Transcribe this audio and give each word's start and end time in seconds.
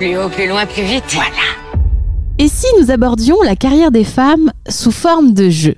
Plus 0.00 0.16
haut, 0.16 0.30
plus 0.30 0.48
loin, 0.48 0.64
plus 0.64 0.82
vite. 0.82 1.04
Voilà. 1.12 1.28
Et 2.38 2.48
si 2.48 2.64
nous 2.80 2.90
abordions 2.90 3.36
la 3.42 3.54
carrière 3.54 3.90
des 3.90 4.04
femmes 4.04 4.50
sous 4.66 4.92
forme 4.92 5.34
de 5.34 5.50
jeu? 5.50 5.74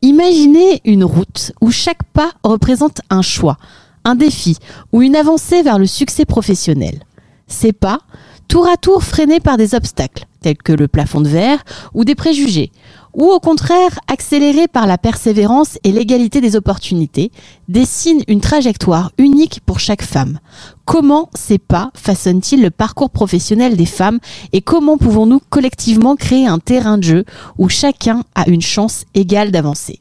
Imaginez 0.00 0.80
une 0.84 1.02
route 1.02 1.50
où 1.60 1.72
chaque 1.72 2.04
pas 2.12 2.30
représente 2.44 3.00
un 3.10 3.20
choix, 3.20 3.56
un 4.04 4.14
défi 4.14 4.58
ou 4.92 5.02
une 5.02 5.16
avancée 5.16 5.62
vers 5.62 5.80
le 5.80 5.86
succès 5.86 6.24
professionnel. 6.24 7.00
Ces 7.48 7.72
pas, 7.72 7.98
tour 8.46 8.68
à 8.68 8.76
tour 8.76 9.02
freinés 9.02 9.40
par 9.40 9.56
des 9.56 9.74
obstacles, 9.74 10.26
tels 10.40 10.56
que 10.56 10.72
le 10.72 10.86
plafond 10.86 11.20
de 11.20 11.28
verre 11.28 11.64
ou 11.94 12.04
des 12.04 12.14
préjugés, 12.14 12.70
ou 13.18 13.30
au 13.30 13.40
contraire 13.40 13.98
accélérés 14.06 14.68
par 14.68 14.86
la 14.86 14.96
persévérance 14.96 15.76
et 15.82 15.92
l'égalité 15.92 16.40
des 16.40 16.54
opportunités, 16.56 17.32
dessinent 17.68 18.22
une 18.28 18.40
trajectoire 18.40 19.10
unique 19.18 19.60
pour 19.66 19.80
chaque 19.80 20.02
femme. 20.02 20.38
Comment 20.84 21.28
ces 21.34 21.58
pas 21.58 21.90
façonnent-ils 21.94 22.62
le 22.62 22.70
parcours 22.70 23.10
professionnel 23.10 23.76
des 23.76 23.86
femmes 23.86 24.20
et 24.52 24.62
comment 24.62 24.96
pouvons-nous 24.96 25.40
collectivement 25.50 26.14
créer 26.14 26.46
un 26.46 26.60
terrain 26.60 26.96
de 26.96 27.02
jeu 27.02 27.24
où 27.58 27.68
chacun 27.68 28.22
a 28.36 28.48
une 28.48 28.62
chance 28.62 29.04
égale 29.14 29.50
d'avancer? 29.50 29.98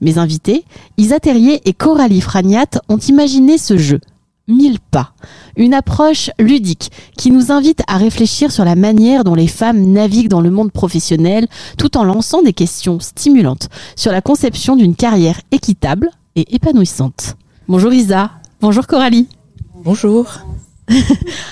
Mes 0.00 0.18
invités, 0.18 0.64
Isa 0.96 1.20
Terrier 1.20 1.60
et 1.64 1.72
Coralie 1.72 2.20
Fragnat, 2.20 2.80
ont 2.88 2.98
imaginé 2.98 3.56
ce 3.58 3.76
jeu. 3.76 4.00
1000 4.48 4.80
pas. 4.80 5.12
Une 5.56 5.74
approche 5.74 6.30
ludique 6.38 6.90
qui 7.16 7.30
nous 7.30 7.52
invite 7.52 7.82
à 7.86 7.98
réfléchir 7.98 8.50
sur 8.50 8.64
la 8.64 8.74
manière 8.74 9.24
dont 9.24 9.34
les 9.34 9.46
femmes 9.46 9.92
naviguent 9.92 10.28
dans 10.28 10.40
le 10.40 10.50
monde 10.50 10.72
professionnel 10.72 11.46
tout 11.76 11.96
en 11.96 12.04
lançant 12.04 12.42
des 12.42 12.52
questions 12.52 12.98
stimulantes 13.00 13.68
sur 13.94 14.10
la 14.10 14.22
conception 14.22 14.76
d'une 14.76 14.96
carrière 14.96 15.40
équitable 15.52 16.10
et 16.34 16.54
épanouissante. 16.54 17.36
Bonjour 17.68 17.92
Isa. 17.92 18.30
Bonjour 18.60 18.86
Coralie. 18.86 19.28
Bonjour. 19.74 20.26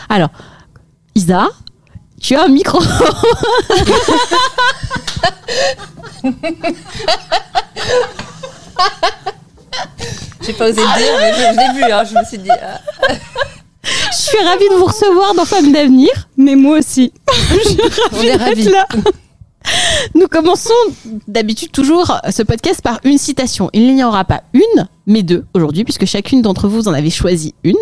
Alors, 0.08 0.30
Isa, 1.14 1.48
tu 2.20 2.34
as 2.34 2.44
un 2.44 2.48
micro. 2.48 2.80
J'ai 10.42 10.52
pas 10.52 10.70
osé 10.70 10.80
le 10.80 10.98
dire, 10.98 11.14
mais 11.20 11.32
je, 11.32 11.38
je 11.38 11.76
vu. 11.76 11.92
hein, 11.92 12.04
je 12.04 12.18
me 12.18 12.24
suis 12.24 12.38
dit. 12.38 12.50
ah. 12.50 12.80
Je 14.10 14.16
suis 14.16 14.38
ravie 14.44 14.68
de 14.68 14.74
vous 14.74 14.86
recevoir 14.86 15.34
dans 15.34 15.44
Femmes 15.44 15.72
d'avenir. 15.72 16.10
Mais 16.36 16.56
moi 16.56 16.78
aussi. 16.78 17.12
On 18.12 18.22
est 18.22 18.36
ravis. 18.36 18.64
Là. 18.64 18.86
Nous 20.14 20.28
commençons 20.28 20.70
d'habitude 21.28 21.72
toujours 21.72 22.20
ce 22.30 22.42
podcast 22.42 22.80
par 22.82 23.00
une 23.04 23.18
citation. 23.18 23.70
Il 23.72 23.94
n'y 23.94 24.02
en 24.04 24.08
aura 24.08 24.24
pas 24.24 24.42
une, 24.52 24.88
mais 25.06 25.22
deux 25.22 25.44
aujourd'hui, 25.54 25.84
puisque 25.84 26.04
chacune 26.06 26.42
d'entre 26.42 26.68
vous 26.68 26.88
en 26.88 26.94
avez 26.94 27.10
choisi 27.10 27.54
une. 27.64 27.74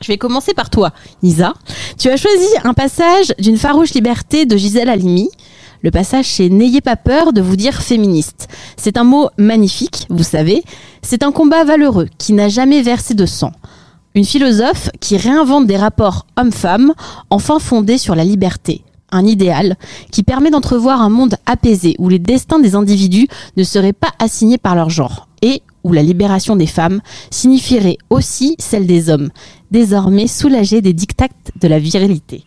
Je 0.00 0.08
vais 0.08 0.18
commencer 0.18 0.52
par 0.52 0.68
toi, 0.68 0.90
Isa. 1.22 1.54
Tu 1.98 2.08
as 2.08 2.16
choisi 2.16 2.46
un 2.64 2.74
passage 2.74 3.32
d'une 3.38 3.56
farouche 3.58 3.92
liberté 3.94 4.46
de 4.46 4.56
Gisèle 4.56 4.88
Halimi. 4.88 5.30
Le 5.82 5.90
passage, 5.90 6.26
c'est 6.26 6.48
N'ayez 6.48 6.80
pas 6.80 6.96
peur 6.96 7.32
de 7.32 7.40
vous 7.40 7.56
dire 7.56 7.82
féministe. 7.82 8.48
C'est 8.76 8.96
un 8.96 9.04
mot 9.04 9.30
magnifique, 9.36 10.06
vous 10.10 10.22
savez. 10.22 10.62
C'est 11.02 11.24
un 11.24 11.32
combat 11.32 11.64
valeureux 11.64 12.08
qui 12.18 12.32
n'a 12.32 12.48
jamais 12.48 12.82
versé 12.82 13.14
de 13.14 13.26
sang. 13.26 13.52
Une 14.14 14.24
philosophe 14.24 14.90
qui 15.00 15.16
réinvente 15.16 15.66
des 15.66 15.76
rapports 15.76 16.26
hommes-femmes, 16.36 16.92
enfin 17.30 17.58
fondés 17.58 17.98
sur 17.98 18.14
la 18.14 18.24
liberté. 18.24 18.84
Un 19.10 19.26
idéal 19.26 19.76
qui 20.10 20.22
permet 20.22 20.50
d'entrevoir 20.50 21.02
un 21.02 21.08
monde 21.08 21.34
apaisé 21.46 21.96
où 21.98 22.08
les 22.08 22.20
destins 22.20 22.60
des 22.60 22.76
individus 22.76 23.26
ne 23.56 23.64
seraient 23.64 23.92
pas 23.92 24.12
assignés 24.18 24.58
par 24.58 24.76
leur 24.76 24.88
genre 24.88 25.28
et 25.42 25.62
où 25.82 25.92
la 25.92 26.02
libération 26.02 26.54
des 26.54 26.66
femmes 26.66 27.00
signifierait 27.30 27.98
aussi 28.08 28.54
celle 28.58 28.86
des 28.86 29.10
hommes, 29.10 29.30
désormais 29.70 30.28
soulagés 30.28 30.80
des 30.80 30.92
dictats 30.92 31.28
de 31.60 31.68
la 31.68 31.80
virilité. 31.80 32.44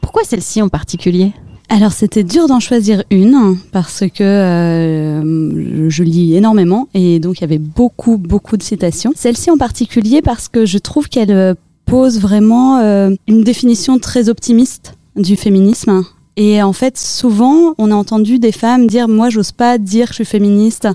Pourquoi 0.00 0.22
celle-ci 0.24 0.62
en 0.62 0.68
particulier? 0.68 1.32
Alors 1.70 1.92
c'était 1.92 2.24
dur 2.24 2.48
d'en 2.48 2.60
choisir 2.60 3.04
une 3.10 3.58
parce 3.72 4.04
que 4.14 4.22
euh, 4.22 5.90
je 5.90 6.02
lis 6.02 6.34
énormément 6.34 6.88
et 6.94 7.20
donc 7.20 7.38
il 7.38 7.40
y 7.42 7.44
avait 7.44 7.58
beaucoup 7.58 8.16
beaucoup 8.16 8.56
de 8.56 8.62
citations. 8.62 9.12
Celle-ci 9.14 9.50
en 9.50 9.58
particulier 9.58 10.22
parce 10.22 10.48
que 10.48 10.64
je 10.64 10.78
trouve 10.78 11.08
qu'elle 11.10 11.30
euh, 11.30 11.54
pose 11.84 12.20
vraiment 12.20 12.78
euh, 12.78 13.10
une 13.26 13.44
définition 13.44 13.98
très 13.98 14.30
optimiste 14.30 14.94
du 15.16 15.36
féminisme. 15.36 16.04
Et 16.40 16.62
en 16.62 16.72
fait, 16.72 16.96
souvent, 16.96 17.74
on 17.78 17.90
a 17.90 17.96
entendu 17.96 18.38
des 18.38 18.52
femmes 18.52 18.86
dire 18.86 19.08
moi, 19.08 19.28
j'ose 19.28 19.50
pas 19.50 19.76
dire 19.76 20.06
que 20.06 20.12
je 20.12 20.22
suis 20.22 20.24
féministe 20.24 20.86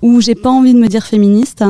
ou 0.00 0.20
j'ai 0.20 0.36
pas 0.36 0.48
envie 0.48 0.74
de 0.74 0.78
me 0.78 0.86
dire 0.86 1.04
féministe. 1.04 1.64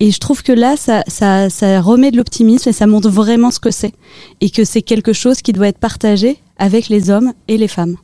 Et 0.00 0.10
je 0.10 0.18
trouve 0.18 0.42
que 0.42 0.50
là, 0.50 0.76
ça, 0.76 1.04
ça, 1.06 1.48
ça 1.48 1.80
remet 1.80 2.10
de 2.10 2.16
l'optimisme 2.16 2.68
et 2.68 2.72
ça 2.72 2.88
montre 2.88 3.08
vraiment 3.08 3.52
ce 3.52 3.60
que 3.60 3.70
c'est 3.70 3.92
et 4.40 4.50
que 4.50 4.64
c'est 4.64 4.82
quelque 4.82 5.12
chose 5.12 5.42
qui 5.42 5.52
doit 5.52 5.68
être 5.68 5.78
partagé 5.78 6.38
avec 6.58 6.88
les 6.88 7.08
hommes 7.08 7.32
et 7.46 7.56
les 7.56 7.68
femmes. 7.68 7.96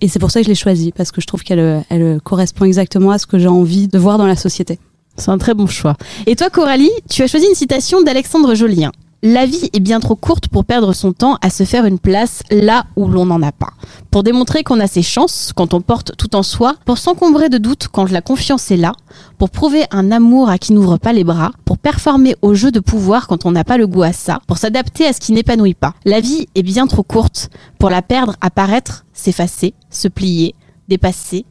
Et 0.00 0.08
c'est 0.08 0.18
pour 0.18 0.30
ça 0.30 0.40
que 0.40 0.44
je 0.44 0.48
l'ai 0.48 0.54
choisie 0.54 0.92
parce 0.92 1.10
que 1.12 1.20
je 1.20 1.26
trouve 1.26 1.42
qu'elle 1.42 1.84
elle 1.90 2.20
correspond 2.22 2.64
exactement 2.64 3.10
à 3.10 3.18
ce 3.18 3.26
que 3.26 3.38
j'ai 3.38 3.48
envie 3.48 3.88
de 3.88 3.98
voir 3.98 4.18
dans 4.18 4.26
la 4.26 4.36
société. 4.36 4.78
C'est 5.16 5.30
un 5.30 5.38
très 5.38 5.54
bon 5.54 5.66
choix. 5.66 5.96
Et 6.26 6.36
toi, 6.36 6.50
Coralie, 6.50 6.90
tu 7.10 7.22
as 7.22 7.26
choisi 7.26 7.46
une 7.46 7.54
citation 7.54 8.00
d'Alexandre 8.02 8.54
Jolien. 8.54 8.92
La 9.22 9.44
vie 9.44 9.68
est 9.74 9.80
bien 9.80 10.00
trop 10.00 10.16
courte 10.16 10.48
pour 10.48 10.64
perdre 10.64 10.94
son 10.94 11.12
temps 11.12 11.36
à 11.42 11.50
se 11.50 11.64
faire 11.64 11.84
une 11.84 11.98
place 11.98 12.42
là 12.50 12.86
où 12.96 13.06
l'on 13.06 13.26
n'en 13.26 13.42
a 13.42 13.52
pas. 13.52 13.74
Pour 14.10 14.22
démontrer 14.22 14.62
qu'on 14.62 14.80
a 14.80 14.86
ses 14.86 15.02
chances 15.02 15.52
quand 15.54 15.74
on 15.74 15.82
porte 15.82 16.16
tout 16.16 16.34
en 16.36 16.42
soi, 16.42 16.76
pour 16.86 16.96
s'encombrer 16.96 17.50
de 17.50 17.58
doutes 17.58 17.88
quand 17.92 18.10
la 18.10 18.22
confiance 18.22 18.70
est 18.70 18.78
là, 18.78 18.92
pour 19.36 19.50
prouver 19.50 19.84
un 19.90 20.10
amour 20.10 20.48
à 20.48 20.56
qui 20.56 20.72
n'ouvre 20.72 20.96
pas 20.96 21.12
les 21.12 21.24
bras, 21.24 21.52
pour 21.66 21.76
performer 21.76 22.34
au 22.40 22.54
jeu 22.54 22.70
de 22.70 22.80
pouvoir 22.80 23.26
quand 23.26 23.44
on 23.44 23.52
n'a 23.52 23.62
pas 23.62 23.76
le 23.76 23.86
goût 23.86 24.04
à 24.04 24.14
ça, 24.14 24.40
pour 24.46 24.56
s'adapter 24.56 25.06
à 25.06 25.12
ce 25.12 25.20
qui 25.20 25.32
n'épanouit 25.32 25.74
pas. 25.74 25.92
La 26.06 26.20
vie 26.20 26.46
est 26.54 26.62
bien 26.62 26.86
trop 26.86 27.02
courte 27.02 27.50
pour 27.78 27.90
la 27.90 28.00
perdre 28.00 28.36
à 28.40 28.48
paraître, 28.48 29.04
s'effacer, 29.12 29.74
se 29.90 30.08
plier, 30.08 30.54
dépasser, 30.88 31.44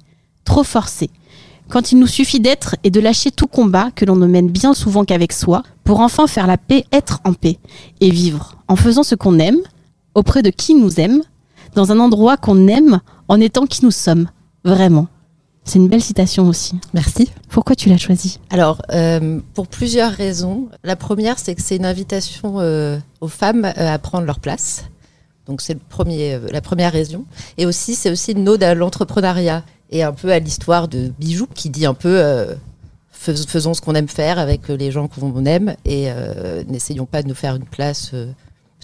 trop 0.44 0.64
forcer. 0.64 1.12
Quand 1.70 1.92
il 1.92 2.00
nous 2.00 2.08
suffit 2.08 2.40
d'être 2.40 2.76
et 2.84 2.90
de 2.90 3.00
lâcher 3.00 3.32
tout 3.32 3.48
combat 3.48 3.92
que 3.96 4.06
l'on 4.06 4.16
ne 4.16 4.28
mène 4.28 4.50
bien 4.50 4.74
souvent 4.74 5.06
qu'avec 5.06 5.32
soi, 5.32 5.64
pour 5.84 6.00
enfin 6.02 6.28
faire 6.28 6.48
la 6.48 6.58
paix, 6.58 6.86
être 6.92 7.20
en 7.24 7.34
paix, 7.34 7.58
et 8.02 8.10
vivre 8.10 8.58
en 8.68 8.76
faisant 8.76 9.04
ce 9.04 9.16
qu'on 9.16 9.40
aime, 9.40 9.60
auprès 10.16 10.42
de 10.42 10.50
qui 10.50 10.76
nous 10.76 11.00
aime, 11.00 11.22
dans 11.76 11.92
un 11.92 12.00
endroit 12.00 12.38
qu'on 12.38 12.68
aime, 12.68 13.00
en 13.28 13.40
étant 13.40 13.66
qui 13.66 13.86
nous 13.86 13.92
sommes, 13.92 14.30
vraiment. 14.64 15.08
C'est 15.64 15.78
une 15.78 15.88
belle 15.88 16.02
citation 16.02 16.48
aussi. 16.48 16.80
Merci. 16.94 17.30
Pourquoi 17.50 17.76
tu 17.76 17.90
l'as 17.90 17.98
choisie? 17.98 18.40
Alors, 18.50 18.82
euh, 18.92 19.40
pour 19.54 19.68
plusieurs 19.68 20.12
raisons. 20.12 20.70
La 20.84 20.96
première, 20.96 21.38
c'est 21.38 21.54
que 21.54 21.62
c'est 21.62 21.76
une 21.76 21.86
invitation 21.86 22.60
euh, 22.60 22.98
aux 23.22 23.28
femmes 23.28 23.66
euh, 23.66 23.94
à 23.94 24.00
prendre 24.00 24.26
leur 24.26 24.40
place. 24.40 24.86
Donc, 25.46 25.62
c'est 25.62 25.74
le 25.74 25.80
premier, 25.88 26.40
la 26.52 26.62
première 26.62 26.92
raison. 26.92 27.26
Et 27.58 27.68
aussi, 27.68 27.94
c'est 27.94 28.10
aussi 28.10 28.32
une 28.32 28.50
ode 28.50 28.64
à 28.64 28.74
l'entrepreneuriat 28.74 29.64
et 29.90 30.04
un 30.04 30.12
peu 30.14 30.32
à 30.32 30.40
l'histoire 30.40 30.88
de 30.88 31.12
Bijou, 31.20 31.48
qui 31.54 31.70
dit 31.70 31.86
un 31.86 31.94
peu 31.94 32.20
euh, 32.20 32.56
fais- 33.12 33.36
faisons 33.36 33.74
ce 33.74 33.82
qu'on 33.82 33.96
aime 33.96 34.08
faire 34.08 34.40
avec 34.40 34.68
les 34.68 34.92
gens 34.92 35.08
qu'on 35.08 35.46
aime 35.46 35.76
et 35.86 36.06
euh, 36.10 36.64
n'essayons 36.68 37.06
pas 37.06 37.24
de 37.24 37.28
nous 37.28 37.36
faire 37.36 37.56
une 37.56 37.66
place 37.66 38.12
euh, 38.14 38.28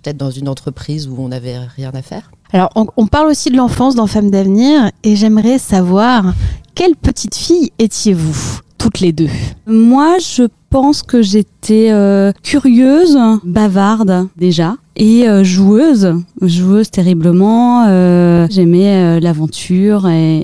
peut-être 0.01 0.17
dans 0.17 0.31
une 0.31 0.47
entreprise 0.49 1.07
où 1.07 1.15
on 1.19 1.29
n'avait 1.29 1.57
rien 1.59 1.91
à 1.93 2.01
faire. 2.01 2.31
Alors, 2.53 2.69
on, 2.75 2.85
on 2.95 3.07
parle 3.07 3.27
aussi 3.27 3.49
de 3.49 3.57
l'enfance 3.57 3.95
dans 3.95 4.07
Femmes 4.07 4.29
d'avenir, 4.29 4.91
et 5.03 5.15
j'aimerais 5.15 5.57
savoir 5.57 6.33
quelle 6.75 6.95
petite 6.95 7.35
fille 7.35 7.71
étiez-vous, 7.79 8.59
toutes 8.77 8.99
les 8.99 9.11
deux? 9.11 9.29
Moi, 9.65 10.17
je 10.19 10.43
pense 10.75 11.03
que 11.03 11.21
j'étais 11.21 11.89
euh, 11.91 12.33
curieuse, 12.43 13.17
bavarde 13.45 14.27
déjà, 14.35 14.75
et 14.97 15.25
euh, 15.25 15.41
joueuse, 15.41 16.13
joueuse 16.41 16.91
terriblement. 16.91 17.85
euh, 17.87 18.45
J'aimais 18.49 18.93
euh, 18.97 19.19
l'aventure 19.21 20.09
et, 20.09 20.39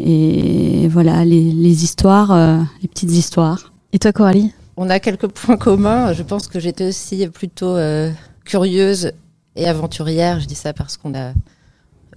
et 0.83 0.87
voilà 0.87 1.25
les, 1.25 1.51
les 1.51 1.83
histoires, 1.83 2.31
euh, 2.31 2.59
les 2.81 2.87
petites 2.87 3.11
histoires. 3.11 3.73
Et 3.91 3.99
toi, 3.99 4.13
Coralie? 4.13 4.53
On 4.77 4.89
a 4.89 5.01
quelques 5.01 5.27
points 5.27 5.57
communs. 5.57 6.13
Je 6.13 6.23
pense 6.23 6.47
que 6.47 6.61
j'étais 6.61 6.87
aussi 6.87 7.27
plutôt 7.27 7.75
euh, 7.75 8.09
curieuse 8.45 9.11
et 9.57 9.67
aventurière. 9.67 10.39
Je 10.39 10.45
dis 10.45 10.55
ça 10.55 10.71
parce 10.71 10.95
qu'on 10.95 11.13
a 11.13 11.33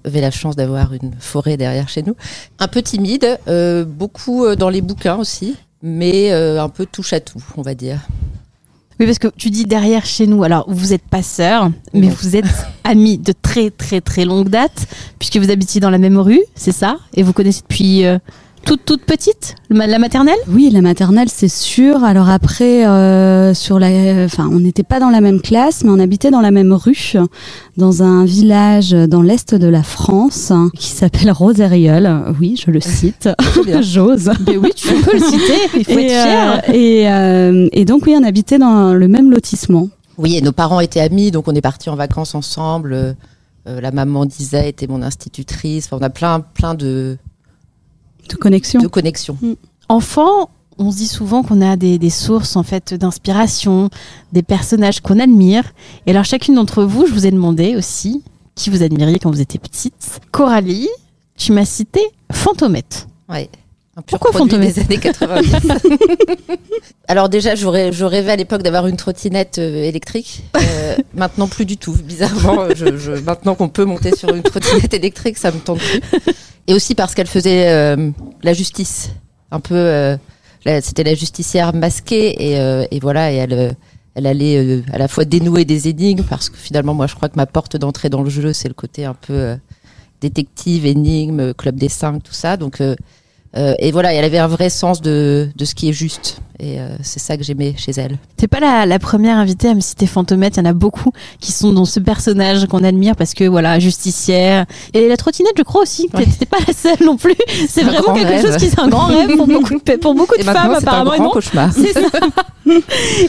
avait 0.05 0.21
la 0.21 0.31
chance 0.31 0.55
d'avoir 0.55 0.93
une 0.93 1.13
forêt 1.19 1.57
derrière 1.57 1.89
chez 1.89 2.03
nous. 2.03 2.15
Un 2.61 2.69
peu 2.69 2.81
timide, 2.83 3.41
euh, 3.49 3.85
beaucoup 3.85 4.55
dans 4.55 4.69
les 4.69 4.83
bouquins 4.83 5.17
aussi, 5.17 5.57
mais 5.85 6.33
euh, 6.33 6.61
un 6.63 6.71
peu 6.71 6.87
touche 6.87 7.13
à 7.13 7.21
tout, 7.21 7.45
on 7.57 7.63
va 7.63 7.75
dire. 7.75 8.01
Oui, 8.99 9.07
parce 9.07 9.19
que 9.19 9.29
tu 9.37 9.51
dis 9.51 9.65
derrière 9.65 10.07
chez 10.07 10.27
nous, 10.27 10.43
alors 10.45 10.65
vous 10.69 10.89
n'êtes 10.89 11.03
pas 11.07 11.23
sœurs, 11.23 11.71
mais 11.93 12.07
Non. 12.07 12.15
vous 12.21 12.37
êtes 12.37 12.47
amis 12.85 13.19
de 13.19 13.33
très 13.33 13.71
très 13.71 14.01
très 14.01 14.25
longue 14.25 14.49
date, 14.49 14.87
puisque 15.19 15.37
vous 15.37 15.51
habitiez 15.51 15.81
dans 15.81 15.91
la 15.91 15.99
même 15.99 16.17
rue, 16.19 16.41
c'est 16.55 16.73
ça? 16.73 16.97
Et 17.15 17.23
vous 17.23 17.33
connaissez 17.35 17.61
depuis 17.61 18.07
euh, 18.07 18.19
toute 18.65 18.85
toute 18.85 19.03
petite, 19.03 19.57
la 19.71 19.99
maternelle? 19.99 20.39
Oui, 20.49 20.71
la 20.73 20.81
maternelle, 20.81 21.29
c'est 21.29 21.49
sûr. 21.49 22.03
Alors 22.05 22.29
après, 22.29 22.87
euh, 22.87 23.55
sur 23.55 23.79
la, 23.79 23.89
enfin, 24.25 24.49
on 24.51 24.61
n'était 24.61 24.83
pas 24.83 25.01
dans 25.01 25.11
la 25.11 25.21
même 25.21 25.41
classe, 25.41 25.85
mais 25.85 25.91
on 25.91 25.99
habitait 25.99 26.31
dans 26.31 26.41
la 26.41 26.51
même 26.51 26.73
rue, 26.73 27.15
dans 27.77 28.03
un 28.03 28.25
village 28.25 28.91
dans 28.93 29.23
l'est 29.23 29.55
de 29.55 29.67
la 29.69 29.83
France 29.83 30.53
qui 30.77 30.89
s'appelle 30.89 31.31
Roseriol. 31.31 32.35
Oui, 32.41 32.61
je 32.65 32.71
le 32.71 32.81
cite. 32.81 33.29
J'ose. 33.83 34.31
Oui, 34.49 34.71
tu 34.75 34.89
peux 34.95 35.19
le 35.19 35.25
citer, 35.25 35.59
il 35.77 35.85
faut 35.85 35.99
Et, 35.99 36.05
être 36.07 36.11
fier. 36.11 36.63
euh, 36.69 36.73
et, 36.73 37.09
euh, 37.11 37.69
et 37.73 37.85
donc 37.85 38.05
oui, 38.07 38.15
on 38.19 38.25
habitait 38.25 38.59
dans 38.59 38.95
le 38.95 39.09
même 39.09 39.31
lotissement. 39.31 39.89
Oui, 40.19 40.37
et 40.37 40.41
nos 40.41 40.53
parents 40.53 40.81
étaient 40.81 41.01
amis, 41.01 41.31
donc 41.31 41.49
on 41.49 41.55
est 41.55 41.61
partis 41.61 41.91
en 41.91 41.97
vacances 41.97 42.35
ensemble. 42.35 43.17
La 43.67 43.91
maman 43.93 44.27
d'Isa 44.27 44.67
était 44.67 44.87
mon 44.87 45.01
institutrice. 45.03 45.87
Enfin, 45.87 45.97
on 45.99 46.05
a 46.05 46.11
plein, 46.11 46.41
plein 46.41 46.75
de, 46.75 47.17
De 48.29 48.37
connexion. 48.37 48.81
de 48.81 48.87
connexions. 48.87 49.37
Enfant, 49.89 50.51
on 50.79 50.91
se 50.91 50.97
dit 50.97 51.07
souvent 51.09 51.43
qu'on 51.43 51.61
a 51.61 51.77
des, 51.77 51.99
des 51.99 52.11
sources 52.11 52.57
en 52.57 52.63
fait 52.63 52.95
d'inspiration, 52.95 53.91
des 54.33 54.43
personnages 54.43 55.01
qu'on 55.01 55.19
admire. 55.21 55.73
Et 56.07 56.11
alors 56.11 56.25
chacune 56.25 56.55
d'entre 56.55 56.85
vous, 56.85 57.07
je 57.07 57.13
vous 57.13 57.27
ai 57.27 57.31
demandé 57.31 57.77
aussi 57.77 58.23
qui 58.55 58.71
vous 58.71 58.83
admiriez 58.83 59.19
quand 59.19 59.31
vous 59.31 59.41
étiez 59.41 59.59
petite. 59.59 60.21
Coralie, 60.31 60.89
tu 61.37 61.53
m'as 61.53 61.65
cité 61.65 62.01
Fantomette. 62.33 63.07
Ouais. 63.29 63.49
Un 63.97 64.03
pur 64.03 64.19
Pourquoi 64.19 64.33
Fantomette 64.39 64.75
des 64.75 64.81
années 64.81 64.99
90 64.99 65.53
Alors 67.09 67.29
déjà, 67.29 67.55
j'aurais- 67.55 67.93
je 67.93 68.05
rêvais 68.05 68.33
à 68.33 68.37
l'époque 68.37 68.63
d'avoir 68.63 68.87
une 68.87 68.97
trottinette 68.97 69.59
euh, 69.59 69.85
électrique. 69.85 70.43
Euh, 70.57 70.97
maintenant, 71.15 71.47
plus 71.47 71.65
du 71.65 71.77
tout. 71.77 71.93
Bizarrement, 71.93 72.63
euh, 72.63 72.71
je, 72.75 72.97
je- 72.97 73.13
maintenant 73.13 73.55
qu'on 73.55 73.69
peut 73.69 73.85
monter 73.85 74.17
sur 74.17 74.35
une 74.35 74.43
trottinette 74.43 74.93
électrique, 74.95 75.39
ça 75.39 75.53
me 75.53 75.59
tente 75.59 75.79
plus. 75.79 76.01
Et 76.67 76.75
aussi 76.75 76.95
parce 76.95 77.15
qu'elle 77.15 77.27
faisait 77.29 77.69
euh, 77.69 78.11
la 78.43 78.53
justice. 78.53 79.11
Un 79.53 79.61
peu, 79.61 79.77
euh, 79.77 80.17
c'était 80.83 81.05
la 81.05 81.15
justicière 81.15 81.73
masquée 81.75 82.51
et, 82.53 82.59
euh, 82.59 82.85
et 82.91 82.99
voilà, 82.99 83.31
et 83.33 83.37
elle, 83.37 83.77
elle 84.17 84.27
allait 84.27 84.57
euh, 84.59 84.83
à 84.93 84.99
la 84.99 85.07
fois 85.07 85.25
dénouer 85.25 85.65
des 85.65 85.87
énigmes 85.89 86.25
parce 86.29 86.49
que 86.49 86.57
finalement, 86.57 86.95
moi, 86.95 87.07
je 87.07 87.15
crois 87.15 87.29
que 87.29 87.37
ma 87.37 87.47
porte 87.47 87.77
d'entrée 87.77 88.09
dans 88.09 88.23
le 88.23 88.31
jeu, 88.31 88.53
c'est 88.53 88.67
le 88.69 88.75
côté 88.75 89.05
un 89.05 89.15
peu 89.15 89.35
euh, 89.35 89.57
détective, 90.21 90.87
énigme, 90.87 91.53
club 91.55 91.77
des 91.77 91.89
cinq, 91.91 92.23
tout 92.25 92.33
ça. 92.33 92.57
Donc 92.57 92.81
euh, 93.57 93.75
et 93.79 93.93
voilà, 93.93 94.13
elle 94.13 94.25
avait 94.25 94.39
un 94.39 94.47
vrai 94.49 94.69
sens 94.71 95.01
de, 95.01 95.49
de 95.55 95.65
ce 95.65 95.75
qui 95.75 95.89
est 95.89 95.93
juste. 95.93 96.39
Et 96.61 96.79
euh, 96.81 96.89
c'est 97.03 97.19
ça 97.19 97.37
que 97.37 97.43
j'aimais 97.43 97.75
chez 97.77 97.91
elle. 97.97 98.17
T'es 98.37 98.47
pas 98.47 98.61
la, 98.61 98.87
la 98.87 98.99
première 99.01 99.39
invitée 99.39 99.69
à 99.69 99.75
me 99.75 99.81
citer 99.81 100.07
Fantomette. 100.07 100.57
Il 100.57 100.61
y 100.61 100.63
en 100.63 100.71
a 100.71 100.73
beaucoup 100.73 101.11
qui 101.41 101.51
sont 101.51 101.73
dans 101.73 101.85
ce 101.85 101.99
personnage 101.99 102.67
qu'on 102.67 102.85
admire 102.85 103.17
parce 103.17 103.35
que 103.35 103.45
voilà, 103.45 103.79
justicière. 103.81 104.65
Et 104.93 105.09
la 105.09 105.17
trottinette, 105.17 105.55
je 105.59 105.63
crois 105.65 105.83
aussi. 105.83 106.09
Ouais. 106.15 106.25
T'es 106.39 106.47
pas 106.47 106.59
la 106.67 106.73
seule 106.73 107.05
non 107.05 107.17
plus. 107.17 107.35
C'est 107.69 107.83
vraiment 107.83 108.15
quelque 108.15 108.29
rêve. 108.29 108.47
chose 108.47 108.57
qui 108.57 108.67
est 108.67 108.79
un 108.79 108.89
grand 108.89 109.07
rêve 109.07 109.37
pour 109.37 109.49
beaucoup 109.49 109.75
de, 109.75 109.97
pour 109.97 110.15
beaucoup 110.15 110.37
de 110.37 110.43
Et 110.43 110.45
femmes 110.45 110.55
maintenant, 110.55 110.79
c'est 110.81 110.89
un 110.89 110.93
apparemment. 110.93 111.15
et 111.15 111.19
grand 111.19 111.31
cauchemar. 111.31 111.73
Ça. 111.73 111.81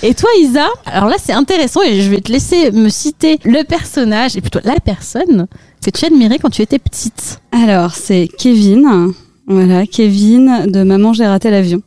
Et 0.03 0.13
toi, 0.13 0.29
Isa, 0.39 0.67
alors 0.85 1.09
là, 1.09 1.15
c'est 1.21 1.33
intéressant 1.33 1.81
et 1.81 1.99
je 2.01 2.09
vais 2.09 2.21
te 2.21 2.31
laisser 2.31 2.71
me 2.71 2.87
citer 2.89 3.39
le 3.43 3.63
personnage 3.63 4.37
et 4.37 4.41
plutôt 4.41 4.59
la 4.63 4.79
personne 4.79 5.47
que 5.83 5.89
tu 5.89 6.05
admirais 6.05 6.37
quand 6.39 6.49
tu 6.49 6.61
étais 6.61 6.79
petite. 6.79 7.41
Alors, 7.51 7.93
c'est 7.95 8.29
Kevin. 8.37 9.11
Voilà, 9.47 9.85
Kevin 9.85 10.65
de 10.67 10.83
Maman, 10.83 11.13
j'ai 11.13 11.25
raté 11.25 11.49
l'avion. 11.51 11.81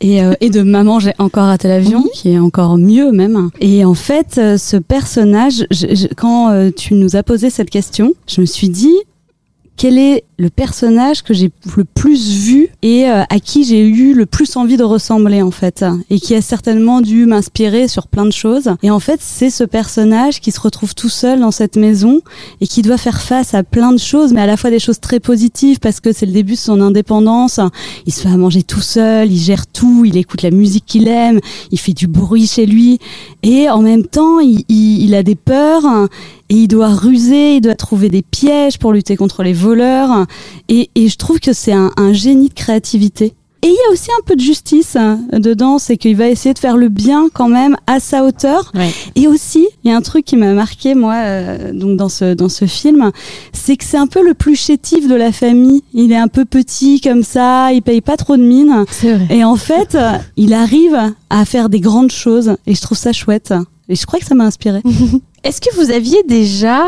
Et, 0.00 0.22
euh, 0.22 0.32
et 0.40 0.48
de 0.48 0.62
Maman, 0.62 0.98
j'ai 0.98 1.12
encore 1.18 1.44
raté 1.44 1.68
l'avion, 1.68 2.02
Oui. 2.04 2.10
qui 2.14 2.30
est 2.30 2.38
encore 2.38 2.78
mieux 2.78 3.10
même. 3.12 3.50
Et 3.60 3.84
en 3.84 3.94
fait, 3.94 4.36
euh, 4.38 4.56
ce 4.56 4.76
personnage, 4.76 5.66
je- 5.70 5.94
je- 5.94 6.06
quand 6.16 6.50
euh, 6.50 6.70
tu 6.74 6.94
nous 6.94 7.16
as 7.16 7.22
posé 7.22 7.50
cette 7.50 7.68
question, 7.70 8.12
je 8.26 8.40
me 8.40 8.46
suis 8.46 8.68
dit, 8.70 8.94
quel 9.80 9.96
est 9.96 10.24
le 10.38 10.50
personnage 10.50 11.22
que 11.22 11.32
j'ai 11.32 11.50
le 11.74 11.84
plus 11.84 12.32
vu 12.44 12.68
et 12.82 13.08
euh, 13.08 13.22
à 13.30 13.40
qui 13.40 13.64
j'ai 13.64 13.80
eu 13.80 14.12
le 14.12 14.26
plus 14.26 14.56
envie 14.56 14.76
de 14.76 14.82
ressembler 14.84 15.40
en 15.40 15.50
fait 15.50 15.84
et 16.10 16.20
qui 16.20 16.34
a 16.34 16.42
certainement 16.42 17.00
dû 17.00 17.24
m'inspirer 17.24 17.88
sur 17.88 18.06
plein 18.06 18.26
de 18.26 18.30
choses. 18.30 18.68
Et 18.82 18.90
en 18.90 19.00
fait 19.00 19.20
c'est 19.22 19.48
ce 19.48 19.64
personnage 19.64 20.40
qui 20.42 20.50
se 20.50 20.60
retrouve 20.60 20.94
tout 20.94 21.08
seul 21.08 21.40
dans 21.40 21.50
cette 21.50 21.76
maison 21.76 22.20
et 22.60 22.66
qui 22.66 22.82
doit 22.82 22.98
faire 22.98 23.22
face 23.22 23.54
à 23.54 23.62
plein 23.62 23.92
de 23.92 23.98
choses 23.98 24.34
mais 24.34 24.42
à 24.42 24.46
la 24.46 24.58
fois 24.58 24.68
des 24.68 24.78
choses 24.80 25.00
très 25.00 25.18
positives 25.18 25.78
parce 25.78 26.00
que 26.00 26.12
c'est 26.12 26.26
le 26.26 26.32
début 26.32 26.52
de 26.54 26.58
son 26.58 26.82
indépendance. 26.82 27.58
Il 28.06 28.12
se 28.12 28.20
fait 28.20 28.28
à 28.28 28.36
manger 28.36 28.62
tout 28.62 28.82
seul 28.82 29.32
il 29.32 29.38
gère 29.38 29.66
tout 29.66 30.04
il 30.04 30.18
écoute 30.18 30.42
la 30.42 30.50
musique 30.50 30.84
qu'il 30.84 31.08
aime 31.08 31.40
il 31.72 31.78
fait 31.78 31.94
du 31.94 32.06
bruit 32.06 32.46
chez 32.46 32.66
lui. 32.66 32.98
Et 33.42 33.70
en 33.70 33.80
même 33.80 34.04
temps 34.06 34.40
il, 34.40 34.62
il- 34.68 35.04
il 35.04 35.14
a 35.14 35.22
des 35.22 35.36
peurs 35.36 35.86
et 36.50 36.54
il 36.54 36.68
doit 36.68 36.88
ruser, 36.88 37.56
il 37.56 37.60
doit 37.60 37.76
trouver 37.76 38.08
des 38.08 38.22
pièges 38.22 38.78
pour 38.78 38.92
lutter 38.92 39.16
contre 39.16 39.42
les 39.42 39.52
voleurs. 39.52 40.26
Et, 40.68 40.90
et 40.96 41.08
je 41.08 41.16
trouve 41.16 41.38
que 41.38 41.52
c'est 41.52 41.72
un, 41.72 41.92
un 41.96 42.12
génie 42.12 42.48
de 42.48 42.54
créativité. 42.54 43.34
Et 43.62 43.66
il 43.66 43.74
y 43.74 43.88
a 43.90 43.92
aussi 43.92 44.08
un 44.18 44.22
peu 44.24 44.36
de 44.36 44.40
justice 44.40 44.96
hein, 44.96 45.20
dedans, 45.32 45.78
c'est 45.78 45.98
qu'il 45.98 46.16
va 46.16 46.28
essayer 46.28 46.54
de 46.54 46.58
faire 46.58 46.78
le 46.78 46.88
bien 46.88 47.28
quand 47.32 47.48
même 47.48 47.76
à 47.86 48.00
sa 48.00 48.24
hauteur. 48.24 48.72
Ouais. 48.74 48.90
Et 49.16 49.28
aussi, 49.28 49.68
il 49.84 49.90
y 49.90 49.92
a 49.92 49.96
un 49.96 50.00
truc 50.00 50.24
qui 50.24 50.36
m'a 50.36 50.54
marqué 50.54 50.94
moi, 50.94 51.16
euh, 51.16 51.72
donc 51.74 51.98
dans 51.98 52.08
ce 52.08 52.32
dans 52.32 52.48
ce 52.48 52.64
film, 52.64 53.12
c'est 53.52 53.76
que 53.76 53.84
c'est 53.84 53.98
un 53.98 54.06
peu 54.06 54.24
le 54.24 54.32
plus 54.32 54.56
chétif 54.56 55.06
de 55.06 55.14
la 55.14 55.30
famille. 55.30 55.82
Il 55.92 56.10
est 56.10 56.16
un 56.16 56.28
peu 56.28 56.46
petit 56.46 57.02
comme 57.02 57.22
ça, 57.22 57.70
il 57.74 57.82
paye 57.82 58.00
pas 58.00 58.16
trop 58.16 58.38
de 58.38 58.42
mine. 58.42 58.86
Vrai. 59.02 59.26
Et 59.28 59.44
en 59.44 59.56
fait, 59.56 59.94
euh, 59.94 60.12
il 60.38 60.54
arrive 60.54 60.98
à 61.28 61.44
faire 61.44 61.68
des 61.68 61.80
grandes 61.80 62.12
choses. 62.12 62.56
Et 62.66 62.74
je 62.74 62.80
trouve 62.80 62.96
ça 62.96 63.12
chouette. 63.12 63.52
Et 63.90 63.96
je 63.96 64.06
crois 64.06 64.20
que 64.20 64.24
ça 64.24 64.34
m'a 64.34 64.44
inspiré. 64.44 64.80
Est-ce 65.44 65.60
que 65.60 65.74
vous 65.76 65.90
aviez 65.90 66.22
déjà 66.28 66.82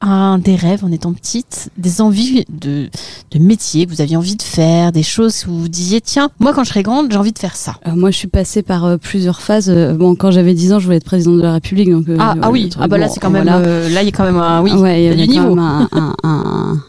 un, 0.00 0.38
des 0.38 0.56
rêves 0.56 0.84
en 0.84 0.90
étant 0.90 1.12
petite, 1.12 1.68
des 1.78 2.00
envies 2.00 2.44
de, 2.48 2.88
de 3.30 3.38
métier 3.38 3.86
que 3.86 3.90
vous 3.90 4.00
aviez 4.00 4.16
envie 4.16 4.34
de 4.34 4.42
faire, 4.42 4.90
des 4.90 5.02
choses 5.04 5.44
où 5.46 5.52
vous 5.52 5.68
disiez, 5.68 6.00
tiens, 6.00 6.30
moi 6.40 6.52
quand 6.52 6.64
je 6.64 6.70
serai 6.70 6.82
grande, 6.82 7.12
j'ai 7.12 7.18
envie 7.18 7.32
de 7.32 7.38
faire 7.38 7.54
ça? 7.54 7.76
Euh, 7.86 7.94
moi, 7.94 8.10
je 8.10 8.16
suis 8.16 8.26
passée 8.28 8.62
par 8.62 8.84
euh, 8.84 8.96
plusieurs 8.96 9.40
phases. 9.40 9.70
Euh, 9.70 9.92
bon, 9.94 10.16
quand 10.16 10.30
j'avais 10.32 10.54
10 10.54 10.72
ans, 10.72 10.78
je 10.80 10.86
voulais 10.86 10.96
être 10.96 11.04
présidente 11.04 11.36
de 11.36 11.42
la 11.42 11.52
République. 11.52 11.90
Donc, 11.90 12.08
euh, 12.08 12.16
ah, 12.18 12.30
ah 12.30 12.34
voilà, 12.34 12.50
oui, 12.50 12.62
le 12.64 12.68
truc. 12.70 12.82
ah 12.84 12.88
bah 12.88 12.98
là 12.98 13.06
Bon, 13.06 13.12
c'est 13.14 13.20
quand 13.20 13.30
même, 13.30 13.44
voilà. 13.44 13.58
euh, 13.58 13.88
là 13.90 14.02
il 14.02 14.06
y 14.06 14.08
a 14.08 14.12
quand 14.12 14.24
même 14.24 14.36
un, 14.38 14.60
oui, 14.62 14.72
ouais, 14.72 15.02
il 15.02 15.04
y 15.04 15.04
il 15.04 15.06
y 15.06 15.08
a 15.08 15.12
avait 15.12 15.26
du 15.26 15.34
quand 15.34 15.40
niveau. 15.42 15.54
même 15.54 15.64
un, 15.64 15.88
un- 15.92 16.14
un- 16.24 16.82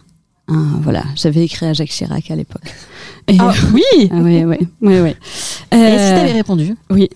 un- 0.48 0.80
voilà, 0.82 1.04
j'avais 1.16 1.44
écrit 1.44 1.66
à 1.68 1.74
Jacques 1.74 1.90
Chirac 1.90 2.32
à 2.32 2.36
l'époque. 2.36 2.64
Et, 3.28 3.38
Ah 3.40 3.52
oui. 3.74 4.10
ah 4.12 4.16
ouais, 4.22 4.44
ouais, 4.46 4.60
ouais, 4.82 5.02
ouais. 5.02 5.16
Et 5.72 5.76
si 5.76 5.78
Euh, 5.78 6.18
t'avais 6.18 6.32
répondu? 6.32 6.76
oui, 6.90 7.10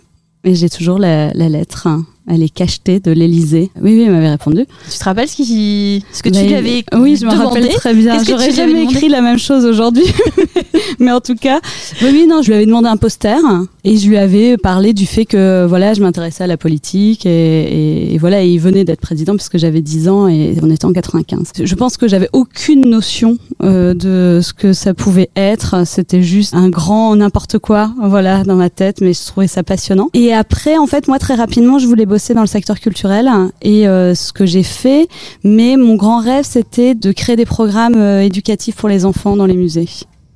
et 0.43 0.53
j'ai 0.53 0.69
toujours 0.69 0.99
la, 0.99 1.33
la 1.33 1.49
lettre. 1.49 1.87
hein. 1.87 2.05
Elle 2.29 2.43
est 2.43 2.49
cachetée 2.49 2.99
de 2.99 3.11
l'Élysée. 3.11 3.69
Oui, 3.81 3.93
oui, 3.95 4.03
elle 4.05 4.11
m'avait 4.11 4.29
répondu. 4.29 4.65
Tu 4.91 4.97
te 4.97 5.03
rappelles 5.03 5.27
ce, 5.29 5.35
qui... 5.37 6.03
ce 6.11 6.21
que 6.23 6.29
tu 6.29 6.43
lui 6.43 6.53
avais 6.55 6.83
Oui, 6.95 7.15
je 7.15 7.25
me 7.25 7.31
rappelle 7.31 7.67
très 7.69 7.93
bien. 7.93 8.21
J'aurais 8.23 8.51
jamais 8.51 8.83
écrit 8.83 9.07
la 9.09 9.21
même 9.21 9.39
chose 9.39 9.63
aujourd'hui. 9.65 10.03
Mais 10.99 11.11
en 11.11 11.21
tout 11.21 11.35
cas, 11.35 11.59
oui, 12.01 12.09
oui, 12.11 12.25
non, 12.27 12.41
je 12.41 12.47
lui 12.47 12.55
avais 12.55 12.65
demandé 12.65 12.87
un 12.87 12.97
poster 12.97 13.37
et 13.83 13.97
je 13.97 14.07
lui 14.07 14.17
avais 14.17 14.57
parlé 14.57 14.93
du 14.93 15.05
fait 15.05 15.25
que 15.25 15.65
voilà, 15.67 15.93
je 15.93 16.01
m'intéressais 16.01 16.43
à 16.43 16.47
la 16.47 16.57
politique 16.57 17.25
et, 17.25 17.29
et- 17.29 18.13
et 18.13 18.17
voilà, 18.17 18.43
et 18.43 18.49
il 18.49 18.59
venait 18.59 18.83
d'être 18.83 19.01
président 19.01 19.33
puisque 19.35 19.57
j'avais 19.57 19.81
10 19.81 20.09
ans 20.09 20.27
et 20.27 20.55
on 20.61 20.69
était 20.69 20.85
en 20.85 20.93
95. 20.93 21.51
Je 21.63 21.75
pense 21.75 21.97
que 21.97 22.07
j'avais 22.07 22.29
aucune 22.33 22.89
notion 22.89 23.37
euh, 23.63 23.93
de 23.93 24.39
ce 24.41 24.53
que 24.53 24.73
ça 24.73 24.93
pouvait 24.93 25.29
être. 25.35 25.85
C'était 25.85 26.21
juste 26.23 26.53
un 26.53 26.69
grand 26.69 27.15
n'importe 27.15 27.59
quoi, 27.59 27.91
voilà, 28.01 28.43
dans 28.43 28.55
ma 28.55 28.69
tête, 28.69 29.01
mais 29.01 29.13
je 29.13 29.25
trouvais 29.25 29.47
ça 29.47 29.63
passionnant. 29.63 30.09
Et 30.13 30.33
après, 30.33 30.77
en 30.77 30.87
fait, 30.87 31.07
moi, 31.07 31.19
très 31.19 31.35
rapidement, 31.35 31.79
je 31.79 31.87
voulais 31.87 32.05
bosser 32.05 32.16
dans 32.33 32.41
le 32.41 32.47
secteur 32.47 32.79
culturel 32.79 33.29
et 33.61 33.87
euh, 33.87 34.15
ce 34.15 34.33
que 34.33 34.45
j'ai 34.45 34.63
fait, 34.63 35.07
mais 35.43 35.77
mon 35.77 35.95
grand 35.95 36.19
rêve, 36.19 36.45
c'était 36.45 36.95
de 36.95 37.11
créer 37.11 37.35
des 37.35 37.45
programmes 37.45 37.95
euh, 37.95 38.21
éducatifs 38.21 38.75
pour 38.75 38.89
les 38.89 39.05
enfants 39.05 39.35
dans 39.35 39.45
les 39.45 39.55
musées 39.55 39.89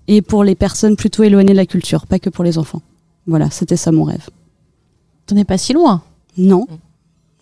et 0.07 0.21
pour 0.21 0.43
les 0.43 0.55
personnes 0.55 0.95
plutôt 0.95 1.23
éloignées 1.23 1.53
de 1.53 1.57
la 1.57 1.65
culture, 1.65 2.05
pas 2.07 2.19
que 2.19 2.29
pour 2.29 2.43
les 2.43 2.57
enfants. 2.57 2.81
Voilà, 3.27 3.49
c'était 3.49 3.77
ça 3.77 3.91
mon 3.91 4.03
rêve. 4.03 4.29
T'en 5.27 5.35
es 5.35 5.43
pas 5.43 5.57
si 5.57 5.73
loin. 5.73 6.01
Non, 6.37 6.67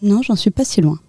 non, 0.01 0.21
j'en 0.21 0.35
suis 0.35 0.51
pas 0.51 0.65
si 0.65 0.81
loin. 0.81 0.99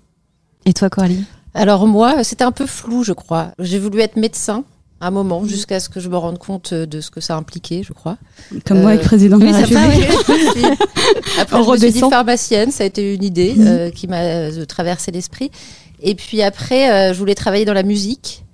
Et 0.66 0.72
toi, 0.72 0.90
Coralie? 0.90 1.24
Alors 1.54 1.86
moi, 1.86 2.22
c'était 2.22 2.44
un 2.44 2.52
peu 2.52 2.66
flou, 2.66 3.02
je 3.02 3.12
crois. 3.12 3.52
J'ai 3.58 3.78
voulu 3.78 4.00
être 4.00 4.16
médecin 4.16 4.64
un 5.00 5.10
Mhm. 5.10 5.14
moment, 5.16 5.44
jusqu'à 5.46 5.80
ce 5.80 5.88
que 5.88 5.98
je 6.00 6.08
me 6.08 6.16
rende 6.16 6.38
compte 6.38 6.74
de 6.74 7.00
ce 7.00 7.10
que 7.10 7.20
ça 7.20 7.36
impliquait, 7.36 7.82
je 7.82 7.92
crois. 7.92 8.18
Comme 8.66 8.80
moi, 8.80 8.90
Euh, 8.90 8.94
avec 8.94 9.06
président 9.06 9.38
de 9.38 9.44
la 9.46 9.52
République. 9.58 10.08
Après, 11.38 11.56
On 11.58 11.64
je 11.64 11.70
me 11.70 11.76
suis 11.78 11.92
dit 11.92 12.00
pharmacienne, 12.00 12.70
ça 12.70 12.84
a 12.84 12.86
été 12.86 13.14
une 13.14 13.22
idée 13.24 13.54
Mhm. 13.56 13.66
euh, 13.66 13.90
qui 13.90 14.06
m'a 14.08 14.20
euh, 14.20 14.64
traversé 14.66 15.10
l'esprit. 15.10 15.50
Et 16.02 16.14
puis 16.14 16.42
après, 16.42 16.90
euh, 16.90 17.12
je 17.14 17.18
voulais 17.18 17.34
travailler 17.34 17.64
dans 17.64 17.74
la 17.74 17.82
musique 17.82 18.44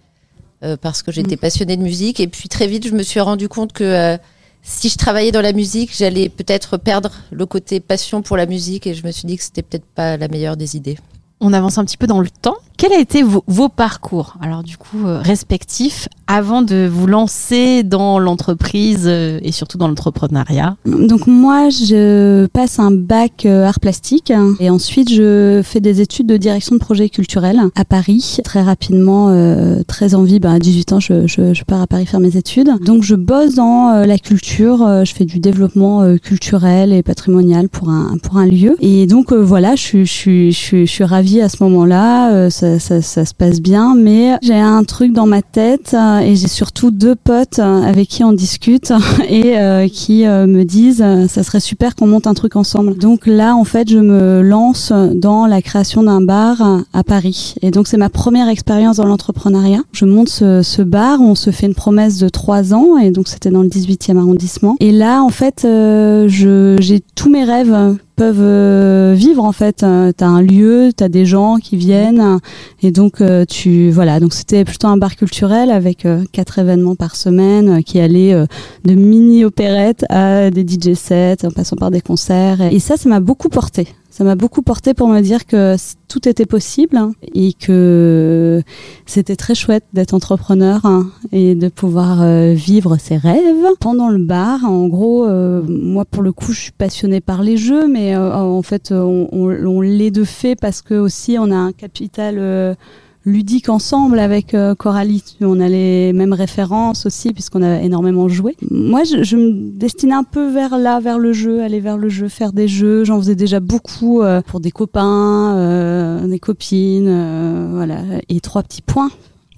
euh, 0.63 0.77
parce 0.81 1.03
que 1.03 1.13
j'étais 1.13 1.37
Mhm. 1.37 1.41
passionnée 1.41 1.77
de 1.77 1.83
musique. 1.83 2.19
Et 2.21 2.27
puis 2.29 2.49
très 2.49 2.67
vite, 2.67 2.87
je 2.89 2.93
me 2.95 3.03
suis 3.03 3.21
rendu 3.21 3.49
compte 3.49 3.73
que 3.73 3.85
euh, 3.85 4.17
si 4.63 4.89
je 4.89 4.97
travaillais 4.97 5.31
dans 5.33 5.43
la 5.43 5.53
musique, 5.53 5.91
j'allais 5.97 6.29
peut-être 6.29 6.77
perdre 6.77 7.13
le 7.31 7.47
côté 7.47 7.79
passion 7.81 8.23
pour 8.23 8.37
la 8.37 8.47
musique. 8.47 8.87
Et 8.87 8.95
je 8.95 9.05
me 9.07 9.13
suis 9.13 9.27
dit 9.27 9.37
que 9.37 9.45
c'était 9.45 9.63
peut-être 9.63 9.85
pas 9.95 10.17
la 10.17 10.29
meilleure 10.29 10.57
des 10.57 10.75
idées. 10.77 10.99
On 11.41 11.53
avance 11.53 11.77
un 11.79 11.85
petit 11.85 11.99
peu 11.99 12.07
dans 12.07 12.21
le 12.21 12.31
temps. 12.31 12.57
Quel 12.77 12.93
a 12.93 13.01
été 13.01 13.23
vos, 13.23 13.69
parcours, 13.69 14.37
alors 14.43 14.63
du 14.63 14.77
coup 14.77 15.07
euh, 15.07 15.19
respectifs, 15.19 16.09
avant 16.27 16.61
de 16.61 16.87
vous 16.87 17.07
lancer 17.07 17.83
dans 17.83 18.19
l'entreprise 18.19 19.05
euh, 19.07 19.39
et 19.43 19.51
surtout 19.51 19.79
dans 19.79 19.89
l'entrepreneuriat? 19.89 20.77
Donc 20.85 21.27
moi, 21.27 21.71
je 21.71 22.47
passe 22.47 22.79
un 22.79 22.91
bac 22.91 23.47
euh, 23.47 23.65
art 23.65 23.81
plastique 23.81 24.33
et 24.61 24.69
ensuite 24.69 25.11
je 25.11 25.63
fais 25.65 25.81
des 25.81 26.01
études 26.01 26.27
de 26.27 26.37
direction 26.37 26.77
de 26.77 26.81
projet 26.81 27.09
culturel 27.09 27.61
à 27.75 27.85
Paris. 27.85 28.39
Très 28.45 28.63
rapidement, 28.63 29.29
euh, 29.31 29.83
très 29.87 30.15
envie, 30.15 30.39
bah, 30.39 30.53
à 30.53 30.59
18 30.59 30.93
ans, 30.93 31.01
je, 31.01 31.27
je, 31.27 31.55
je 31.55 31.65
pars 31.65 31.81
à 31.81 31.87
Paris 31.87 32.05
faire 32.05 32.21
mes 32.21 32.37
études. 32.37 32.71
Donc 32.85 33.03
je 33.03 33.15
bosse 33.15 33.55
dans 33.55 33.91
euh, 33.91 34.05
la 34.05 34.19
culture, 34.19 34.79
je 35.05 35.15
fais 35.15 35.25
du 35.25 35.39
développement 35.39 36.17
culturel 36.19 36.93
et 36.93 37.03
patrimonial 37.03 37.69
pour 37.69 37.89
un, 37.89 38.17
pour 38.23 38.37
un 38.37 38.47
lieu. 38.47 38.77
Et 38.81 39.07
donc 39.07 39.33
voilà, 39.33 39.77
je, 39.77 40.05
je, 40.05 40.51
je, 40.51 40.85
je 40.85 40.85
suis 40.85 41.05
ravie 41.05 41.41
à 41.41 41.49
ce 41.49 41.63
moment-là, 41.63 42.33
euh, 42.33 42.51
ça, 42.79 42.79
ça, 42.79 43.03
ça 43.03 43.25
se 43.25 43.35
passe 43.35 43.61
bien, 43.61 43.95
mais 43.95 44.37
j'ai 44.43 44.55
un 44.55 44.85
truc 44.85 45.13
dans 45.13 45.27
ma 45.27 45.43
tête 45.43 45.95
euh, 45.95 46.19
et 46.19 46.37
j'ai 46.37 46.49
surtout 46.49 46.91
deux 46.91 47.15
potes 47.15 47.59
euh, 47.59 47.83
avec 47.83 48.09
qui 48.09 48.25
on 48.25 48.33
discute 48.33 48.93
et 49.29 49.59
euh, 49.59 49.89
qui 49.89 50.25
me 50.27 50.65
disent 50.65 51.05
ça 51.29 51.43
serait 51.43 51.61
super 51.61 51.95
qu'on 51.95 52.07
monte 52.07 52.27
un 52.27 52.35
truc 52.35 52.57
ensemble. 52.57 52.97
Donc 52.97 53.27
là 53.27 53.55
en 53.55 53.65
fait 53.65 53.89
je 53.89 53.99
me 53.99 54.43
lance 54.43 54.93
dans 55.15 55.47
la 55.47 55.63
création 55.63 56.03
d'un 56.03 56.21
bar 56.21 56.85
à 56.93 57.05
Paris 57.05 57.55
et 57.63 57.71
donc 57.71 57.87
c'est 57.87 57.97
ma 57.97 58.09
première 58.09 58.49
expérience 58.49 58.97
dans 58.97 59.07
l'entrepreneuriat. 59.07 59.81
Je 59.93 60.05
monte 60.05 60.29
ce, 60.29 60.63
ce 60.63 60.83
bar, 60.83 61.21
on 61.21 61.35
se 61.35 61.51
fait 61.51 61.67
une 61.67 61.75
promesse 61.75 62.19
de 62.19 62.29
trois 62.29 62.75
ans 62.75 62.99
et 62.99 63.11
donc 63.11 63.29
c'était 63.29 63.51
dans 63.51 63.63
le 63.63 63.69
18e 63.69 64.19
arrondissement. 64.19 64.77
Et 64.81 64.93
là 64.93 65.23
en 65.23 65.31
fait 65.31 65.65
euh, 65.65 66.27
j'ai 66.29 67.01
tous 67.15 67.31
mes 67.31 67.45
rêves 67.45 67.97
peuvent 68.17 68.41
euh, 68.41 69.15
vivre 69.17 69.45
en 69.45 69.53
fait. 69.53 69.83
Euh, 69.83 70.13
T'as 70.17 70.27
un 70.27 70.43
lieu, 70.43 70.91
t'as 70.97 71.09
des 71.09 71.27
gens 71.27 71.57
qui 71.57 71.77
viennent 71.77 72.39
et 72.83 72.91
donc 72.91 73.21
euh, 73.21 73.45
tu 73.45 73.91
voilà 73.91 74.19
donc 74.21 74.33
c'était 74.33 74.65
plutôt 74.65 74.89
un 74.89 74.97
bar 74.97 75.17
culturel 75.17 75.71
avec 75.71 76.07
quatre 76.33 76.59
événements 76.59 76.95
par 76.95 77.17
semaine 77.17 77.83
qui 77.83 78.01
allaient 78.01 78.47
de 78.85 78.95
mini 78.95 79.45
opérettes 79.45 80.05
à 80.09 80.51
des 80.51 80.67
DJ 80.67 80.95
sets 80.95 81.45
en 81.45 81.51
passant 81.51 81.77
par 81.77 81.91
des 81.91 82.01
concerts 82.01 82.61
et 82.61 82.79
ça 82.79 82.97
ça 82.97 83.09
m'a 83.09 83.21
beaucoup 83.21 83.49
porté. 83.49 83.89
Ça 84.11 84.25
m'a 84.25 84.35
beaucoup 84.35 84.63
porté 84.63 84.95
pour 84.95 85.09
me 85.09 85.21
dire 85.21 85.45
que 85.45 85.77
tout 86.09 86.29
était 86.29 86.47
possible 86.47 86.97
hein, 86.97 87.13
et 87.35 87.53
que 87.53 88.63
c'était 89.05 89.37
très 89.37 89.55
chouette 89.55 89.85
d'être 89.93 90.15
entrepreneur 90.15 90.81
hein, 90.85 91.11
et 91.33 91.55
de 91.55 91.69
pouvoir 91.69 92.23
euh, 92.23 92.55
vivre 92.55 92.97
ses 92.99 93.17
rêves. 93.17 93.67
Pendant 93.79 94.09
le 94.09 94.19
bar, 94.19 94.65
en 94.65 94.89
gros, 94.89 95.27
euh, 95.27 95.63
moi 95.69 96.05
pour 96.05 96.23
le 96.23 96.33
coup, 96.33 96.53
je 96.53 96.61
suis 96.61 96.73
passionnée 96.73 97.21
par 97.21 97.43
les 97.43 97.57
jeux, 97.57 97.89
mais 97.89 98.17
euh, 98.17 98.35
en 98.35 98.63
fait, 98.63 98.91
on, 98.93 99.29
on, 99.33 99.81
l'est 99.81 100.11
de 100.11 100.25
fait 100.25 100.57
parce 100.57 100.81
que 100.81 100.95
aussi 100.95 101.37
on 101.39 101.51
a 101.51 101.57
un 101.57 101.73
capital 101.73 102.77
ludique 103.27 103.69
ensemble 103.69 104.19
avec 104.19 104.55
euh, 104.55 104.75
Coralie. 104.75 105.23
On 105.41 105.61
a 105.61 105.69
les 105.69 106.13
mêmes 106.13 106.33
références 106.33 107.05
aussi 107.05 107.33
puisqu'on 107.33 107.63
a 107.63 107.83
énormément 107.83 108.29
joué. 108.29 108.57
Moi, 108.71 109.03
je, 109.05 109.23
je 109.23 109.37
me 109.37 109.53
destinais 109.77 110.15
un 110.15 110.25
peu 110.25 110.49
vers 110.51 110.79
là, 110.79 111.01
vers 111.01 111.19
le 111.19 111.33
jeu, 111.33 111.63
aller 111.63 111.81
vers 111.81 111.99
le 111.99 112.09
jeu, 112.09 112.29
faire 112.29 112.53
des 112.53 112.69
jeux. 112.69 113.05
J'en 113.05 113.19
faisais 113.19 113.35
déjà 113.35 113.61
beaucoup 113.61 114.23
euh, 114.23 114.41
pour 114.43 114.61
des 114.61 114.71
copains, 114.71 115.57
euh, 115.57 116.27
des 116.27 116.39
copines, 116.39 117.09
euh, 117.09 117.69
voilà. 117.73 117.99
Et 118.29 118.41
trois 118.41 118.63
petits 118.63 118.83
points. 118.83 119.11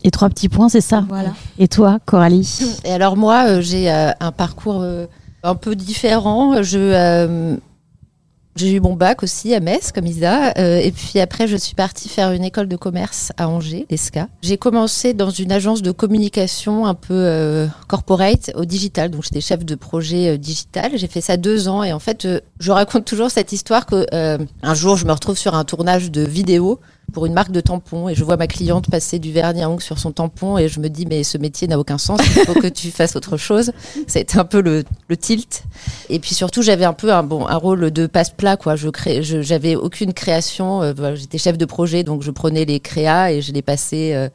Et 0.05 0.11
trois 0.11 0.29
petits 0.31 0.49
points, 0.49 0.69
c'est 0.69 0.81
ça. 0.81 1.05
Voilà. 1.09 1.35
Et 1.59 1.69
toi, 1.69 1.99
Coralie 2.07 2.49
Et 2.85 2.91
alors 2.91 3.17
moi, 3.17 3.45
euh, 3.49 3.61
j'ai 3.61 3.91
euh, 3.91 4.11
un 4.21 4.33
parcours 4.33 4.81
euh, 4.81 5.07
un 5.43 5.55
peu 5.55 5.75
différent. 5.75 6.63
Je 6.63 6.79
euh, 6.79 7.57
j'ai 8.59 8.73
eu 8.73 8.81
mon 8.81 8.95
bac 8.95 9.23
aussi 9.23 9.55
à 9.55 9.61
Metz, 9.61 9.93
comme 9.93 10.07
Isa. 10.07 10.53
euh, 10.59 10.79
et 10.79 10.91
puis 10.91 11.21
après, 11.21 11.47
je 11.47 11.57
suis 11.57 11.75
partie 11.75 12.09
faire 12.09 12.33
une 12.33 12.45
école 12.45 12.69
de 12.69 12.77
commerce 12.77 13.33
à 13.37 13.49
Angers, 13.49 13.87
l'ESCA. 13.91 14.29
J'ai 14.43 14.59
commencé 14.59 15.15
dans 15.15 15.31
une 15.31 15.53
agence 15.53 15.83
de 15.83 15.91
communication 15.93 16.87
un 16.87 16.95
peu 16.95 17.15
euh, 17.15 17.67
corporate 17.87 18.51
au 18.55 18.65
digital. 18.65 19.11
Donc, 19.11 19.23
j'étais 19.25 19.41
chef 19.41 19.65
de 19.65 19.75
projet 19.75 20.31
euh, 20.31 20.37
digital. 20.37 20.93
J'ai 20.95 21.09
fait 21.09 21.21
ça 21.21 21.37
deux 21.37 21.69
ans. 21.69 21.83
Et 21.85 21.93
en 21.93 21.99
fait, 21.99 22.25
euh, 22.25 22.41
je 22.59 22.73
raconte 22.73 23.05
toujours 23.05 23.31
cette 23.31 23.53
histoire 23.53 23.87
que 23.87 24.07
euh, 24.13 24.39
un 24.63 24.75
jour, 24.75 24.97
je 24.97 25.07
me 25.07 25.13
retrouve 25.13 25.39
sur 25.39 25.55
un 25.55 25.65
tournage 25.65 26.11
de 26.11 26.23
vidéo 26.23 26.81
pour 27.13 27.27
une 27.27 27.33
marque 27.33 27.51
de 27.53 27.61
tampons 27.61 28.09
et 28.09 28.15
je 28.15 28.23
vois 28.25 28.37
ma 28.37 28.47
cliente 28.47 28.91
passer 28.91 29.19
du 29.19 29.33
vernis 29.33 29.63
à 29.63 29.71
ongles 29.71 29.83
sur 29.83 29.99
son 29.99 30.13
tampon 30.13 30.59
et 30.59 30.69
je 30.69 30.81
me 30.81 30.89
dis 30.89 31.07
mais 31.07 31.25
ce 31.25 31.39
métier 31.39 31.67
n'a 31.69 31.79
aucun 31.79 31.99
sens, 31.99 32.21
il 32.25 32.45
faut 32.45 32.55
que 32.55 32.67
tu 32.69 32.91
fasses 32.91 33.17
autre 33.17 33.37
chose. 33.37 33.73
C'était 34.07 34.39
un 34.39 34.45
peu 34.45 34.61
le, 34.61 34.85
tilt. 35.17 35.65
Et 36.11 36.19
puis 36.19 36.35
surtout 36.35 36.63
j'avais 36.63 36.85
un 36.85 36.93
peu 36.93 37.13
un 37.13 37.23
bon 37.23 37.47
un 37.47 37.57
rôle 37.57 37.91
de 37.91 38.07
passe-plat 38.07 38.57
quoi. 38.57 38.77
Je 38.77 38.89
crée, 38.89 39.23
j'avais 39.23 39.75
aucune 39.75 40.13
création. 40.13 40.83
euh, 40.83 41.15
J'étais 41.15 41.39
chef 41.39 41.57
de 41.59 41.65
projet 41.65 42.03
donc 42.05 42.23
je 42.23 42.31
prenais 42.31 42.65
les 42.65 42.81
créas 42.81 43.33
et 43.33 43.41
je 43.41 43.53
les 43.53 43.63
passais 43.63 44.15
euh, 44.15 44.29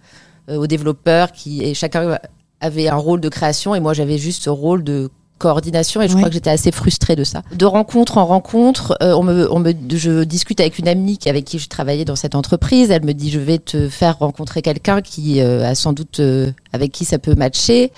euh, 0.49 0.57
aux 0.57 0.67
développeurs 0.67 1.31
qui 1.31 1.63
et 1.63 1.73
chacun 1.73 2.17
avait 2.59 2.87
un 2.87 2.95
rôle 2.95 3.21
de 3.21 3.29
création 3.29 3.75
et 3.75 3.79
moi 3.79 3.93
j'avais 3.93 4.17
juste 4.17 4.43
ce 4.43 4.49
rôle 4.49 4.83
de 4.83 5.09
coordination 5.43 6.01
et 6.01 6.07
je 6.07 6.13
Ouais. 6.13 6.19
crois 6.21 6.29
que 6.29 6.33
j'étais 6.35 6.50
assez 6.50 6.71
frustrée 6.71 7.15
de 7.15 7.23
ça. 7.23 7.41
De 7.53 7.65
rencontre 7.65 8.17
en 8.17 8.25
rencontre, 8.25 8.97
euh, 9.03 9.13
on 9.13 9.23
me, 9.23 9.51
on 9.51 9.59
me, 9.59 9.73
je 9.93 10.23
discute 10.23 10.59
avec 10.62 10.79
une 10.79 10.88
amie 10.88 11.19
avec 11.25 11.43
qui 11.45 11.59
je 11.59 11.67
travaillais 11.67 12.05
dans 12.05 12.15
cette 12.15 12.35
entreprise. 12.35 12.89
Elle 12.91 13.03
me 13.03 13.13
dit 13.13 13.29
je 13.29 13.39
vais 13.39 13.57
te 13.59 13.89
faire 13.89 14.19
rencontrer 14.19 14.62
quelqu'un 14.62 15.01
qui 15.01 15.41
euh, 15.41 15.69
a 15.69 15.75
sans 15.75 15.91
doute 15.93 16.19
euh, 16.21 16.51
avec 16.71 16.91
qui 16.91 17.03
ça 17.05 17.19
peut 17.19 17.35
matcher. 17.35 17.91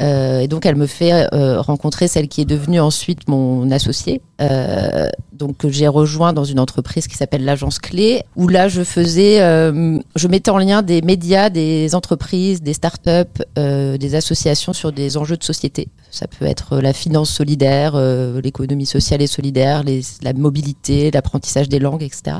Euh, 0.00 0.40
et 0.40 0.48
donc 0.48 0.66
elle 0.66 0.76
me 0.76 0.86
fait 0.86 1.28
euh, 1.32 1.60
rencontrer 1.60 2.08
celle 2.08 2.28
qui 2.28 2.42
est 2.42 2.46
devenue 2.46 2.80
ensuite 2.80 3.28
mon 3.28 3.70
associée. 3.70 4.20
Euh, 4.40 5.08
donc 5.32 5.66
j'ai 5.68 5.88
rejoint 5.88 6.32
dans 6.32 6.44
une 6.44 6.60
entreprise 6.60 7.06
qui 7.06 7.16
s'appelle 7.16 7.44
l'agence 7.44 7.78
Clé, 7.78 8.22
où 8.36 8.48
là 8.48 8.68
je 8.68 8.82
faisais, 8.82 9.40
euh, 9.40 9.98
je 10.14 10.28
mettais 10.28 10.50
en 10.50 10.58
lien 10.58 10.82
des 10.82 11.02
médias, 11.02 11.50
des 11.50 11.94
entreprises, 11.94 12.62
des 12.62 12.74
startups, 12.74 13.42
euh, 13.58 13.96
des 13.96 14.14
associations 14.14 14.72
sur 14.72 14.92
des 14.92 15.16
enjeux 15.16 15.36
de 15.36 15.44
société. 15.44 15.88
Ça 16.10 16.26
peut 16.26 16.46
être 16.46 16.78
la 16.78 16.92
finance 16.92 17.30
solidaire, 17.30 17.92
euh, 17.94 18.40
l'économie 18.40 18.86
sociale 18.86 19.22
et 19.22 19.26
solidaire, 19.26 19.82
les, 19.82 20.02
la 20.22 20.32
mobilité, 20.32 21.10
l'apprentissage 21.10 21.68
des 21.68 21.78
langues, 21.78 22.02
etc. 22.02 22.38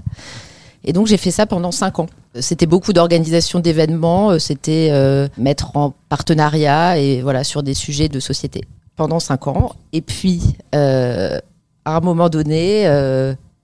Et 0.84 0.92
donc 0.92 1.06
j'ai 1.06 1.16
fait 1.16 1.30
ça 1.30 1.46
pendant 1.46 1.72
cinq 1.72 1.98
ans. 1.98 2.06
C'était 2.40 2.66
beaucoup 2.66 2.92
d'organisation 2.92 3.60
d'événements, 3.60 4.30
euh, 4.30 4.38
c'était 4.38 4.88
euh, 4.90 5.28
mettre 5.38 5.76
en 5.76 5.94
partenariat 6.08 6.98
et 6.98 7.22
voilà 7.22 7.44
sur 7.44 7.62
des 7.62 7.74
sujets 7.74 8.08
de 8.08 8.20
société 8.20 8.62
pendant 8.94 9.20
cinq 9.20 9.46
ans. 9.46 9.72
Et 9.92 10.00
puis 10.00 10.42
euh, 10.74 11.38
à 11.84 11.96
un 11.96 12.00
moment 12.00 12.28
donné, 12.28 12.84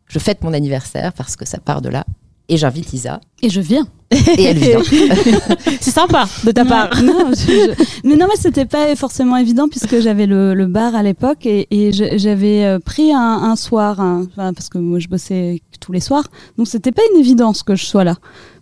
je 0.07 0.19
fête 0.19 0.43
mon 0.43 0.53
anniversaire 0.53 1.13
parce 1.13 1.37
que 1.37 1.45
ça 1.45 1.59
part 1.59 1.83
de 1.83 1.89
là 1.89 2.05
et 2.49 2.57
j'invite 2.57 2.93
Isa. 2.93 3.21
Et 3.43 3.51
je 3.51 3.61
viens. 3.61 3.87
Et 4.39 4.43
elle 4.45 4.59
vient. 4.59 4.81
C'est 5.81 5.91
sympa 5.91 6.27
de 6.45 6.51
ta 6.51 6.65
part. 6.65 6.91
Non, 7.03 7.27
je- 7.31 7.35
je- 7.37 7.85
mais 8.09 8.17
non, 8.17 8.27
mais 8.29 8.37
c'était 8.39 8.65
pas 8.67 8.95
forcément 8.97 9.37
évident 9.37 9.69
puisque 9.69 10.01
j'avais 10.01 10.27
le, 10.27 10.55
le 10.55 10.67
bar 10.67 10.95
à 10.95 11.03
l'époque 11.03 11.47
et, 11.47 11.67
j'avais 11.93 12.65
euh, 12.65 12.79
pris 12.79 13.13
un, 13.13 13.19
un 13.21 13.57
soir, 13.57 14.01
hein, 14.01 14.27
enfin, 14.33 14.53
parce 14.53 14.69
que 14.69 14.79
moi 14.79 14.99
je 14.99 15.09
bossais 15.09 15.61
tous 15.81 15.93
les 15.93 16.01
soirs, 16.01 16.25
donc 16.59 16.69
c'était 16.69 16.93
pas 16.93 17.03
une 17.15 17.21
évidence 17.21 17.63
que 17.63 17.75
je 17.75 17.85
sois 17.85 18.05
là 18.05 18.17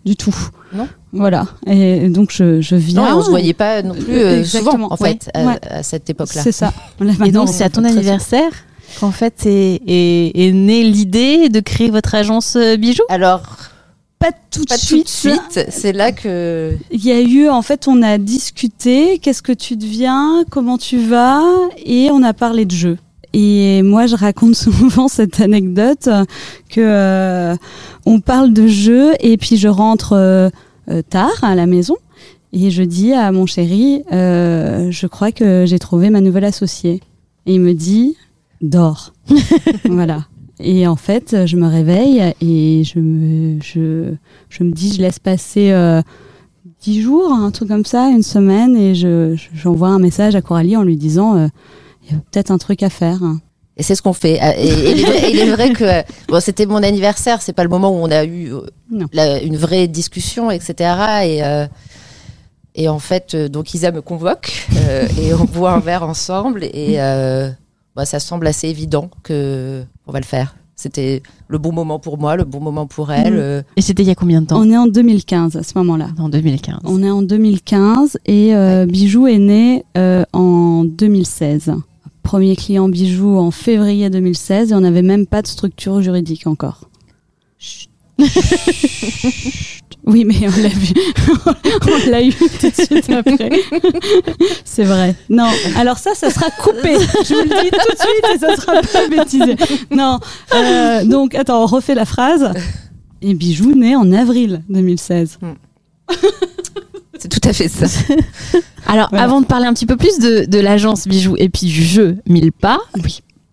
du 0.07 0.17
tout. 0.17 0.35
Non. 0.73 0.89
Voilà. 1.13 1.47
Et 1.67 2.09
donc 2.09 2.31
je, 2.33 2.61
je 2.61 2.77
viens. 2.77 3.03
Non, 3.03 3.09
et 3.09 3.13
on 3.13 3.23
se 3.23 3.31
voyait 3.31 3.53
pas 3.53 3.83
non 3.83 3.95
plus 3.95 4.15
euh, 4.17 4.39
Exactement, 4.39 4.73
souvent, 4.73 4.87
en 4.89 4.97
ouais. 5.01 5.11
fait, 5.11 5.31
à, 5.35 5.45
Ouais. 5.45 5.59
à 5.69 5.83
cette 5.83 6.09
époque-là. 6.09 6.43
C'est 6.43 6.53
ça. 6.53 6.73
Et 7.27 7.33
donc, 7.33 7.49
c'est 7.49 7.65
à 7.65 7.69
ton 7.71 7.85
anniversaire 7.85 8.51
qu'en 8.99 9.11
fait 9.11 9.45
est, 9.47 9.81
est, 9.87 10.33
est 10.49 10.53
née 10.53 10.83
l'idée 10.85 11.49
de 11.49 11.61
créer 11.61 11.91
votre 11.91 12.15
agence 12.15 12.57
euh, 12.57 12.77
bijoux? 12.77 13.03
Alors, 13.09 13.43
Pas 14.21 14.33
tout 14.51 14.65
pas 14.69 14.77
de 14.77 14.81
tout 14.87 15.03
de 15.03 15.09
suite. 15.09 15.51
suite. 15.51 15.67
C'est 15.71 15.93
là 15.93 16.13
que. 16.13 16.77
Il 16.93 17.05
y 17.05 17.11
a 17.11 17.21
eu, 17.21 17.49
en 17.49 17.63
fait, 17.63 17.89
on 17.89 18.03
a 18.03 18.19
discuté, 18.19 19.19
qu'est-ce 19.19 19.43
que 19.43 19.53
tu 19.53 19.77
deviens, 19.77 20.45
comment 20.51 20.79
tu 20.79 20.99
vas, 20.99 21.43
et 21.85 22.11
on 22.13 22.23
a 22.23 22.33
parlé 22.33 22.67
de 22.67 22.71
jeu. 22.71 22.99
Et 23.33 23.83
moi, 23.83 24.07
je 24.07 24.17
raconte 24.17 24.55
souvent 24.67 25.09
cette 25.09 25.41
anecdote 25.41 26.09
que 26.69 26.81
euh, 26.81 27.57
on 28.07 28.21
parle 28.21 28.53
de 28.53 28.67
jeu 28.67 29.15
et 29.21 29.37
puis 29.37 29.57
je 29.57 29.69
rentre 29.69 30.13
euh, 30.13 30.51
euh, 30.91 31.03
tard 31.03 31.43
à 31.43 31.55
la 31.55 31.67
maison 31.67 31.97
et 32.53 32.71
je 32.71 32.83
dis 32.83 33.13
à 33.13 33.31
mon 33.33 33.47
chéri, 33.47 34.03
euh, 34.13 34.91
je 34.91 35.07
crois 35.07 35.33
que 35.33 35.65
j'ai 35.67 35.79
trouvé 35.79 36.11
ma 36.11 36.21
nouvelle 36.21 36.45
associée. 36.45 37.01
Et 37.47 37.55
il 37.55 37.61
me 37.61 37.75
dit, 37.75 38.17
dors. 38.61 39.13
voilà. 39.85 40.27
Et 40.63 40.87
en 40.87 40.97
fait, 40.97 41.47
je 41.47 41.57
me 41.57 41.67
réveille 41.67 42.23
et 42.41 42.83
je 42.85 42.99
me, 42.99 43.59
je, 43.63 44.13
je 44.49 44.63
me 44.65 44.73
dis, 44.73 44.93
je 44.95 45.01
laisse 45.01 45.19
passer 45.19 45.71
euh, 45.71 46.03
dix 46.83 47.01
jours, 47.01 47.33
un 47.33 47.51
truc 47.51 47.69
comme 47.69 47.85
ça, 47.85 48.09
une 48.11 48.23
semaine, 48.23 48.77
et 48.77 48.95
je, 48.95 49.35
je- 49.37 49.49
j'envoie 49.55 49.89
un 49.89 49.99
message 49.99 50.35
à 50.35 50.43
Coralie 50.43 50.77
en 50.77 50.83
lui 50.83 50.97
disant, 50.97 51.37
euh, 51.37 51.47
il 52.05 52.13
y 52.13 52.17
a 52.17 52.21
peut-être 52.31 52.51
un 52.51 52.59
truc 52.59 52.83
à 52.83 52.91
faire. 52.91 53.21
Et 53.77 53.83
c'est 53.83 53.95
ce 53.95 54.03
qu'on 54.03 54.13
fait. 54.13 54.39
Ah, 54.41 54.59
Et, 54.59 54.67
et 54.69 54.91
il, 54.93 55.01
est 55.01 55.05
vrai, 55.05 55.31
il 55.33 55.39
est 55.39 55.51
vrai 55.51 55.71
que 55.73 55.85
euh, 55.85 56.03
bon, 56.29 56.41
c'était 56.41 56.67
mon 56.67 56.83
anniversaire, 56.83 57.41
c'est 57.41 57.55
pas 57.55 57.63
le 57.63 57.71
moment 57.71 57.91
où 57.91 57.97
on 58.05 58.11
a 58.11 58.25
eu 58.25 58.53
euh, 58.53 58.61
la- 59.13 59.41
une 59.43 59.57
vraie 59.57 59.89
discussion, 59.89 60.51
etc. 60.51 60.75
Et, 61.25 61.43
euh, 61.45 61.67
et 62.75 62.89
en 62.89 62.99
fait, 62.99 63.35
euh, 63.35 63.49
donc 63.49 63.73
Isa 63.73 63.91
me 63.93 64.03
convoque 64.03 64.67
euh, 64.77 65.09
et 65.21 65.33
on 65.33 65.45
boit 65.45 65.73
un 65.73 65.81
verre 65.81 66.03
ensemble 66.03 66.65
et 66.65 66.97
euh, 67.01 67.51
bah, 67.97 68.05
ça 68.05 68.21
semble 68.21 68.47
assez 68.47 68.69
évident 68.69 69.11
que 69.23 69.85
on 70.07 70.13
va 70.13 70.21
le 70.21 70.25
faire. 70.25 70.55
C'était 70.77 71.23
le 71.49 71.59
bon 71.59 71.73
moment 71.73 71.99
pour 71.99 72.17
moi, 72.17 72.37
le 72.37 72.45
bon 72.45 72.59
moment 72.61 72.87
pour 72.87 73.13
elle. 73.13 73.35
Mhm. 73.35 73.39
euh, 73.41 73.63
Et 73.77 73.83
c'était 73.83 74.03
il 74.03 74.09
y 74.09 74.11
a 74.11 74.15
combien 74.15 74.41
de 74.41 74.47
temps? 74.47 74.59
On 74.59 74.71
est 74.71 74.79
en 74.79 74.87
2015 74.87 75.57
à 75.57 75.63
ce 75.63 75.77
moment-là. 75.77 76.09
En 76.19 76.31
2015. 76.31 76.79
On 76.85 77.03
est 77.03 77.11
en 77.11 77.21
2015 77.21 78.19
et 78.25 78.55
euh, 78.55 78.87
Bijou 78.87 79.27
est 79.27 79.39
né 79.39 79.85
euh, 79.99 80.25
en 80.33 80.85
2016. 80.87 81.73
Premier 82.23 82.57
client 82.57 82.89
Bijou 82.89 83.37
en 83.37 83.51
février 83.51 84.09
2016 84.09 84.73
et 84.73 84.75
on 84.75 84.81
n'avait 84.81 85.03
même 85.03 85.27
pas 85.27 85.43
de 85.43 85.49
structure 85.49 86.01
juridique 86.01 86.47
encore. 86.47 86.89
Oui, 90.11 90.25
mais 90.25 90.35
on 90.43 90.63
l'a 90.63 90.69
vu. 90.69 90.93
on 91.47 92.11
l'a 92.11 92.23
eu 92.23 92.33
tout 92.33 92.47
de 92.69 92.75
suite 92.75 93.11
après. 93.11 93.51
C'est 94.65 94.85
vrai. 94.85 95.15
Non, 95.29 95.49
alors 95.77 95.99
ça, 95.99 96.15
ça 96.15 96.31
sera 96.31 96.51
coupé. 96.51 96.95
Je 97.25 97.35
vous 97.35 97.43
le 97.43 97.63
dis 97.63 97.71
tout 97.71 97.93
de 97.93 97.99
suite 97.99 98.35
et 98.35 98.39
ça 98.39 98.57
sera 98.57 98.81
pas 98.83 99.09
bêtisé. 99.09 99.57
Non. 99.91 100.19
euh, 100.55 101.05
donc, 101.05 101.35
attends, 101.35 101.63
on 101.63 101.67
refait 101.67 101.95
la 101.95 102.05
phrase. 102.05 102.53
Et 103.23 103.35
Bijou 103.35 103.75
né 103.75 103.95
en 103.95 104.11
avril 104.13 104.63
2016. 104.69 105.39
c'est 107.19 107.29
tout 107.29 107.49
à 107.49 107.53
fait 107.53 107.69
ça. 107.69 107.87
Alors, 108.87 109.09
Voilà. 109.11 109.25
avant 109.25 109.41
de 109.41 109.47
parler 109.47 109.67
un 109.67 109.75
petit 109.75 109.87
peu 109.87 109.97
plus 109.97 110.19
de, 110.19 110.45
de 110.47 110.59
l'agence 110.59 111.07
bijoux 111.07 111.37
et 111.39 111.49
puis 111.49 111.67
du 111.67 111.85
jeu 111.85 112.17
Mille 112.27 112.51
pas, 112.51 112.79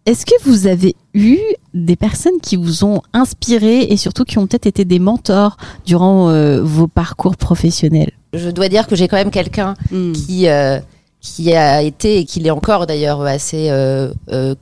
est-ce 0.07 0.25
que 0.25 0.41
vous 0.45 0.67
avez 0.67 0.95
eu 1.13 1.37
des 1.73 1.97
personnes 1.97 2.39
qui 2.41 2.55
vous 2.55 2.85
ont 2.85 3.01
inspiré 3.11 3.81
et 3.81 3.97
surtout 3.97 4.23
qui 4.23 4.37
ont 4.37 4.47
peut-être 4.47 4.65
été 4.65 4.85
des 4.85 4.99
mentors 4.99 5.57
durant 5.85 6.29
euh, 6.29 6.63
vos 6.63 6.87
parcours 6.87 7.35
professionnels? 7.35 8.11
Je 8.33 8.49
dois 8.49 8.69
dire 8.69 8.87
que 8.87 8.95
j'ai 8.95 9.09
quand 9.09 9.17
même 9.17 9.31
quelqu'un 9.31 9.75
Hmm. 9.91 10.13
qui 10.13 10.47
euh, 10.47 10.79
qui 11.19 11.53
a 11.53 11.81
été 11.81 12.19
et 12.19 12.25
qui 12.25 12.39
l'est 12.39 12.51
encore 12.51 12.87
d'ailleurs 12.87 13.21
assez 13.21 13.67
euh, 13.69 14.13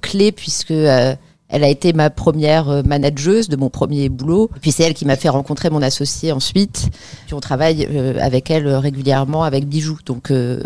clé 0.01 0.31
puisque 0.31 0.73
elle 1.47 1.63
a 1.63 1.67
été 1.69 1.93
ma 1.93 2.09
première 2.09 2.69
euh, 2.69 2.81
manageuse 2.83 3.49
de 3.49 3.55
mon 3.55 3.69
premier 3.69 4.09
boulot. 4.09 4.49
Puis 4.61 4.71
c'est 4.71 4.83
elle 4.83 4.93
qui 4.95 5.05
m'a 5.05 5.15
fait 5.15 5.29
rencontrer 5.29 5.69
mon 5.69 5.81
associé 5.81 6.31
ensuite. 6.31 6.87
Puis 7.25 7.33
on 7.35 7.39
travaille 7.39 7.87
euh, 7.89 8.17
avec 8.19 8.49
elle 8.49 8.65
euh, 8.67 8.79
régulièrement 8.79 9.43
avec 9.43 9.67
Bijoux. 9.67 9.99
Donc 10.05 10.31
euh, 10.31 10.63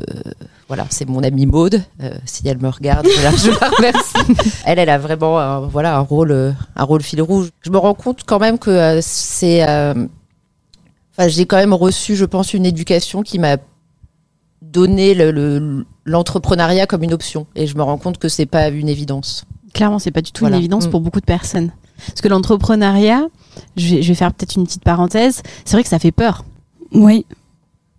voilà, 0.67 0.85
c'est 0.89 1.07
mon 1.07 1.21
amie 1.21 1.45
Maude. 1.45 1.81
Euh, 2.01 2.11
si 2.25 2.47
elle 2.47 2.59
me 2.59 2.69
regarde, 2.69 3.05
je 3.07 3.21
la, 3.23 3.69
remercie. 3.69 4.51
Elle, 4.65 4.79
elle 4.79 4.89
a 4.89 4.97
vraiment 4.97 5.39
un, 5.39 5.59
voilà 5.61 5.97
un 5.97 6.01
rôle 6.01 6.55
un 6.75 6.83
rôle 6.83 7.01
fil 7.01 7.21
rouge. 7.21 7.49
Je 7.61 7.71
me 7.71 7.77
rends 7.77 7.93
compte 7.95 8.21
quand 8.25 8.39
même 8.39 8.57
que 8.57 8.69
euh, 8.69 8.99
c'est 9.01 9.63
Enfin, 11.17 11.27
j'ai 11.27 11.45
quand 11.45 11.57
même 11.57 11.73
reçu, 11.73 12.15
je 12.15 12.23
pense, 12.23 12.53
une 12.53 12.65
éducation 12.65 13.23
qui 13.23 13.39
m'a 13.39 13.57
donné 14.61 15.13
le- 15.13 15.31
le- 15.31 15.85
l'entrepreneuriat 16.05 16.85
comme 16.87 17.03
une 17.03 17.11
option. 17.13 17.45
Et 17.55 17.67
je 17.67 17.75
me 17.75 17.83
rends 17.83 17.97
compte 17.97 18.17
que 18.19 18.29
c'est 18.29 18.45
pas 18.45 18.69
une 18.69 18.87
évidence. 18.87 19.43
Clairement, 19.73 19.99
c'est 19.99 20.12
pas 20.12 20.21
du 20.21 20.32
tout 20.32 20.41
Voilà. 20.43 20.55
une 20.58 20.62
évidence 20.62 20.88
Mm. 20.88 20.91
pour 20.91 21.01
beaucoup 21.01 21.19
de 21.19 21.25
personnes. 21.25 21.71
Parce 22.08 22.21
que 22.21 22.27
l'entrepreneuriat, 22.29 23.27
je 23.75 23.95
vais, 23.95 24.01
je 24.01 24.08
vais 24.10 24.15
faire 24.15 24.34
peut-être 24.34 24.55
une 24.55 24.65
petite 24.65 24.84
parenthèse, 24.84 25.41
c'est 25.65 25.73
vrai 25.75 25.84
que 25.84 25.89
ça 25.89 25.99
fait 25.99 26.12
peur 26.13 26.45
Oui. 26.93 27.25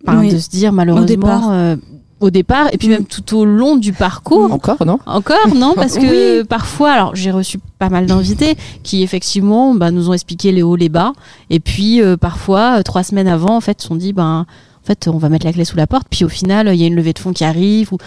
Enfin, 0.07 0.19
Oui. 0.19 0.33
de 0.33 0.37
se 0.39 0.49
dire 0.49 0.71
malheureusement 0.73 1.05
départ. 1.05 1.49
euh, 1.51 1.75
au 2.19 2.29
départ 2.31 2.67
et 2.73 2.77
puis 2.77 2.87
Mm. 2.87 2.91
même 2.91 3.05
tout 3.05 3.37
au 3.37 3.45
long 3.45 3.77
du 3.77 3.93
parcours. 3.93 4.51
Encore, 4.51 4.85
non? 4.85 4.99
Encore, 5.05 5.53
non, 5.55 5.73
parce 5.75 5.95
que 5.97 6.43
parfois, 6.43 6.91
alors 6.91 7.15
j'ai 7.15 7.31
reçu 7.31 7.59
pas 7.79 7.89
mal 7.89 8.05
d'invités 8.07 8.55
qui 8.83 9.03
effectivement 9.03 9.73
bah, 9.75 9.91
nous 9.91 10.09
ont 10.09 10.13
expliqué 10.13 10.51
les 10.51 10.63
hauts, 10.63 10.75
les 10.75 10.89
bas, 10.89 11.13
et 11.49 11.59
puis 11.59 12.01
euh, 12.01 12.17
parfois 12.17 12.79
euh, 12.79 12.81
trois 12.83 13.03
semaines 13.03 13.27
avant, 13.27 13.55
en 13.55 13.61
fait, 13.61 13.81
se 13.81 13.87
sont 13.87 13.95
dit 13.95 14.13
ben 14.13 14.45
en 14.83 14.85
fait 14.87 15.07
on 15.07 15.17
va 15.17 15.29
mettre 15.29 15.45
la 15.45 15.53
clé 15.53 15.63
sous 15.65 15.77
la 15.77 15.85
porte, 15.87 16.07
puis 16.09 16.25
au 16.25 16.29
final 16.29 16.67
il 16.73 16.79
y 16.79 16.83
a 16.83 16.87
une 16.87 16.95
levée 16.95 17.13
de 17.13 17.19
fonds 17.19 17.33
qui 17.33 17.43
arrive 17.43 17.93
ou, 17.93 17.97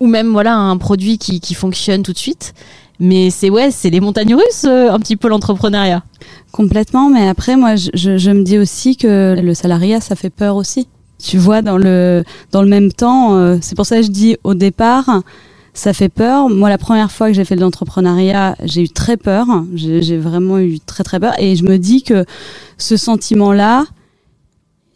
ou 0.00 0.06
même 0.06 0.28
voilà 0.32 0.54
un 0.56 0.76
produit 0.78 1.18
qui, 1.18 1.40
qui 1.40 1.52
fonctionne 1.54 2.02
tout 2.02 2.12
de 2.14 2.18
suite. 2.18 2.54
Mais 3.04 3.30
c'est 3.30 3.50
ouais, 3.50 3.72
c'est 3.72 3.90
les 3.90 3.98
montagnes 3.98 4.36
russes, 4.36 4.64
euh, 4.64 4.92
un 4.92 5.00
petit 5.00 5.16
peu 5.16 5.26
l'entrepreneuriat. 5.26 6.04
Complètement, 6.52 7.10
mais 7.10 7.26
après, 7.26 7.56
moi, 7.56 7.74
je, 7.74 8.30
me 8.30 8.44
dis 8.44 8.58
aussi 8.58 8.96
que 8.96 9.34
le 9.36 9.54
salariat, 9.54 10.00
ça 10.00 10.14
fait 10.14 10.30
peur 10.30 10.54
aussi. 10.54 10.86
Tu 11.18 11.36
vois, 11.36 11.62
dans 11.62 11.78
le, 11.78 12.22
dans 12.52 12.62
le 12.62 12.68
même 12.68 12.92
temps, 12.92 13.34
euh, 13.34 13.58
c'est 13.60 13.74
pour 13.74 13.86
ça 13.86 13.96
que 13.96 14.02
je 14.02 14.10
dis 14.12 14.36
au 14.44 14.54
départ, 14.54 15.22
ça 15.74 15.92
fait 15.92 16.08
peur. 16.08 16.48
Moi, 16.48 16.68
la 16.68 16.78
première 16.78 17.10
fois 17.10 17.26
que 17.26 17.32
j'ai 17.32 17.44
fait 17.44 17.56
de 17.56 17.60
l'entrepreneuriat, 17.60 18.54
j'ai 18.62 18.82
eu 18.82 18.88
très 18.88 19.16
peur. 19.16 19.46
J'ai 19.74 20.18
vraiment 20.18 20.60
eu 20.60 20.78
très, 20.78 21.02
très 21.02 21.18
peur. 21.18 21.34
Et 21.40 21.56
je 21.56 21.64
me 21.64 21.78
dis 21.78 22.04
que 22.04 22.24
ce 22.78 22.96
sentiment-là, 22.96 23.84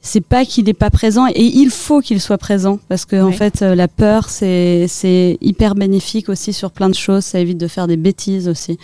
c'est 0.07 0.21
pas 0.21 0.45
qu'il 0.45 0.65
n'est 0.67 0.75
pas 0.75 0.91
présent 0.91 1.27
et 1.27 1.43
il 1.43 1.71
faut 1.71 2.01
qu'il 2.01 2.21
soit 2.21 2.39
présent 2.39 2.79
parce 2.89 3.05
que 3.05 3.21
en 3.21 3.33
fait 3.33 3.63
euh, 3.63 3.75
la 3.75 3.89
peur 3.89 4.31
c'est 4.31 4.87
c'est 4.89 5.37
hyper 5.41 5.75
bénéfique 5.75 6.29
aussi 6.29 6.53
sur 6.53 6.71
plein 6.71 6.89
de 6.89 6.95
choses. 6.95 7.25
Ça 7.25 7.41
évite 7.41 7.59
de 7.59 7.67
faire 7.67 7.89
des 7.89 7.97
bêtises 7.97 8.49
aussi. 8.49 8.79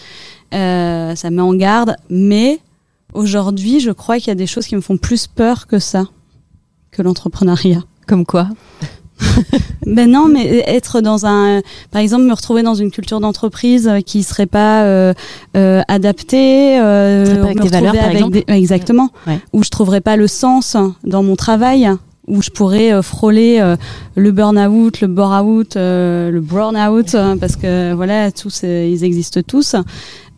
Euh, 0.53 1.15
ça 1.15 1.31
met 1.31 1.41
en 1.41 1.55
garde. 1.55 1.95
Mais 2.11 2.59
aujourd'hui 3.15 3.79
je 3.79 3.93
crois 3.93 4.19
qu'il 4.19 4.29
y 4.29 4.33
a 4.33 4.35
des 4.35 4.49
choses 4.49 4.67
qui 4.67 4.75
me 4.75 4.81
font 4.81 4.97
plus 4.97 5.29
peur 5.29 5.67
que 5.69 5.79
ça 5.79 6.07
que 6.91 7.03
l'entrepreneuriat. 7.03 7.85
Comme 8.07 8.27
quoi? 8.27 8.49
ben 9.87 10.11
non, 10.11 10.29
mais 10.29 10.65
être 10.67 11.01
dans 11.01 11.27
un, 11.27 11.61
par 11.91 12.01
exemple, 12.03 12.25
me 12.25 12.33
retrouver 12.33 12.63
dans 12.63 12.75
une 12.75 12.91
culture 12.91 13.21
d'entreprise 13.21 13.89
euh, 13.89 14.01
qui 14.01 14.23
serait 14.23 14.47
pas 14.47 14.83
euh, 14.85 15.13
euh, 15.57 15.83
adaptée, 15.89 16.79
euh, 16.81 17.25
Serait 17.25 17.37
pas 17.39 17.45
avec 17.45 17.57
me 17.59 17.63
tes 17.63 17.69
valeurs, 17.69 17.93
retrouver 17.95 18.17
par 18.21 18.27
avec 18.31 18.47
des- 18.49 18.53
exactement, 18.55 19.11
Ouais. 19.27 19.41
où 19.53 19.63
je 19.63 19.71
trouverais 19.71 20.01
pas 20.01 20.17
le 20.17 20.27
sens 20.27 20.77
dans 21.05 21.23
mon 21.23 21.37
travail, 21.37 21.89
où 22.29 22.41
je 22.41 22.51
pourrais 22.51 22.93
euh, 22.93 23.03
frôler 23.03 23.59
euh, 23.61 23.77
le 24.15 24.31
burn-out, 24.31 25.01
le 25.01 25.09
bore-out, 25.09 25.77
euh, 25.77 26.31
le 26.31 26.41
burn-out, 26.41 27.15
hein, 27.15 27.37
parce 27.39 27.57
que 27.57 27.93
voilà, 27.95 28.31
tous, 28.31 28.63
ils 28.63 29.03
existent 29.05 29.41
tous. 29.47 29.75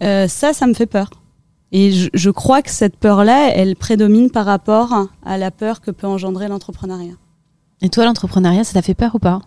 Euh, 0.03 0.27
ça, 0.29 0.53
ça 0.53 0.67
me 0.67 0.75
fait 0.75 0.87
peur. 0.87 1.11
Et 1.73 1.91
je, 1.93 2.09
je 2.15 2.31
crois 2.31 2.63
que 2.63 2.71
cette 2.71 2.97
peur-là, 2.97 3.51
elle 3.55 3.75
prédomine 3.75 4.31
par 4.31 4.47
rapport 4.47 5.09
à 5.27 5.37
la 5.39 5.51
peur 5.51 5.81
que 5.81 5.91
peut 5.91 6.07
engendrer 6.07 6.47
l'entrepreneuriat. 6.49 7.15
Et 7.85 7.89
toi, 7.91 8.05
l'entrepreneuriat, 8.07 8.65
ça 8.65 8.73
t'a 8.73 8.83
fait 8.83 8.95
peur 8.95 9.15
ou 9.15 9.19
pas? 9.21 9.41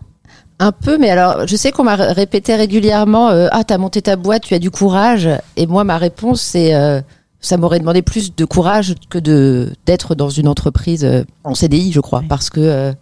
Un 0.60 0.72
peu, 0.72 0.96
mais 0.96 1.10
alors, 1.10 1.46
je 1.46 1.54
sais 1.56 1.70
qu'on 1.72 1.84
m'a 1.84 1.94
ré- 1.96 2.12
répété 2.12 2.54
régulièrement 2.56 3.28
euh, 3.28 3.48
Ah, 3.52 3.64
t'as 3.64 3.78
monté 3.78 4.00
ta 4.00 4.16
boîte, 4.16 4.44
tu 4.44 4.54
as 4.54 4.58
du 4.58 4.70
courage. 4.70 5.28
Et 5.56 5.66
moi, 5.66 5.84
ma 5.84 5.98
réponse, 5.98 6.40
c'est 6.40 6.74
euh, 6.74 7.00
Ça 7.40 7.56
m'aurait 7.56 7.78
demandé 7.80 8.00
plus 8.02 8.34
de 8.34 8.44
courage 8.44 8.94
que 9.10 9.18
de 9.18 9.72
d'être 9.86 10.14
dans 10.14 10.30
une 10.30 10.48
entreprise 10.48 11.04
euh, 11.04 11.24
en 11.44 11.54
CDI, 11.54 11.92
je 11.92 12.00
crois. 12.00 12.20
Oui. 12.20 12.26
Parce 12.28 12.48
que, 12.50 12.60
euh, 12.60 12.92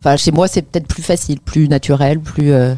enfin, 0.00 0.16
chez 0.16 0.30
moi, 0.32 0.46
c'est 0.48 0.62
peut-être 0.62 0.86
plus 0.86 1.02
facile, 1.02 1.40
plus 1.40 1.68
naturel, 1.68 2.20
plus. 2.20 2.52
euh, 2.52 2.74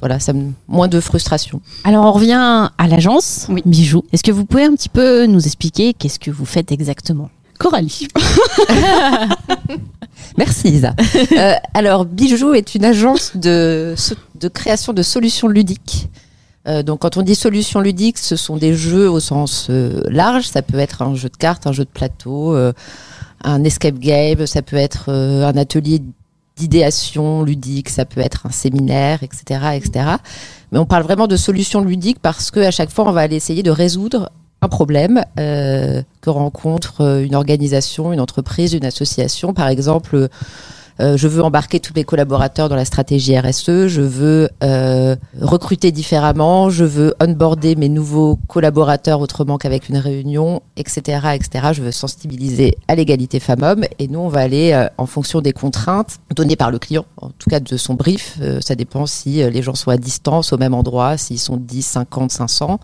voilà, 0.00 0.18
ça 0.18 0.32
me, 0.32 0.50
moins 0.66 0.88
de 0.88 0.98
frustration. 1.00 1.60
Alors, 1.84 2.04
on 2.04 2.10
revient 2.12 2.68
à 2.76 2.86
l'agence 2.88 3.46
Oui. 3.48 3.62
Bijoux. 3.64 4.02
Est-ce 4.12 4.24
que 4.24 4.32
vous 4.32 4.44
pouvez 4.44 4.64
un 4.64 4.74
petit 4.74 4.88
peu 4.88 5.26
nous 5.26 5.44
expliquer 5.46 5.94
qu'est-ce 5.94 6.18
que 6.18 6.32
vous 6.32 6.44
faites 6.44 6.72
exactement? 6.72 7.30
Coralie. 7.58 8.08
Merci 10.42 10.70
Isa. 10.70 10.94
Euh, 11.38 11.54
alors 11.72 12.04
Bijou 12.04 12.52
est 12.52 12.74
une 12.74 12.84
agence 12.84 13.36
de, 13.36 13.94
création 14.52 14.92
de 14.92 15.02
solutions 15.02 15.48
ludiques. 15.48 16.08
Euh, 16.66 16.82
donc 16.82 17.00
quand 17.00 17.16
on 17.16 17.22
dit 17.22 17.34
solutions 17.34 17.80
ludiques, 17.80 18.18
ce 18.18 18.36
sont 18.36 18.56
des 18.56 18.74
jeux 18.74 19.08
au 19.08 19.20
sens 19.20 19.68
euh, 19.70 20.02
large. 20.08 20.44
Ça 20.46 20.62
peut 20.62 20.78
être 20.78 21.00
un 21.02 21.14
jeu 21.14 21.28
de 21.28 21.36
cartes, 21.36 21.66
un 21.66 21.72
jeu 21.72 21.84
de 21.84 21.90
plateau, 21.90 22.56
un 23.44 23.64
escape 23.64 23.98
game, 23.98 24.46
ça 24.46 24.62
peut 24.62 24.76
être 24.76 25.10
un 25.10 25.56
atelier 25.56 26.02
d'idéation 26.56 27.44
ludique, 27.44 27.88
ça 27.88 28.04
peut 28.04 28.20
être 28.20 28.46
un 28.46 28.50
séminaire, 28.50 29.22
etc., 29.22 29.60
etc. 29.76 30.06
Mais 30.70 30.78
on 30.78 30.86
parle 30.86 31.04
vraiment 31.04 31.28
de 31.28 31.36
solutions 31.36 31.82
ludiques 31.82 32.20
parce 32.20 32.50
que 32.50 32.60
à 32.60 32.70
chaque 32.72 32.90
fois, 32.90 33.08
on 33.08 33.12
va 33.12 33.22
aller 33.22 33.36
essayer 33.36 33.62
de 33.62 33.70
résoudre 33.70 34.30
un 34.62 34.68
problème 34.68 35.24
euh, 35.38 36.02
que 36.20 36.30
rencontre 36.30 37.02
euh, 37.02 37.24
une 37.24 37.34
organisation, 37.34 38.12
une 38.12 38.20
entreprise, 38.20 38.72
une 38.72 38.84
association. 38.84 39.52
Par 39.52 39.68
exemple, 39.68 40.28
euh, 41.00 41.16
je 41.16 41.26
veux 41.26 41.42
embarquer 41.42 41.80
tous 41.80 41.92
mes 41.94 42.04
collaborateurs 42.04 42.68
dans 42.68 42.76
la 42.76 42.84
stratégie 42.84 43.38
RSE, 43.38 43.86
je 43.88 44.02
veux 44.02 44.50
euh, 44.62 45.16
recruter 45.40 45.90
différemment, 45.90 46.70
je 46.70 46.84
veux 46.84 47.14
onboarder 47.20 47.76
mes 47.76 47.88
nouveaux 47.88 48.38
collaborateurs 48.46 49.20
autrement 49.20 49.58
qu'avec 49.58 49.88
une 49.88 49.96
réunion, 49.96 50.62
etc., 50.76 51.00
etc. 51.34 51.68
Je 51.72 51.82
veux 51.82 51.92
sensibiliser 51.92 52.76
à 52.88 52.94
l'égalité 52.94 53.40
femmes-hommes 53.40 53.84
et 53.98 54.08
nous, 54.08 54.20
on 54.20 54.28
va 54.28 54.40
aller 54.40 54.72
euh, 54.72 54.86
en 54.98 55.06
fonction 55.06 55.40
des 55.40 55.52
contraintes 55.52 56.18
données 56.34 56.56
par 56.56 56.70
le 56.70 56.78
client, 56.78 57.06
en 57.16 57.30
tout 57.30 57.48
cas 57.48 57.60
de 57.60 57.76
son 57.76 57.94
brief. 57.94 58.36
Euh, 58.40 58.60
ça 58.60 58.74
dépend 58.74 59.06
si 59.06 59.42
euh, 59.42 59.50
les 59.50 59.62
gens 59.62 59.74
sont 59.74 59.90
à 59.90 59.96
distance, 59.96 60.52
au 60.52 60.58
même 60.58 60.74
endroit, 60.74 61.16
s'ils 61.16 61.40
sont 61.40 61.56
10, 61.56 61.82
50, 61.82 62.30
500, 62.30 62.80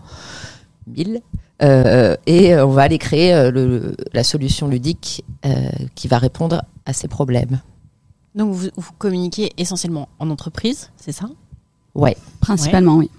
1000. 0.87 1.21
Euh, 1.61 2.15
et 2.25 2.53
euh, 2.53 2.65
on 2.65 2.71
va 2.71 2.83
aller 2.83 2.97
créer 2.97 3.33
euh, 3.33 3.51
le- 3.51 3.95
la 4.13 4.23
solution 4.23 4.67
ludique 4.67 5.23
euh, 5.45 5.69
qui 5.95 6.07
va 6.07 6.17
répondre 6.17 6.61
à 6.85 6.93
ces 6.93 7.07
problèmes. 7.07 7.59
Donc 8.35 8.53
vous, 8.53 8.69
vous 8.77 8.91
communiquez 8.97 9.51
essentiellement 9.57 10.07
en 10.19 10.29
entreprise, 10.29 10.89
c'est 10.97 11.11
ça? 11.11 11.25
Ouais. 11.95 12.15
Principalement, 12.39 12.95
oui. 12.97 13.09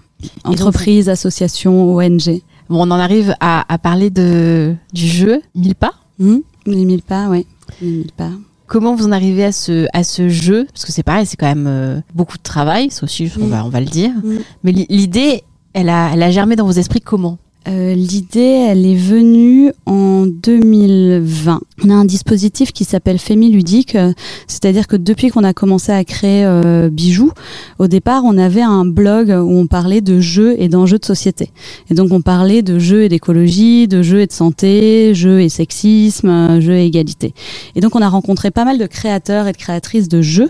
donc, 0.43 0.53
Entreprises, 0.53 1.09
associations, 1.09 1.95
ONG. 1.95 2.41
Bon, 2.69 2.79
on 2.87 2.91
en 2.91 2.99
arrive 2.99 3.35
à, 3.39 3.71
à 3.71 3.77
parler 3.77 4.09
de, 4.09 4.73
du 4.93 5.05
jeu 5.07 5.41
Mille 5.53 5.75
pas? 5.75 5.93
Hmm, 6.19 6.37
les 6.65 6.85
mille 6.85 7.01
pas, 7.03 7.27
oui. 7.29 7.45
Les 7.81 7.89
mille 7.91 8.11
pas. 8.11 8.29
Comment 8.67 8.95
vous 8.95 9.05
en 9.05 9.11
arrivez 9.11 9.43
à 9.43 9.51
ce, 9.51 9.85
à 9.93 10.03
ce 10.03 10.29
jeu? 10.29 10.65
Parce 10.71 10.85
que 10.85 10.91
c'est 10.93 11.03
pareil, 11.03 11.25
c'est 11.25 11.35
quand 11.35 11.47
même 11.47 11.67
euh, 11.67 11.99
beaucoup 12.15 12.37
de 12.37 12.43
travail, 12.43 12.89
ça 12.89 13.03
aussi, 13.03 13.29
on, 13.37 13.45
Mm. 13.45 13.49
va, 13.49 13.65
on 13.65 13.69
va 13.69 13.81
le 13.81 13.85
dire. 13.87 14.11
Mm. 14.23 14.37
Mais 14.63 14.71
li- 14.71 14.85
l'idée, 14.89 15.43
elle 15.73 15.89
a, 15.89 16.11
elle 16.13 16.23
a 16.23 16.31
germé 16.31 16.55
dans 16.55 16.65
vos 16.65 16.71
esprits 16.71 17.01
comment? 17.01 17.37
Euh, 17.67 17.93
L'idée, 17.93 18.67
elle 18.69 18.85
est 18.87 18.95
venue 18.95 19.71
en 19.85 20.25
2020. 20.25 21.61
On 21.83 21.89
a 21.89 21.93
un 21.93 22.05
dispositif 22.05 22.71
qui 22.71 22.85
s'appelle 22.85 23.19
Fémi 23.19 23.51
Ludique, 23.51 23.95
euh, 23.95 24.13
c'est-à-dire 24.47 24.87
que 24.87 24.95
depuis 24.95 25.29
qu'on 25.29 25.43
a 25.43 25.53
commencé 25.53 25.91
à 25.91 26.03
créer 26.03 26.43
euh, 26.43 26.89
Bijoux, 26.89 27.31
au 27.77 27.87
départ, 27.87 28.23
on 28.25 28.37
avait 28.37 28.63
un 28.63 28.83
blog 28.85 29.29
où 29.29 29.57
on 29.57 29.67
parlait 29.67 30.01
de 30.01 30.19
jeux 30.19 30.55
et 30.59 30.69
d'enjeux 30.69 30.97
de 30.97 31.05
société. 31.05 31.51
Et 31.89 31.93
donc, 31.93 32.11
on 32.11 32.21
parlait 32.21 32.63
de 32.63 32.79
jeux 32.79 33.03
et 33.03 33.09
d'écologie, 33.09 33.87
de 33.87 34.01
jeux 34.01 34.21
et 34.21 34.27
de 34.27 34.31
santé, 34.31 35.13
jeux 35.13 35.41
et 35.41 35.49
sexisme, 35.49 36.29
euh, 36.29 36.61
jeux 36.61 36.77
et 36.77 36.85
égalité. 36.85 37.33
Et 37.75 37.81
donc, 37.81 37.95
on 37.95 38.01
a 38.01 38.09
rencontré 38.09 38.49
pas 38.49 38.65
mal 38.65 38.79
de 38.79 38.87
créateurs 38.87 39.47
et 39.47 39.51
de 39.51 39.57
créatrices 39.57 40.07
de 40.07 40.21
jeux 40.21 40.49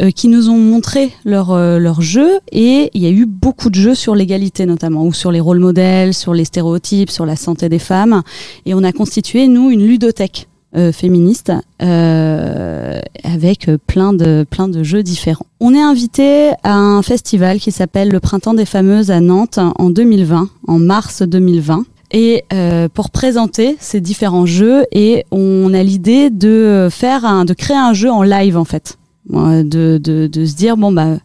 euh, 0.00 0.10
qui 0.10 0.28
nous 0.28 0.48
ont 0.48 0.58
montré 0.58 1.10
leurs 1.24 1.52
leurs 1.52 2.02
jeux 2.02 2.38
et 2.50 2.90
il 2.94 3.02
y 3.02 3.06
a 3.06 3.10
eu 3.10 3.26
beaucoup 3.26 3.70
de 3.70 3.74
jeux 3.74 3.94
sur 3.94 4.14
l'égalité 4.14 4.66
notamment 4.66 5.04
ou 5.04 5.12
sur 5.12 5.32
les 5.32 5.40
rôles 5.40 5.58
modèles, 5.58 6.14
sur 6.14 6.34
les 6.34 6.44
stéréotypes, 6.52 7.10
sur 7.10 7.26
la 7.26 7.36
santé 7.36 7.68
des 7.68 7.78
femmes. 7.78 8.22
Et 8.66 8.74
on 8.74 8.84
a 8.84 8.92
constitué 8.92 9.48
nous 9.48 9.70
une 9.70 9.86
ludothèque 9.86 10.48
euh, 10.74 10.90
féministe 10.90 11.52
euh, 11.82 12.98
avec 13.24 13.70
plein 13.86 14.14
de 14.14 14.46
plein 14.48 14.68
de 14.68 14.82
jeux 14.82 15.02
différents. 15.02 15.44
On 15.60 15.74
est 15.74 15.82
invité 15.82 16.52
à 16.62 16.74
un 16.74 17.02
festival 17.02 17.58
qui 17.58 17.72
s'appelle 17.72 18.08
le 18.08 18.20
Printemps 18.20 18.54
des 18.54 18.64
fameuses 18.64 19.10
à 19.10 19.20
Nantes 19.20 19.58
en 19.58 19.90
2020, 19.90 20.48
en 20.68 20.78
mars 20.78 21.22
2020 21.22 21.84
et 22.12 22.44
euh, 22.54 22.88
pour 22.88 23.10
présenter 23.10 23.76
ces 23.80 24.00
différents 24.00 24.46
jeux 24.46 24.84
et 24.92 25.26
on 25.30 25.74
a 25.74 25.82
l'idée 25.82 26.30
de 26.30 26.88
faire 26.90 27.26
un, 27.26 27.44
de 27.44 27.52
créer 27.52 27.76
un 27.76 27.92
jeu 27.92 28.10
en 28.10 28.22
live 28.22 28.56
en 28.56 28.64
fait. 28.64 28.96
De, 29.28 29.62
de, 30.02 30.26
de 30.26 30.44
se 30.46 30.54
dire 30.54 30.78
bon 30.78 30.90
bah 30.90 31.18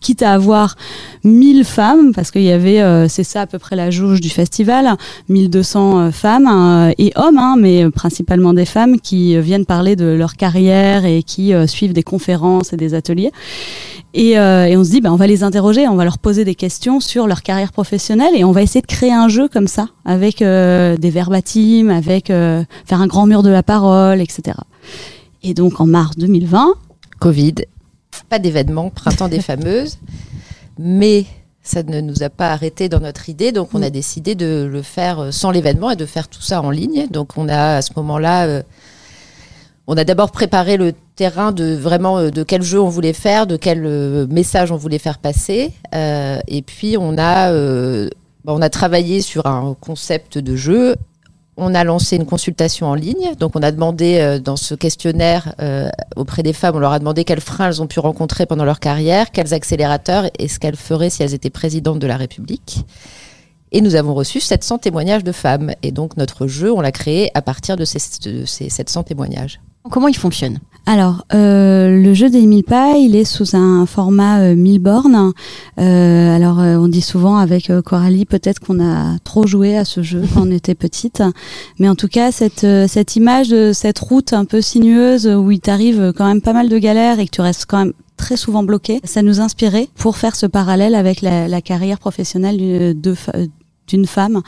quitte 0.00 0.22
à 0.22 0.32
avoir 0.32 0.76
1000 1.24 1.64
femmes 1.64 2.12
parce 2.14 2.30
qu'il 2.30 2.42
y 2.42 2.50
avait 2.50 2.80
euh, 2.80 3.08
c'est 3.08 3.24
ça 3.24 3.42
à 3.42 3.46
peu 3.46 3.58
près 3.58 3.76
la 3.76 3.90
jauge 3.90 4.20
du 4.20 4.30
festival 4.30 4.96
1200 5.28 5.98
euh, 5.98 6.10
femmes 6.10 6.48
euh, 6.48 6.92
et 6.98 7.12
hommes 7.16 7.38
hein, 7.38 7.56
mais 7.58 7.90
principalement 7.90 8.54
des 8.54 8.64
femmes 8.64 9.00
qui 9.00 9.36
euh, 9.36 9.40
viennent 9.40 9.66
parler 9.66 9.96
de 9.96 10.06
leur 10.06 10.36
carrière 10.36 11.04
et 11.04 11.22
qui 11.22 11.52
suivent 11.66 11.92
des 11.92 12.02
conférences 12.02 12.72
et 12.72 12.76
des 12.76 12.94
ateliers. 12.94 13.30
Et, 14.12 14.38
euh, 14.38 14.66
et 14.66 14.76
on 14.76 14.84
se 14.84 14.90
dit 14.90 15.00
bah, 15.00 15.12
on 15.12 15.16
va 15.16 15.26
les 15.26 15.44
interroger 15.44 15.86
on 15.86 15.94
va 15.94 16.04
leur 16.04 16.18
poser 16.18 16.44
des 16.44 16.54
questions 16.54 16.98
sur 16.98 17.26
leur 17.26 17.42
carrière 17.42 17.72
professionnelle 17.72 18.34
et 18.34 18.44
on 18.44 18.52
va 18.52 18.62
essayer 18.62 18.80
de 18.80 18.86
créer 18.86 19.12
un 19.12 19.28
jeu 19.28 19.48
comme 19.48 19.68
ça 19.68 19.88
avec 20.04 20.38
des 20.40 21.10
verbatims 21.10 21.90
avec 21.90 22.26
faire 22.26 23.00
un 23.00 23.06
grand 23.06 23.26
mur 23.26 23.44
de 23.44 23.50
la 23.50 23.62
parole 23.62 24.20
etc 24.20 24.56
et 25.44 25.54
donc 25.54 25.80
en 25.80 25.86
mars 25.86 26.16
2020 26.16 26.74
Covid, 27.20 27.54
pas 28.28 28.38
d'événement, 28.38 28.90
printemps 28.90 29.28
des 29.28 29.40
fameuses, 29.40 29.98
mais 30.78 31.26
ça 31.62 31.82
ne 31.82 32.00
nous 32.00 32.22
a 32.22 32.30
pas 32.30 32.52
arrêté 32.52 32.88
dans 32.88 33.00
notre 33.00 33.28
idée, 33.28 33.52
donc 33.52 33.70
on 33.74 33.82
a 33.82 33.90
décidé 33.90 34.34
de 34.34 34.68
le 34.70 34.82
faire 34.82 35.20
euh, 35.20 35.30
sans 35.30 35.50
l'événement 35.50 35.90
et 35.90 35.96
de 35.96 36.06
faire 36.06 36.28
tout 36.28 36.40
ça 36.40 36.62
en 36.62 36.70
ligne. 36.70 37.06
Donc 37.10 37.36
on 37.36 37.48
a 37.48 37.76
à 37.76 37.82
ce 37.82 37.92
moment-là, 37.96 38.46
euh, 38.46 38.62
on 39.86 39.96
a 39.96 40.04
d'abord 40.04 40.30
préparé 40.30 40.76
le 40.76 40.94
terrain 41.16 41.52
de 41.52 41.74
vraiment 41.74 42.18
euh, 42.18 42.30
de 42.30 42.42
quel 42.42 42.62
jeu 42.62 42.80
on 42.80 42.88
voulait 42.88 43.12
faire, 43.12 43.46
de 43.46 43.56
quel 43.56 43.84
euh, 43.84 44.26
message 44.28 44.72
on 44.72 44.76
voulait 44.76 44.98
faire 44.98 45.18
passer, 45.18 45.72
et 45.92 46.62
puis 46.62 46.96
on 46.98 47.18
a 47.18 47.52
bah, 48.44 48.54
on 48.54 48.62
a 48.62 48.70
travaillé 48.70 49.20
sur 49.20 49.46
un 49.46 49.76
concept 49.80 50.38
de 50.38 50.56
jeu. 50.56 50.96
On 51.62 51.74
a 51.74 51.84
lancé 51.84 52.16
une 52.16 52.24
consultation 52.24 52.86
en 52.86 52.94
ligne, 52.94 53.34
donc 53.38 53.54
on 53.54 53.62
a 53.62 53.70
demandé 53.70 54.18
euh, 54.18 54.38
dans 54.38 54.56
ce 54.56 54.74
questionnaire 54.74 55.54
euh, 55.60 55.90
auprès 56.16 56.42
des 56.42 56.54
femmes, 56.54 56.76
on 56.76 56.78
leur 56.78 56.92
a 56.92 56.98
demandé 56.98 57.24
quels 57.24 57.42
freins 57.42 57.68
elles 57.68 57.82
ont 57.82 57.86
pu 57.86 58.00
rencontrer 58.00 58.46
pendant 58.46 58.64
leur 58.64 58.80
carrière, 58.80 59.30
quels 59.30 59.52
accélérateurs 59.52 60.30
et 60.38 60.48
ce 60.48 60.58
qu'elles 60.58 60.76
feraient 60.76 61.10
si 61.10 61.22
elles 61.22 61.34
étaient 61.34 61.50
présidentes 61.50 61.98
de 61.98 62.06
la 62.06 62.16
République. 62.16 62.86
Et 63.72 63.82
nous 63.82 63.94
avons 63.94 64.14
reçu 64.14 64.40
700 64.40 64.78
témoignages 64.78 65.22
de 65.22 65.32
femmes. 65.32 65.72
Et 65.82 65.92
donc 65.92 66.16
notre 66.16 66.46
jeu, 66.46 66.72
on 66.72 66.80
l'a 66.80 66.92
créé 66.92 67.30
à 67.34 67.42
partir 67.42 67.76
de 67.76 67.84
ces, 67.84 68.00
de 68.24 68.46
ces 68.46 68.70
700 68.70 69.02
témoignages. 69.02 69.60
Comment 69.90 70.08
il 70.08 70.16
fonctionne 70.16 70.60
Alors, 70.92 71.24
euh, 71.32 72.02
le 72.02 72.14
jeu 72.14 72.30
des 72.30 72.44
1000 72.44 72.64
pas, 72.64 72.94
il 72.96 73.14
est 73.14 73.24
sous 73.24 73.54
un 73.54 73.86
format 73.86 74.40
euh, 74.40 74.56
1000 74.56 74.80
bornes. 74.80 75.32
Euh, 75.78 76.34
alors, 76.34 76.58
euh, 76.58 76.78
on 76.78 76.88
dit 76.88 77.00
souvent 77.00 77.36
avec 77.36 77.70
Coralie, 77.84 78.24
peut-être 78.26 78.58
qu'on 78.58 78.84
a 78.84 79.16
trop 79.22 79.46
joué 79.46 79.76
à 79.76 79.84
ce 79.84 80.02
jeu 80.02 80.24
quand 80.34 80.48
on 80.48 80.50
était 80.50 80.74
petite. 80.74 81.22
Mais 81.78 81.88
en 81.88 81.94
tout 81.94 82.08
cas, 82.08 82.32
cette, 82.32 82.66
image 83.14 83.50
de 83.50 83.70
cette 83.72 84.00
route 84.00 84.32
un 84.32 84.44
peu 84.44 84.60
sinueuse 84.60 85.28
où 85.28 85.52
il 85.52 85.60
t'arrive 85.60 86.12
quand 86.16 86.26
même 86.26 86.40
pas 86.40 86.54
mal 86.54 86.68
de 86.68 86.78
galères 86.78 87.20
et 87.20 87.26
que 87.26 87.30
tu 87.30 87.40
restes 87.40 87.66
quand 87.68 87.78
même 87.78 87.92
très 88.16 88.36
souvent 88.36 88.64
bloqué, 88.64 89.00
ça 89.04 89.22
nous 89.22 89.40
inspirait 89.40 89.86
pour 89.94 90.16
faire 90.16 90.34
ce 90.34 90.46
parallèle 90.46 90.96
avec 90.96 91.22
la, 91.22 91.60
carrière 91.62 92.00
professionnelle 92.00 93.00
de 93.00 93.14
fa- 93.14 93.38
d'une 93.90 94.06
femme 94.06 94.40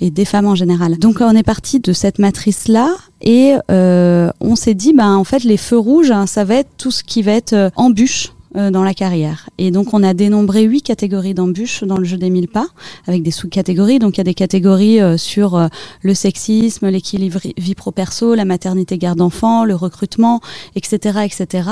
et 0.00 0.10
des 0.10 0.24
femmes 0.24 0.46
en 0.46 0.54
général. 0.54 0.98
Donc 0.98 1.18
on 1.20 1.34
est 1.34 1.42
parti 1.42 1.80
de 1.80 1.92
cette 1.92 2.18
matrice 2.18 2.68
là 2.68 2.90
et 3.20 3.54
euh, 3.70 4.30
on 4.40 4.56
s'est 4.56 4.74
dit 4.74 4.92
ben 4.92 5.14
en 5.14 5.24
fait 5.24 5.44
les 5.44 5.56
feux 5.56 5.78
rouges 5.78 6.10
hein, 6.10 6.26
ça 6.26 6.44
va 6.44 6.56
être 6.56 6.70
tout 6.76 6.90
ce 6.90 7.02
qui 7.02 7.22
va 7.22 7.32
être 7.32 7.52
euh, 7.52 7.70
embûche 7.76 8.32
euh, 8.56 8.70
dans 8.70 8.82
la 8.82 8.94
carrière. 8.94 9.48
Et 9.58 9.70
donc 9.70 9.94
on 9.94 10.02
a 10.02 10.14
dénombré 10.14 10.62
huit 10.62 10.82
catégories 10.82 11.34
d'embûches 11.34 11.84
dans 11.84 11.96
le 11.96 12.04
jeu 12.04 12.16
des 12.16 12.30
mille 12.30 12.48
pas 12.48 12.66
avec 13.06 13.22
des 13.22 13.30
sous-catégories. 13.30 13.98
Donc 14.00 14.16
il 14.16 14.18
y 14.18 14.20
a 14.22 14.24
des 14.24 14.34
catégories 14.34 14.98
sur 15.16 15.68
le 16.02 16.14
sexisme, 16.14 16.88
l'équilibre 16.88 17.40
vie 17.56 17.74
pro 17.74 17.92
perso, 17.92 18.34
la 18.34 18.44
maternité 18.44 18.98
garde 18.98 19.20
enfant, 19.20 19.64
le 19.64 19.74
recrutement, 19.74 20.40
etc., 20.74 21.20
etc. 21.24 21.70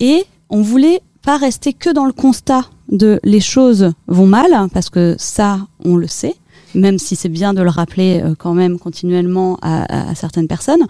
Et 0.00 0.24
on 0.50 0.62
voulait 0.62 1.00
pas 1.22 1.36
rester 1.36 1.72
que 1.72 1.90
dans 1.90 2.06
le 2.06 2.12
constat 2.12 2.66
de 2.90 3.18
les 3.24 3.40
choses 3.40 3.92
vont 4.06 4.26
mal 4.26 4.68
parce 4.72 4.90
que 4.90 5.16
ça 5.18 5.66
on 5.84 5.96
le 5.96 6.06
sait 6.06 6.36
même 6.74 6.98
si 6.98 7.16
c'est 7.16 7.28
bien 7.28 7.54
de 7.54 7.62
le 7.62 7.70
rappeler 7.70 8.20
euh, 8.24 8.34
quand 8.38 8.54
même 8.54 8.78
continuellement 8.78 9.58
à, 9.62 9.84
à- 9.84 10.10
à 10.10 10.14
certaines 10.14 10.48
personnes. 10.48 10.84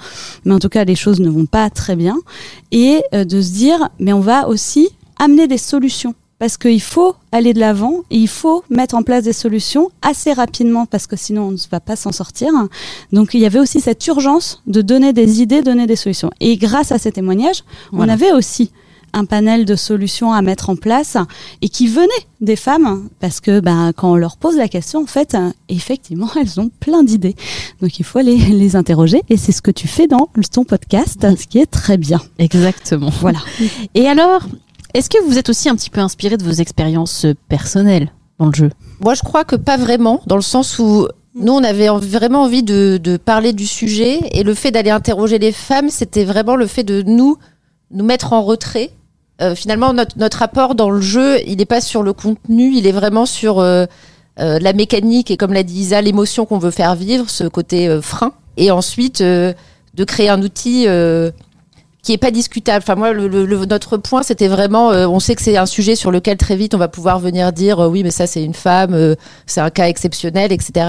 Mais 0.45 0.55
en 0.55 0.59
tout 0.59 0.69
cas, 0.69 0.85
les 0.85 0.97
choses 0.97 1.21
ne 1.21 1.29
vont 1.29 1.47
pas 1.47 1.71
très 1.71 1.97
bien. 1.97 2.17
Et 2.73 3.03
euh, 3.15 3.25
de 3.25 3.41
se 3.43 3.51
dire, 3.53 3.89
mais 3.99 4.12
on 4.12 4.21
va 4.21 4.49
aussi 4.49 4.89
amener 5.19 5.47
des 5.49 5.59
solutions. 5.59 6.15
Parce 6.39 6.59
qu'il 6.59 6.83
faut 6.83 7.15
aller 7.33 7.55
de 7.55 7.61
l'avant 7.61 8.03
et 8.11 8.19
il 8.19 8.29
faut 8.29 8.62
mettre 8.69 8.95
en 8.95 9.03
place 9.03 9.25
des 9.25 9.33
solutions 9.33 9.89
assez 10.03 10.35
rapidement 10.35 10.85
parce 10.85 11.07
que 11.07 11.17
sinon 11.17 11.45
on 11.45 11.51
ne 11.53 11.57
va 11.71 11.81
pas 11.81 11.97
s'en 11.97 12.12
sortir. 12.12 12.51
Donc 13.11 13.33
il 13.33 13.41
y 13.41 13.47
avait 13.47 13.59
aussi 13.59 13.81
cette 13.81 14.07
urgence 14.07 14.61
de 14.67 14.83
donner 14.83 15.15
des 15.15 15.41
idées, 15.41 15.62
donner 15.62 15.87
des 15.87 15.97
solutions. 15.97 16.31
Et 16.41 16.59
grâce 16.59 16.93
à 16.93 16.99
ces 16.99 17.11
témoignages, 17.11 17.65
on 17.91 18.07
avait 18.07 18.33
aussi 18.33 18.71
un 19.12 19.25
panel 19.25 19.64
de 19.64 19.75
solutions 19.77 20.33
à 20.33 20.42
mettre 20.42 20.69
en 20.71 20.77
place 20.77 21.16
et 21.62 21.69
qui 21.69 21.87
venaient 21.88 22.07
des 22.40 22.57
femmes 22.57 23.09
parce 23.21 23.40
que 23.40 23.61
ben, 23.61 23.92
quand 23.97 24.12
on 24.12 24.16
leur 24.16 24.37
pose 24.37 24.57
la 24.57 24.69
question, 24.69 25.03
en 25.03 25.07
fait, 25.07 25.37
effectivement, 25.69 26.29
elles 26.40 26.61
ont 26.61 26.71
plein 26.81 27.03
d'idées. 27.03 27.35
Donc 27.81 27.99
il 27.99 28.05
faut 28.05 28.19
aller 28.19 28.37
les 28.37 28.77
interroger 28.77 29.23
et 29.31 29.37
c'est 29.37 29.53
ce 29.53 29.62
que 29.62 29.71
tu 29.71 29.88
fais 29.88 30.07
dans 30.07 30.29
ton 30.53 30.64
podcast, 30.64 31.27
ce 31.38 31.47
qui 31.47 31.59
est 31.59 31.66
très 31.71 31.97
bien. 31.97 32.21
Exactement. 32.38 33.11
Voilà. 33.21 33.38
Et 33.95 34.07
alors, 34.07 34.42
est-ce 34.95 35.09
que 35.11 35.23
vous 35.27 35.38
êtes 35.38 35.49
aussi 35.49 35.69
un 35.69 35.77
petit 35.77 35.90
peu 35.90 36.01
inspiré 36.01 36.37
de 36.37 36.45
vos 36.45 36.53
expériences 36.53 37.27
personnelles 37.49 38.12
dans 38.38 38.47
le 38.47 38.55
jeu? 38.55 38.71
Moi, 39.01 39.14
je 39.14 39.23
crois 39.23 39.45
que 39.45 39.57
pas 39.57 39.77
vraiment, 39.77 40.21
dans 40.27 40.37
le 40.37 40.42
sens 40.42 40.79
où 40.79 41.07
nous, 41.35 41.53
on 41.53 41.62
avait 41.64 41.88
en- 41.90 41.99
vraiment 41.99 42.42
envie 42.45 42.62
de, 42.62 42.99
de 43.03 43.16
parler 43.19 43.53
du 43.53 43.66
sujet 43.66 44.21
et 44.33 44.42
le 44.42 44.55
fait 44.55 44.71
d'aller 44.71 44.90
interroger 44.90 45.38
les 45.38 45.53
femmes, 45.53 45.90
c'était 45.90 46.25
vraiment 46.25 46.57
le 46.57 46.66
fait 46.66 46.83
de 46.85 47.03
nous 47.03 47.37
nous 47.90 48.05
mettre 48.05 48.33
en 48.33 48.42
retrait. 48.42 48.90
Euh, 49.42 49.55
finalement, 49.55 49.92
notre, 49.92 50.16
notre 50.18 50.38
rapport 50.38 50.75
dans 50.75 50.90
le 50.90 51.01
jeu, 51.01 51.40
il 51.46 51.59
n'est 51.59 51.64
pas 51.66 51.81
sur 51.81 52.03
le 52.03 52.12
contenu, 52.12 52.72
il 52.75 52.87
est 52.87 52.92
vraiment 52.92 53.27
sur 53.27 53.59
euh, 53.61 53.85
euh, 54.40 54.59
la 54.61 54.72
mécanique 54.72 55.31
et 55.31 55.37
comme 55.37 55.53
l'a 55.53 55.62
dit 55.62 55.81
Isa, 55.81 56.01
l'émotion 56.01 56.46
qu'on 56.46 56.59
veut 56.59 56.70
faire 56.70 56.94
vivre, 56.94 57.29
ce 57.29 57.44
côté 57.44 57.88
euh, 57.88 58.01
frein. 58.01 58.33
Et 58.57 58.70
ensuite, 58.70 59.20
euh, 59.20 59.53
de 59.94 60.05
créer 60.05 60.31
un 60.31 60.40
outil 60.42 60.85
euh, 60.88 61.31
qui 62.03 62.12
est 62.12 62.18
pas 62.18 62.31
discutable. 62.31 62.83
Enfin, 62.83 62.94
moi, 62.94 63.12
le- 63.12 63.27
le- 63.29 63.66
notre 63.66 63.96
point, 63.99 64.22
c'était 64.22 64.49
vraiment, 64.49 64.90
euh, 64.92 65.07
on 65.07 65.20
sait 65.20 65.35
que 65.35 65.42
c'est 65.42 65.57
un 65.57 65.66
sujet 65.66 65.96
sur 65.96 66.11
lequel 66.11 66.37
très 66.38 66.57
vite 66.57 66.75
on 66.75 66.79
va 66.79 66.88
pouvoir 66.88 67.18
venir 67.18 67.53
dire, 67.53 67.81
euh, 67.81 67.88
oui, 67.88 68.03
mais 68.05 68.11
ça 68.11 68.27
c'est 68.27 68.42
une 68.44 68.55
femme, 68.55 68.94
euh, 68.94 69.16
c'est 69.46 69.61
un 69.61 69.70
cas 69.70 69.88
exceptionnel, 69.88 70.53
etc. 70.53 70.87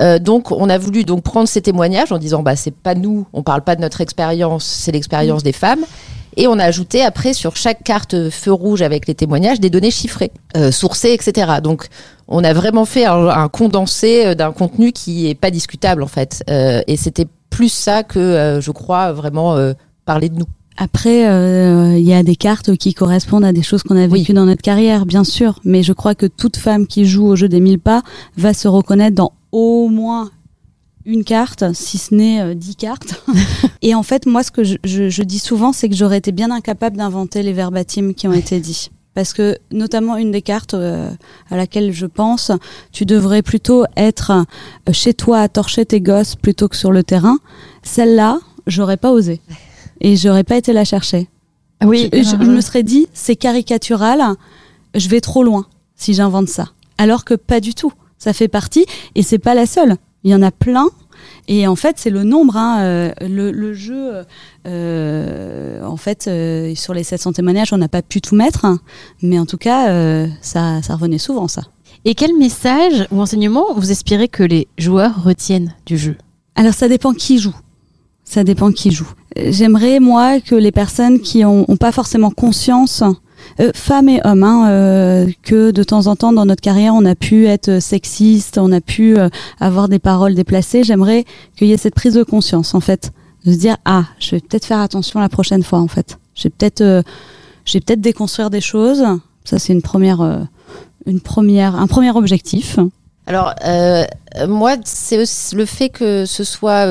Euh, 0.00 0.18
donc, 0.18 0.52
on 0.52 0.68
a 0.68 0.78
voulu 0.78 1.04
donc 1.04 1.22
prendre 1.22 1.48
ces 1.48 1.62
témoignages 1.62 2.12
en 2.12 2.18
disant, 2.18 2.42
bah, 2.42 2.56
c'est 2.56 2.74
pas 2.74 2.94
nous, 2.94 3.26
on 3.32 3.42
parle 3.42 3.62
pas 3.62 3.76
de 3.76 3.80
notre 3.80 4.00
expérience, 4.00 4.64
c'est 4.64 4.92
l'expérience 4.92 5.42
des 5.42 5.52
femmes. 5.52 5.84
Et 6.38 6.46
on 6.48 6.58
a 6.58 6.64
ajouté 6.64 7.02
après 7.02 7.32
sur 7.32 7.56
chaque 7.56 7.82
carte 7.82 8.28
feu 8.28 8.52
rouge 8.52 8.82
avec 8.82 9.08
les 9.08 9.14
témoignages 9.14 9.58
des 9.58 9.70
données 9.70 9.90
chiffrées, 9.90 10.32
euh, 10.56 10.70
sourcées, 10.70 11.12
etc. 11.12 11.60
Donc, 11.62 11.88
on 12.28 12.44
a 12.44 12.52
vraiment 12.52 12.84
fait 12.84 13.04
un, 13.04 13.28
un 13.28 13.48
condensé 13.48 14.26
euh, 14.26 14.34
d'un 14.34 14.52
contenu 14.52 14.92
qui 14.92 15.28
est 15.28 15.34
pas 15.34 15.50
discutable 15.50 16.02
en 16.02 16.08
fait. 16.08 16.42
Euh, 16.50 16.82
et 16.86 16.96
c'était 16.96 17.26
plus 17.50 17.72
ça 17.72 18.02
que, 18.02 18.18
euh, 18.18 18.60
je 18.60 18.70
crois, 18.70 19.12
vraiment 19.12 19.56
parler 20.04 20.28
de 20.28 20.38
nous. 20.38 20.46
Après, 20.78 21.20
il 21.22 22.06
y 22.06 22.12
a 22.12 22.22
des 22.22 22.36
cartes 22.36 22.76
qui 22.76 22.92
correspondent 22.92 23.46
à 23.46 23.52
des 23.52 23.62
choses 23.62 23.82
qu'on 23.82 23.96
a 23.96 24.06
vécues 24.06 24.34
dans 24.34 24.44
notre 24.44 24.60
carrière, 24.60 25.06
bien 25.06 25.24
sûr. 25.24 25.58
Mais 25.64 25.82
je 25.82 25.94
crois 25.94 26.14
que 26.14 26.26
toute 26.26 26.58
femme 26.58 26.86
qui 26.86 27.06
joue 27.06 27.26
au 27.26 27.34
jeu 27.34 27.48
des 27.48 27.60
mille 27.60 27.78
pas 27.78 28.02
va 28.36 28.52
se 28.52 28.68
reconnaître 28.68 29.16
dans 29.16 29.32
au 29.58 29.88
moins 29.88 30.30
une 31.06 31.24
carte, 31.24 31.64
si 31.72 31.96
ce 31.98 32.14
n'est 32.14 32.40
euh, 32.42 32.54
dix 32.54 32.76
cartes. 32.76 33.24
Et 33.82 33.94
en 33.94 34.02
fait, 34.02 34.26
moi, 34.26 34.42
ce 34.42 34.50
que 34.50 34.64
je, 34.64 34.76
je- 34.84 35.08
je 35.08 35.22
dis 35.22 35.38
souvent, 35.38 35.72
c'est 35.72 35.88
que 35.88 35.94
j'aurais 35.94 36.18
été 36.18 36.32
bien 36.32 36.50
incapable 36.50 36.96
d'inventer 36.96 37.42
les 37.42 37.52
verbatims 37.54 38.12
qui 38.12 38.26
ont 38.28 38.32
été 38.34 38.60
dits. 38.60 38.90
Parce 39.14 39.32
que, 39.32 39.56
notamment, 39.72 40.16
une 40.18 40.30
des 40.30 40.42
cartes 40.42 40.74
euh, 40.74 41.08
à 41.50 41.56
laquelle 41.56 41.90
je 41.92 42.04
pense, 42.06 42.50
tu 42.92 43.06
devrais 43.06 43.40
plutôt 43.40 43.84
être 43.96 44.30
euh, 44.32 44.92
chez 44.92 45.14
toi 45.14 45.38
à 45.40 45.48
torcher 45.48 45.86
tes 45.86 46.02
gosses 46.02 46.34
plutôt 46.36 46.68
que 46.68 46.76
sur 46.76 46.92
le 46.92 47.02
terrain. 47.02 47.38
Celle-là, 47.82 48.40
j'aurais 48.66 48.98
pas 48.98 49.12
osé. 49.12 49.40
Et 50.02 50.16
j'aurais 50.16 50.44
pas 50.44 50.56
été 50.58 50.74
la 50.74 50.84
chercher. 50.84 51.28
Oui, 51.82 52.10
je 52.12 52.36
me 52.36 52.60
serais 52.60 52.82
dit, 52.82 53.06
c'est 53.14 53.36
caricatural, 53.36 54.22
je 54.94 55.08
vais 55.08 55.20
trop 55.22 55.42
loin 55.42 55.66
si 55.94 56.12
j'invente 56.12 56.48
ça. 56.48 56.66
Alors 56.98 57.24
que 57.24 57.32
pas 57.34 57.60
du 57.60 57.72
tout. 57.74 57.92
Ça 58.18 58.32
fait 58.32 58.48
partie, 58.48 58.86
et 59.14 59.22
c'est 59.22 59.38
pas 59.38 59.54
la 59.54 59.66
seule. 59.66 59.96
Il 60.24 60.30
y 60.30 60.34
en 60.34 60.42
a 60.42 60.50
plein. 60.50 60.88
Et 61.48 61.66
en 61.66 61.76
fait, 61.76 61.96
c'est 61.98 62.10
le 62.10 62.24
nombre. 62.24 62.56
Hein, 62.56 62.80
euh, 62.82 63.12
le, 63.20 63.50
le 63.52 63.72
jeu, 63.74 64.24
euh, 64.66 65.82
en 65.84 65.96
fait, 65.96 66.26
euh, 66.28 66.74
sur 66.74 66.94
les 66.94 67.04
700 67.04 67.32
témoignages, 67.34 67.72
on 67.72 67.78
n'a 67.78 67.88
pas 67.88 68.02
pu 68.02 68.20
tout 68.20 68.34
mettre. 68.34 68.64
hein. 68.64 68.80
mais 69.22 69.38
en 69.38 69.46
tout 69.46 69.56
cas, 69.58 69.90
euh, 69.90 70.26
ça, 70.40 70.82
ça 70.82 70.94
revenait 70.94 71.18
souvent, 71.18 71.48
ça. 71.48 71.62
Et 72.04 72.14
quel 72.14 72.36
message 72.36 73.06
ou 73.10 73.20
enseignement 73.20 73.66
vous 73.76 73.90
espérez 73.90 74.28
que 74.28 74.42
les 74.42 74.68
joueurs 74.78 75.24
retiennent 75.24 75.74
du 75.86 75.96
jeu? 75.98 76.16
Alors 76.54 76.74
ça 76.74 76.88
dépend 76.88 77.12
qui 77.12 77.38
joue. 77.38 77.54
Ça 78.24 78.44
dépend 78.44 78.70
qui 78.72 78.90
joue. 78.90 79.08
Euh, 79.38 79.48
J'aimerais 79.50 79.98
moi 80.00 80.40
que 80.40 80.54
les 80.54 80.72
personnes 80.72 81.20
qui 81.20 81.44
ont, 81.44 81.64
ont 81.68 81.76
pas 81.76 81.92
forcément 81.92 82.30
conscience, 82.30 83.02
euh, 83.60 83.70
femmes 83.74 84.08
et 84.08 84.20
hommes, 84.24 84.42
hein, 84.42 84.70
euh, 84.70 85.26
que 85.42 85.70
de 85.70 85.82
temps 85.82 86.06
en 86.06 86.16
temps 86.16 86.32
dans 86.32 86.46
notre 86.46 86.60
carrière 86.60 86.94
on 86.94 87.04
a 87.04 87.14
pu 87.14 87.46
être 87.46 87.80
sexiste, 87.80 88.58
on 88.58 88.72
a 88.72 88.80
pu 88.80 89.18
euh, 89.18 89.28
avoir 89.60 89.88
des 89.88 89.98
paroles 89.98 90.34
déplacées. 90.34 90.84
J'aimerais 90.84 91.24
qu'il 91.56 91.68
y 91.68 91.72
ait 91.72 91.76
cette 91.76 91.94
prise 91.94 92.14
de 92.14 92.22
conscience 92.22 92.74
en 92.74 92.80
fait, 92.80 93.12
de 93.44 93.52
se 93.52 93.58
dire 93.58 93.76
ah 93.84 94.04
je 94.18 94.32
vais 94.32 94.40
peut-être 94.40 94.64
faire 94.64 94.80
attention 94.80 95.20
la 95.20 95.28
prochaine 95.28 95.62
fois 95.62 95.80
en 95.80 95.88
fait. 95.88 96.18
Je 96.34 96.44
vais 96.44 96.50
peut-être, 96.50 96.80
euh, 96.80 97.02
je 97.64 97.74
vais 97.74 97.80
peut-être 97.80 98.00
déconstruire 98.00 98.50
des 98.50 98.60
choses. 98.60 99.04
Ça 99.44 99.58
c'est 99.58 99.72
une 99.72 99.82
première, 99.82 100.20
euh, 100.20 100.40
une 101.06 101.20
première, 101.20 101.76
un 101.76 101.86
premier 101.86 102.10
objectif. 102.10 102.78
Alors, 103.28 103.54
moi, 104.46 104.76
c'est 104.84 105.16
le 105.16 105.64
fait 105.64 105.88
que 105.88 106.26
ce 106.26 106.44
soit 106.44 106.86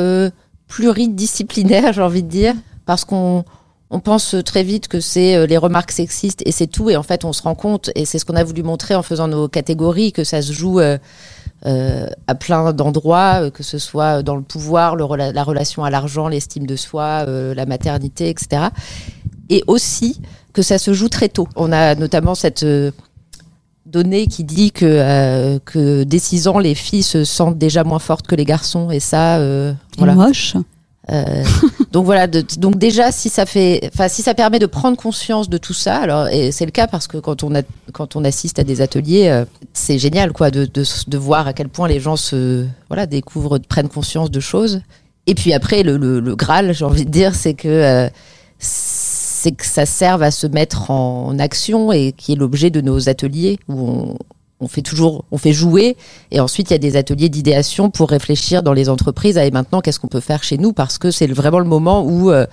pluridisciplinaire, 0.68 1.94
j'ai 1.94 2.02
envie 2.02 2.24
de 2.24 2.28
dire, 2.28 2.54
parce 2.86 3.06
qu'on 3.06 3.46
on 3.92 4.00
pense 4.00 4.36
très 4.46 4.64
vite 4.64 4.88
que 4.88 5.00
c'est 5.00 5.36
euh, 5.36 5.46
les 5.46 5.58
remarques 5.58 5.92
sexistes 5.92 6.42
et 6.46 6.52
c'est 6.52 6.68
tout, 6.68 6.90
et 6.90 6.96
en 6.96 7.04
fait, 7.04 7.24
on 7.24 7.34
se 7.34 7.44
rend 7.44 7.56
compte, 7.56 7.92
et 7.96 8.06
c'est 8.06 8.18
ce 8.18 8.26
qu'on 8.26 8.36
a 8.36 8.44
voulu 8.44 8.64
montrer 8.64 8.96
en 8.96 9.04
faisant 9.04 9.28
nos 9.28 9.48
catégories, 9.48 10.12
que 10.12 10.24
ça 10.24 10.42
se 10.42 10.52
joue 10.52 10.80
euh, 10.80 10.98
euh, 11.66 12.08
à 12.28 12.36
plein 12.36 12.74
d'endroits, 12.74 13.52
que 13.52 13.64
ce 13.64 13.78
soit 13.78 14.24
dans 14.24 14.36
le 14.36 14.42
pouvoir, 14.42 14.96
la 14.96 15.44
relation 15.44 15.84
à 15.84 15.90
l'argent, 15.90 16.28
l'estime 16.28 16.66
de 16.66 16.76
soi, 16.76 17.26
la 17.26 17.66
maternité, 17.66 18.30
etc. 18.30 18.64
Et 19.50 19.64
aussi 19.68 20.20
que 20.54 20.62
ça 20.62 20.78
se 20.78 20.94
joue 20.94 21.10
très 21.10 21.30
tôt. 21.30 21.48
On 21.56 21.72
a 21.72 21.96
notamment 21.96 22.36
cette 22.36 22.66
donnée 23.86 24.28
qui 24.28 24.44
dit 24.44 24.72
que, 24.72 25.58
que 25.60 26.04
dès 26.04 26.20
6 26.20 26.48
ans, 26.48 26.60
les 26.60 26.76
filles 26.76 27.04
se 27.04 27.24
sentent 27.24 27.58
déjà 27.58 27.84
moins 27.84 28.00
fortes 28.00 28.28
que 28.28 28.36
les 28.36 28.46
garçons. 28.46 28.92
Et 28.92 29.00
ça, 29.00 29.38
euh, 29.38 29.74
voilà. 29.98 30.14
moche. 30.14 30.56
Euh, 31.12 31.44
donc 31.92 32.06
voilà, 32.06 32.26
de- 32.26 32.44
donc 32.58 32.78
déjà 32.78 33.12
si 33.12 33.30
ça 33.30 33.46
fait, 33.46 33.90
enfin 33.94 34.08
si 34.08 34.24
ça 34.24 34.34
permet 34.34 34.58
de 34.58 34.66
prendre 34.66 34.98
conscience 34.98 35.50
de 35.50 35.58
tout 35.60 35.74
ça, 35.74 35.98
alors 35.98 36.28
et 36.30 36.52
c'est 36.52 36.66
le 36.66 36.72
cas 36.72 36.88
parce 36.88 37.06
que 37.08 37.18
quand 37.18 37.44
on 37.44 37.54
a, 37.54 37.62
quand 37.94 38.16
on 38.16 38.24
assiste 38.26 38.58
à 38.58 38.64
des 38.64 38.82
ateliers, 38.82 39.28
euh, 39.30 39.46
c'est 39.74 40.00
génial 40.00 40.32
quoi 40.34 40.50
de, 40.50 40.66
de, 40.66 40.84
de 41.08 41.18
voir 41.18 41.46
à 41.48 41.54
quel 41.54 41.70
point 41.70 41.88
les 41.88 42.00
gens 42.00 42.16
se, 42.16 42.66
voilà, 42.88 43.06
découvrent, 43.06 43.60
prennent 43.60 43.88
conscience 43.90 44.32
de 44.32 44.40
choses. 44.40 44.82
Et 45.28 45.36
puis 45.36 45.54
après 45.54 45.84
le, 45.84 45.98
le, 45.98 46.20
le 46.20 46.36
graal, 46.36 46.74
j'ai 46.74 46.86
envie 46.86 47.06
de 47.06 47.12
dire, 47.12 47.36
c'est 47.36 47.54
que 47.54 47.68
euh, 47.68 48.10
c'est 48.58 49.52
que 49.52 49.66
ça 49.66 49.86
serve 49.86 50.24
à 50.24 50.32
se 50.32 50.48
mettre 50.48 50.90
en 50.90 51.38
action 51.38 51.92
et 51.92 52.14
qui 52.14 52.34
est 52.34 52.36
l'objet 52.36 52.72
de 52.72 52.82
nos 52.82 53.10
ateliers 53.10 53.60
où 53.68 53.88
on, 53.90 54.18
on 54.60 54.68
fait 54.68 54.82
toujours, 54.82 55.26
on 55.32 55.38
fait 55.38 55.54
jouer 55.54 55.98
et 56.32 56.40
ensuite 56.40 56.70
il 56.70 56.74
y 56.74 56.76
a 56.76 56.80
des 56.80 56.96
ateliers 56.96 57.30
d'idéation 57.30 57.90
pour 57.90 58.10
réfléchir 58.10 58.64
dans 58.64 58.74
les 58.74 58.90
entreprises 58.90 59.38
et 59.38 59.52
maintenant 59.52 59.82
qu'est-ce 59.82 60.00
qu'on 60.00 60.08
peut 60.08 60.22
faire 60.22 60.44
chez 60.44 60.58
nous? 60.58 60.74
Parce 60.74 60.98
que 60.98 61.12
c'est 61.12 61.28
vraiment 61.28 61.60
le 61.60 61.66
moment 61.66 62.06
où 62.06 62.32
euh, 62.32 62.46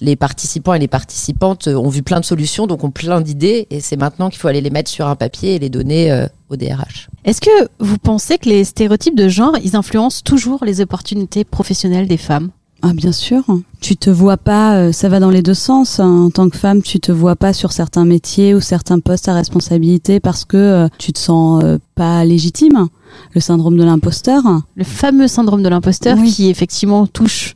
les 0.00 0.16
participants 0.16 0.74
et 0.74 0.78
les 0.78 0.88
participantes 0.88 1.68
euh, 1.68 1.74
ont 1.74 1.88
vu 1.88 2.02
plein 2.02 2.20
de 2.20 2.24
solutions 2.24 2.66
donc 2.66 2.84
ont 2.84 2.90
plein 2.90 3.20
d'idées 3.20 3.66
et 3.70 3.80
c'est 3.80 3.96
maintenant 3.96 4.30
qu'il 4.30 4.38
faut 4.38 4.48
aller 4.48 4.60
les 4.60 4.70
mettre 4.70 4.90
sur 4.90 5.06
un 5.06 5.16
papier 5.16 5.56
et 5.56 5.58
les 5.58 5.68
donner 5.68 6.12
euh, 6.12 6.26
au 6.48 6.56
DRH. 6.56 7.08
Est-ce 7.24 7.40
que 7.40 7.68
vous 7.80 7.98
pensez 7.98 8.38
que 8.38 8.48
les 8.48 8.64
stéréotypes 8.64 9.16
de 9.16 9.28
genre, 9.28 9.56
ils 9.62 9.76
influencent 9.76 10.22
toujours 10.24 10.64
les 10.64 10.80
opportunités 10.80 11.44
professionnelles 11.44 12.06
des 12.06 12.16
femmes? 12.16 12.50
Ah 12.84 12.92
bien 12.94 13.12
sûr. 13.12 13.44
Tu 13.80 13.96
te 13.96 14.10
vois 14.10 14.36
pas, 14.36 14.74
euh, 14.76 14.92
ça 14.92 15.08
va 15.08 15.20
dans 15.20 15.30
les 15.30 15.42
deux 15.42 15.54
sens. 15.54 16.00
hein. 16.00 16.24
En 16.26 16.30
tant 16.30 16.48
que 16.48 16.56
femme, 16.56 16.82
tu 16.82 16.98
te 16.98 17.12
vois 17.12 17.36
pas 17.36 17.52
sur 17.52 17.70
certains 17.72 18.04
métiers 18.04 18.54
ou 18.54 18.60
certains 18.60 18.98
postes 18.98 19.28
à 19.28 19.34
responsabilité 19.34 20.18
parce 20.18 20.44
que 20.44 20.56
euh, 20.56 20.88
tu 20.98 21.12
te 21.12 21.18
sens 21.20 21.62
euh, 21.64 21.78
pas 21.94 22.24
légitime. 22.24 22.88
Le 23.34 23.40
syndrome 23.40 23.76
de 23.76 23.84
l'imposteur. 23.84 24.42
Le 24.74 24.84
fameux 24.84 25.28
syndrome 25.28 25.62
de 25.62 25.68
l'imposteur 25.68 26.16
Oui. 26.18 26.32
qui 26.32 26.48
effectivement 26.50 27.06
touche 27.06 27.54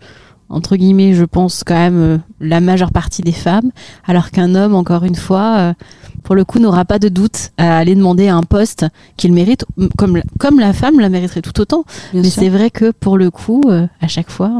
entre 0.48 0.76
guillemets, 0.76 1.12
je 1.14 1.24
pense 1.24 1.64
quand 1.64 1.74
même 1.74 2.20
la 2.38 2.60
majeure 2.60 2.92
partie 2.92 3.20
des 3.22 3.32
femmes, 3.32 3.72
alors 4.06 4.30
qu'un 4.30 4.54
homme, 4.54 4.76
encore 4.76 5.02
une 5.02 5.16
fois, 5.16 5.74
pour 6.22 6.36
le 6.36 6.44
coup, 6.44 6.60
n'aura 6.60 6.84
pas 6.84 7.00
de 7.00 7.08
doute 7.08 7.50
à 7.58 7.76
aller 7.78 7.96
demander 7.96 8.28
un 8.28 8.44
poste 8.44 8.86
qu'il 9.16 9.32
mérite, 9.32 9.64
comme 9.98 10.14
la, 10.18 10.22
comme 10.38 10.60
la 10.60 10.72
femme 10.72 11.00
la 11.00 11.08
mériterait 11.08 11.42
tout 11.42 11.60
autant. 11.60 11.84
Bien 12.12 12.22
Mais 12.22 12.30
c'est 12.30 12.48
vrai 12.48 12.70
que 12.70 12.92
pour 12.92 13.18
le 13.18 13.32
coup, 13.32 13.60
à 14.00 14.06
chaque 14.06 14.30
fois, 14.30 14.52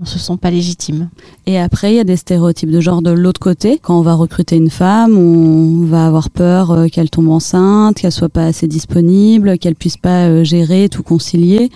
on, 0.00 0.04
se 0.04 0.18
sent 0.18 0.36
pas 0.40 0.50
légitime. 0.50 1.10
Et 1.46 1.58
après, 1.58 1.92
il 1.92 1.96
y 1.96 2.00
a 2.00 2.04
des 2.04 2.16
stéréotypes 2.16 2.70
de 2.70 2.80
genre 2.80 3.02
de 3.02 3.10
l'autre 3.10 3.40
côté. 3.40 3.78
Quand 3.82 3.98
on 3.98 4.02
va 4.02 4.14
recruter 4.14 4.56
une 4.56 4.70
femme, 4.70 5.16
on 5.16 5.84
va 5.86 6.06
avoir 6.06 6.30
peur 6.30 6.70
euh, 6.70 6.86
qu'elle 6.86 7.10
tombe 7.10 7.28
enceinte, 7.28 7.96
qu'elle 7.96 8.12
soit 8.12 8.28
pas 8.28 8.46
assez 8.46 8.68
disponible, 8.68 9.58
qu'elle 9.58 9.74
puisse 9.74 9.96
pas 9.96 10.26
euh, 10.26 10.44
gérer, 10.44 10.88
tout 10.88 11.02
concilier. 11.02 11.70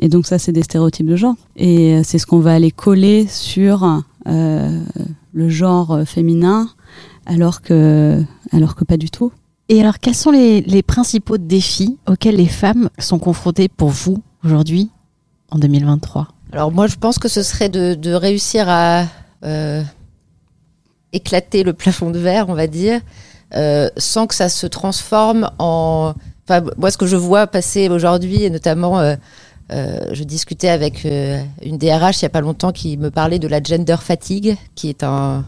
Et 0.00 0.08
donc 0.08 0.26
ça, 0.26 0.38
c'est 0.38 0.52
des 0.52 0.62
stéréotypes 0.62 1.06
de 1.06 1.16
genre. 1.16 1.34
Et 1.56 1.94
euh, 1.94 2.00
c'est 2.04 2.18
ce 2.18 2.26
qu'on 2.26 2.40
va 2.40 2.54
aller 2.54 2.70
coller 2.70 3.26
sur 3.28 4.02
le 4.26 5.48
genre 5.48 6.02
féminin, 6.04 6.68
alors 7.24 7.62
que, 7.62 8.22
alors 8.52 8.74
que 8.74 8.84
pas 8.84 8.98
du 8.98 9.08
tout. 9.08 9.32
Et 9.70 9.80
alors, 9.80 10.00
quels 10.00 10.14
sont 10.14 10.30
les, 10.30 10.60
les 10.62 10.82
principaux 10.82 11.38
défis 11.38 11.96
auxquels 12.06 12.36
les 12.36 12.46
femmes 12.46 12.90
sont 12.98 13.18
confrontées 13.18 13.68
pour 13.68 13.88
vous 13.88 14.18
aujourd'hui, 14.42 14.90
en 15.50 15.58
2023 15.58 16.28
Alors 16.52 16.72
moi 16.72 16.86
je 16.86 16.96
pense 16.96 17.18
que 17.18 17.28
ce 17.28 17.42
serait 17.42 17.68
de, 17.68 18.12
réussir 18.12 18.66
à 18.68 19.04
euh, 19.44 19.82
éclater 21.12 21.62
le 21.62 21.74
plafond 21.74 22.10
de 22.10 22.18
verre, 22.18 22.48
on 22.48 22.54
va 22.54 22.66
dire, 22.66 23.00
euh, 23.54 23.88
sans 23.96 24.26
que 24.26 24.34
ça 24.34 24.48
se 24.48 24.66
transforme 24.66 25.50
en. 25.58 26.14
Enfin, 26.48 26.64
moi, 26.78 26.90
ce 26.90 26.96
que 26.96 27.06
je 27.06 27.16
vois 27.16 27.46
passer 27.46 27.90
aujourd'hui, 27.90 28.42
et 28.42 28.48
notamment, 28.48 28.98
euh, 29.00 29.16
je 29.70 30.24
discutais 30.24 30.70
avec 30.70 31.04
une 31.04 31.76
DRH 31.76 32.20
il 32.20 32.22
y 32.22 32.24
a 32.24 32.30
pas 32.30 32.40
longtemps 32.40 32.72
qui 32.72 32.96
me 32.96 33.10
parlait 33.10 33.38
de 33.38 33.48
la 33.48 33.62
gender 33.62 33.96
fatigue, 34.00 34.56
qui 34.74 34.88
est 34.88 35.02
un 35.02 35.44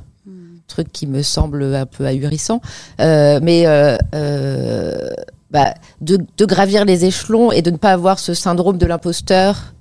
truc 0.69 0.93
qui 0.93 1.07
me 1.07 1.23
semble 1.23 1.75
un 1.75 1.87
peu 1.87 2.05
ahurissant, 2.05 2.61
mais 2.99 3.65
bah, 5.51 5.75
de 6.03 6.45
gravir 6.45 6.85
les 6.85 7.07
échelons 7.07 7.51
et 7.51 7.63
de 7.63 7.71
ne 7.71 7.79
pas 7.79 7.93
avoir 7.93 8.19
ce 8.19 8.35
syndrome 8.35 8.77
de 8.77 8.85
l'imposteur, 8.85 9.73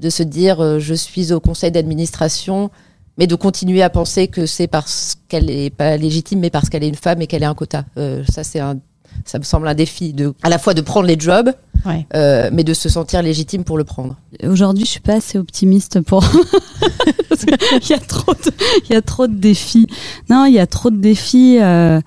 de 0.00 0.10
se 0.10 0.22
dire 0.22 0.60
euh, 0.60 0.78
je 0.78 0.94
suis 0.94 1.32
au 1.32 1.40
conseil 1.40 1.70
d'administration, 1.70 2.70
mais 3.18 3.26
de 3.26 3.34
continuer 3.34 3.82
à 3.82 3.90
penser 3.90 4.28
que 4.28 4.46
c'est 4.46 4.66
parce 4.66 5.16
qu'elle 5.28 5.50
est 5.50 5.70
pas 5.70 5.96
légitime, 5.96 6.40
mais 6.40 6.50
parce 6.50 6.68
qu'elle 6.68 6.84
est 6.84 6.88
une 6.88 6.94
femme 6.96 7.22
et 7.22 7.26
qu'elle 7.26 7.42
est 7.42 7.46
un 7.46 7.54
quota. 7.54 7.84
Euh, 7.96 8.22
ça, 8.30 8.44
c'est 8.44 8.60
un, 8.60 8.78
ça 9.24 9.38
me 9.38 9.44
semble 9.44 9.66
un 9.68 9.74
défi 9.74 10.12
de, 10.12 10.34
à 10.42 10.50
la 10.50 10.58
fois 10.58 10.74
de 10.74 10.80
prendre 10.82 11.06
les 11.06 11.18
jobs, 11.18 11.50
Ouais. 11.86 12.04
euh, 12.14 12.50
mais 12.52 12.64
de 12.64 12.74
se 12.74 12.88
sentir 12.88 13.22
légitime 13.22 13.62
pour 13.62 13.78
le 13.78 13.84
prendre. 13.84 14.16
Aujourd'hui, 14.42 14.84
je 14.84 14.90
suis 14.90 15.00
pas 15.00 15.14
assez 15.14 15.38
optimiste 15.38 16.00
pour. 16.00 16.20
Parce 17.28 17.44
qu'il 17.44 17.90
y 17.90 17.92
a 17.94 17.98
trop 17.98 18.32
de, 18.34 18.50
il 18.88 18.92
y 18.92 18.96
a 18.96 19.02
trop 19.02 19.26
de 19.26 19.34
défis. 19.36 19.86
Non, 20.28 20.46
il 20.46 20.54
y 20.54 20.58
a 20.58 20.66
trop 20.66 20.90
de 20.90 20.96
défis. 20.96 21.58
euh, 21.60 22.00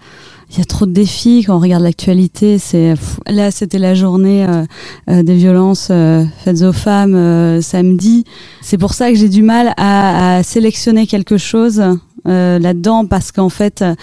Il 0.52 0.58
y 0.58 0.62
a 0.62 0.66
trop 0.66 0.88
de 0.88 0.92
défis 0.92 1.44
quand 1.46 1.56
on 1.56 1.60
regarde 1.60 1.84
l'actualité. 1.84 2.58
C'est 2.58 2.96
là, 3.28 3.52
c'était 3.52 3.78
la 3.78 3.94
journée 3.94 4.46
euh, 4.46 4.66
euh, 5.10 5.22
des 5.24 5.36
violences 5.36 5.90
euh, 5.92 6.26
faites 6.44 6.64
aux 6.64 6.74
femmes 6.74 7.14
euh, 7.14 7.62
samedi. 7.62 8.24
C'est 8.62 8.80
pour 8.80 8.94
ça 8.96 9.12
que 9.12 9.16
j'ai 9.18 9.30
du 9.30 9.44
mal 9.44 9.74
à, 9.78 10.38
à 10.38 10.44
sélectionner 10.44 11.06
quelque 11.06 11.38
chose 11.38 11.84
euh, 12.28 12.58
là-dedans 12.58 13.06
parce 13.06 13.32
qu'en 13.32 13.50
fait, 13.50 13.84
euh, 13.84 13.94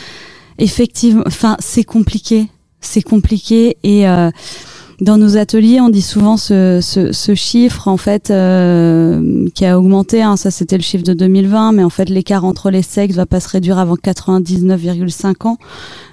effectivement, 0.58 1.24
enfin, 1.26 1.56
c'est 1.58 1.84
compliqué. 1.84 2.46
C'est 2.80 3.02
compliqué 3.02 3.76
et 3.82 4.04
dans 5.00 5.18
nos 5.18 5.36
ateliers, 5.36 5.80
on 5.80 5.90
dit 5.90 6.02
souvent 6.02 6.36
ce, 6.36 6.80
ce, 6.82 7.12
ce 7.12 7.34
chiffre 7.34 7.88
en 7.88 7.98
fait 7.98 8.30
euh, 8.30 9.46
qui 9.54 9.66
a 9.66 9.78
augmenté. 9.78 10.22
Hein, 10.22 10.36
ça, 10.36 10.50
c'était 10.50 10.76
le 10.76 10.82
chiffre 10.82 11.04
de 11.04 11.12
2020, 11.12 11.72
mais 11.72 11.84
en 11.84 11.90
fait, 11.90 12.08
l'écart 12.08 12.44
entre 12.44 12.70
les 12.70 12.82
sexes 12.82 13.14
va 13.14 13.26
pas 13.26 13.40
se 13.40 13.48
réduire 13.48 13.78
avant 13.78 13.96
99,5 13.96 15.46
ans 15.46 15.58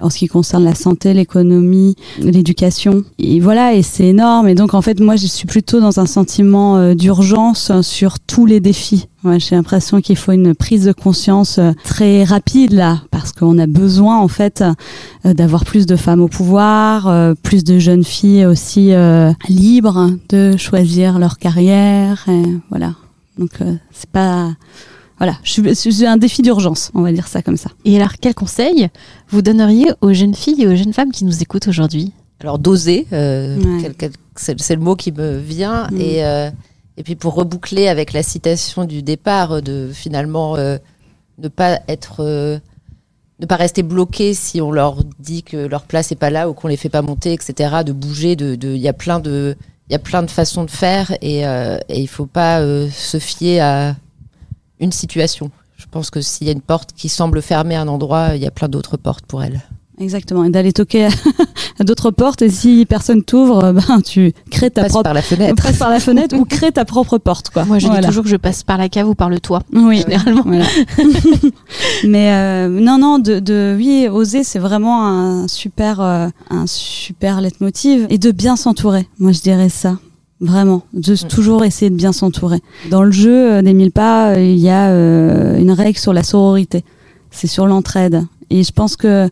en 0.00 0.10
ce 0.10 0.18
qui 0.18 0.26
concerne 0.26 0.64
la 0.64 0.74
santé, 0.74 1.14
l'économie, 1.14 1.96
l'éducation. 2.18 3.04
Et 3.18 3.40
voilà, 3.40 3.74
et 3.74 3.82
c'est 3.82 4.06
énorme. 4.06 4.48
Et 4.48 4.54
donc, 4.54 4.74
en 4.74 4.82
fait, 4.82 5.00
moi, 5.00 5.16
je 5.16 5.26
suis 5.26 5.46
plutôt 5.46 5.80
dans 5.80 5.98
un 5.98 6.06
sentiment 6.06 6.76
euh, 6.76 6.94
d'urgence 6.94 7.72
sur 7.80 8.20
tous 8.20 8.44
les 8.44 8.60
défis. 8.60 9.08
Ouais, 9.24 9.40
j'ai 9.40 9.56
l'impression 9.56 10.00
qu'il 10.02 10.16
faut 10.16 10.32
une 10.32 10.54
prise 10.54 10.84
de 10.84 10.92
conscience 10.92 11.56
euh, 11.58 11.72
très 11.82 12.24
rapide 12.24 12.72
là, 12.72 13.00
parce 13.10 13.32
qu'on 13.32 13.58
a 13.58 13.66
besoin 13.66 14.18
en 14.18 14.28
fait 14.28 14.62
euh, 15.24 15.32
d'avoir 15.32 15.64
plus 15.64 15.86
de 15.86 15.96
femmes 15.96 16.20
au 16.20 16.28
pouvoir, 16.28 17.08
euh, 17.08 17.32
plus 17.42 17.64
de 17.64 17.78
jeunes 17.78 18.04
filles 18.04 18.44
aussi 18.44 18.92
euh, 18.92 19.32
libres 19.48 20.10
de 20.28 20.56
choisir 20.58 21.18
leur 21.18 21.38
carrière. 21.38 22.24
Et 22.28 22.42
voilà. 22.68 22.94
Donc 23.38 23.50
euh, 23.62 23.74
c'est 23.92 24.10
pas 24.10 24.50
voilà, 25.18 25.36
c'est 25.44 26.06
un 26.06 26.16
défi 26.16 26.42
d'urgence, 26.42 26.90
on 26.92 27.00
va 27.00 27.12
dire 27.12 27.28
ça 27.28 27.40
comme 27.40 27.56
ça. 27.56 27.70
Et 27.84 27.96
alors, 27.96 28.14
quel 28.20 28.34
conseil 28.34 28.88
vous 29.30 29.42
donneriez 29.42 29.86
aux 30.00 30.12
jeunes 30.12 30.34
filles 30.34 30.60
et 30.62 30.66
aux 30.66 30.74
jeunes 30.74 30.92
femmes 30.92 31.12
qui 31.12 31.24
nous 31.24 31.40
écoutent 31.40 31.68
aujourd'hui? 31.68 32.12
Alors 32.40 32.58
d'oser, 32.58 33.06
euh, 33.12 33.56
Ouais. 33.56 34.10
c'est 34.36 34.74
le 34.74 34.80
mot 34.80 34.96
qui 34.96 35.12
me 35.12 35.38
vient. 35.38 35.86
Mm. 35.92 36.00
Et, 36.00 36.24
euh, 36.24 36.50
et 36.96 37.02
puis 37.02 37.16
pour 37.16 37.34
reboucler 37.34 37.88
avec 37.88 38.12
la 38.12 38.22
citation 38.22 38.84
du 38.84 39.02
départ, 39.02 39.52
euh, 39.52 39.60
de 39.60 39.90
finalement 39.92 40.56
euh, 40.56 40.78
ne 41.38 41.48
pas 41.48 41.80
être, 41.88 42.20
euh, 42.20 42.58
ne 43.40 43.46
pas 43.46 43.56
rester 43.56 43.82
bloqué 43.82 44.34
si 44.34 44.60
on 44.60 44.70
leur 44.70 45.02
dit 45.18 45.42
que 45.42 45.56
leur 45.56 45.82
place 45.82 46.12
est 46.12 46.16
pas 46.16 46.30
là 46.30 46.48
ou 46.48 46.54
qu'on 46.54 46.68
les 46.68 46.76
fait 46.76 46.88
pas 46.88 47.02
monter, 47.02 47.32
etc. 47.32 47.82
De 47.84 47.92
bouger, 47.92 48.36
de, 48.36 48.54
de, 48.54 48.68
il 48.68 48.80
y 48.80 48.88
a 48.88 48.92
plein 48.92 49.20
de, 49.20 49.56
il 49.88 49.92
y 49.92 49.96
a 49.96 49.98
plein 49.98 50.22
de 50.22 50.30
façons 50.30 50.64
de 50.64 50.70
faire 50.70 51.12
et, 51.20 51.46
euh, 51.46 51.78
et 51.88 52.00
il 52.00 52.08
faut 52.08 52.26
pas 52.26 52.60
euh, 52.60 52.88
se 52.90 53.18
fier 53.18 53.60
à 53.60 53.96
une 54.80 54.92
situation. 54.92 55.50
Je 55.76 55.86
pense 55.90 56.10
que 56.10 56.20
s'il 56.20 56.46
y 56.46 56.50
a 56.50 56.52
une 56.52 56.62
porte 56.62 56.92
qui 56.92 57.08
semble 57.08 57.42
fermer 57.42 57.76
un 57.76 57.88
endroit, 57.88 58.34
il 58.34 58.42
y 58.42 58.46
a 58.46 58.50
plein 58.50 58.68
d'autres 58.68 58.96
portes 58.96 59.26
pour 59.26 59.42
elle. 59.42 59.60
Exactement, 60.00 60.42
et 60.44 60.50
d'aller 60.50 60.72
toquer 60.72 61.06
à, 61.78 61.84
d'autres 61.84 62.10
portes 62.10 62.42
et 62.42 62.50
si 62.50 62.84
personne 62.84 63.22
t'ouvre, 63.22 63.64
euh, 63.64 63.72
ben 63.72 64.00
tu 64.00 64.32
crées 64.50 64.70
ta 64.70 64.82
Passe 64.82 64.90
propre 64.92 65.04
par 65.04 65.14
la 65.14 65.22
fenêtre. 65.22 65.62
passe 65.62 65.76
par 65.76 65.90
la 65.90 66.00
fenêtre 66.00 66.36
ou 66.38 66.44
crée 66.44 66.72
ta 66.72 66.84
propre 66.84 67.18
porte 67.18 67.50
quoi. 67.50 67.64
Moi, 67.64 67.78
je 67.78 67.86
Voilà. 67.86 68.00
dis 68.00 68.06
toujours 68.08 68.24
que 68.24 68.28
je 68.30 68.36
passe 68.36 68.64
par 68.64 68.76
la 68.76 68.88
cave 68.88 69.08
ou 69.08 69.14
par 69.14 69.30
le 69.30 69.38
toit. 69.38 69.62
Oui, 69.72 69.98
Généralement. 70.02 70.42
Voilà. 70.44 70.64
Mais 72.06 72.32
euh, 72.32 72.68
non, 72.68 72.98
non, 72.98 73.18
de, 73.18 73.38
de 73.38 73.74
oui, 73.76 74.08
oser, 74.10 74.44
c'est 74.44 74.58
vraiment 74.58 75.06
un 75.06 75.48
super, 75.48 76.00
euh, 76.00 76.28
un 76.50 76.66
super 76.66 77.40
leitmotiv 77.40 78.06
et 78.10 78.18
de 78.18 78.30
bien 78.30 78.56
s'entourer. 78.56 79.08
Moi, 79.18 79.32
je 79.32 79.40
dirais 79.40 79.68
ça. 79.68 79.98
Vraiment, 80.40 80.82
de 80.92 81.14
toujours 81.28 81.64
essayer 81.64 81.90
de 81.90 81.94
bien 81.96 82.12
s'entourer. 82.12 82.60
Dans 82.90 83.02
le 83.04 83.12
jeu 83.12 83.52
euh, 83.54 83.62
des 83.62 83.72
mille 83.72 83.92
pas, 83.92 84.32
euh, 84.32 84.42
il 84.42 84.58
y 84.58 84.68
a 84.68 84.88
euh, 84.88 85.56
une 85.58 85.70
règle 85.70 85.98
sur 85.98 86.12
la 86.12 86.22
sororité. 86.24 86.84
C'est 87.30 87.46
sur 87.46 87.66
l'entraide. 87.66 88.26
Et 88.50 88.62
je 88.62 88.72
pense 88.72 88.96
que 88.96 89.30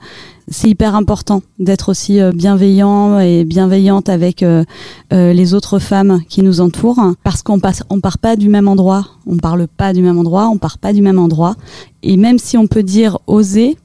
c'est 0.48 0.68
hyper 0.68 0.94
important 0.94 1.42
d'être 1.58 1.88
aussi 1.88 2.20
euh, 2.20 2.32
bienveillant 2.32 3.18
et 3.20 3.44
bienveillante 3.44 4.08
avec 4.08 4.42
euh, 4.42 4.64
euh, 5.12 5.32
les 5.32 5.54
autres 5.54 5.78
femmes 5.78 6.20
qui 6.28 6.42
nous 6.42 6.60
entourent 6.60 7.14
parce 7.22 7.42
qu'on 7.42 7.60
passe 7.60 7.82
on 7.90 8.00
part 8.00 8.18
pas 8.18 8.36
du 8.36 8.48
même 8.48 8.68
endroit, 8.68 9.06
on 9.26 9.36
parle 9.36 9.68
pas 9.68 9.92
du 9.92 10.02
même 10.02 10.18
endroit, 10.18 10.48
on 10.48 10.58
part 10.58 10.78
pas 10.78 10.92
du 10.92 11.02
même 11.02 11.18
endroit 11.18 11.54
et 12.02 12.16
même 12.16 12.38
si 12.38 12.56
on 12.56 12.66
peut 12.66 12.82
dire 12.82 13.18
oser, 13.26 13.76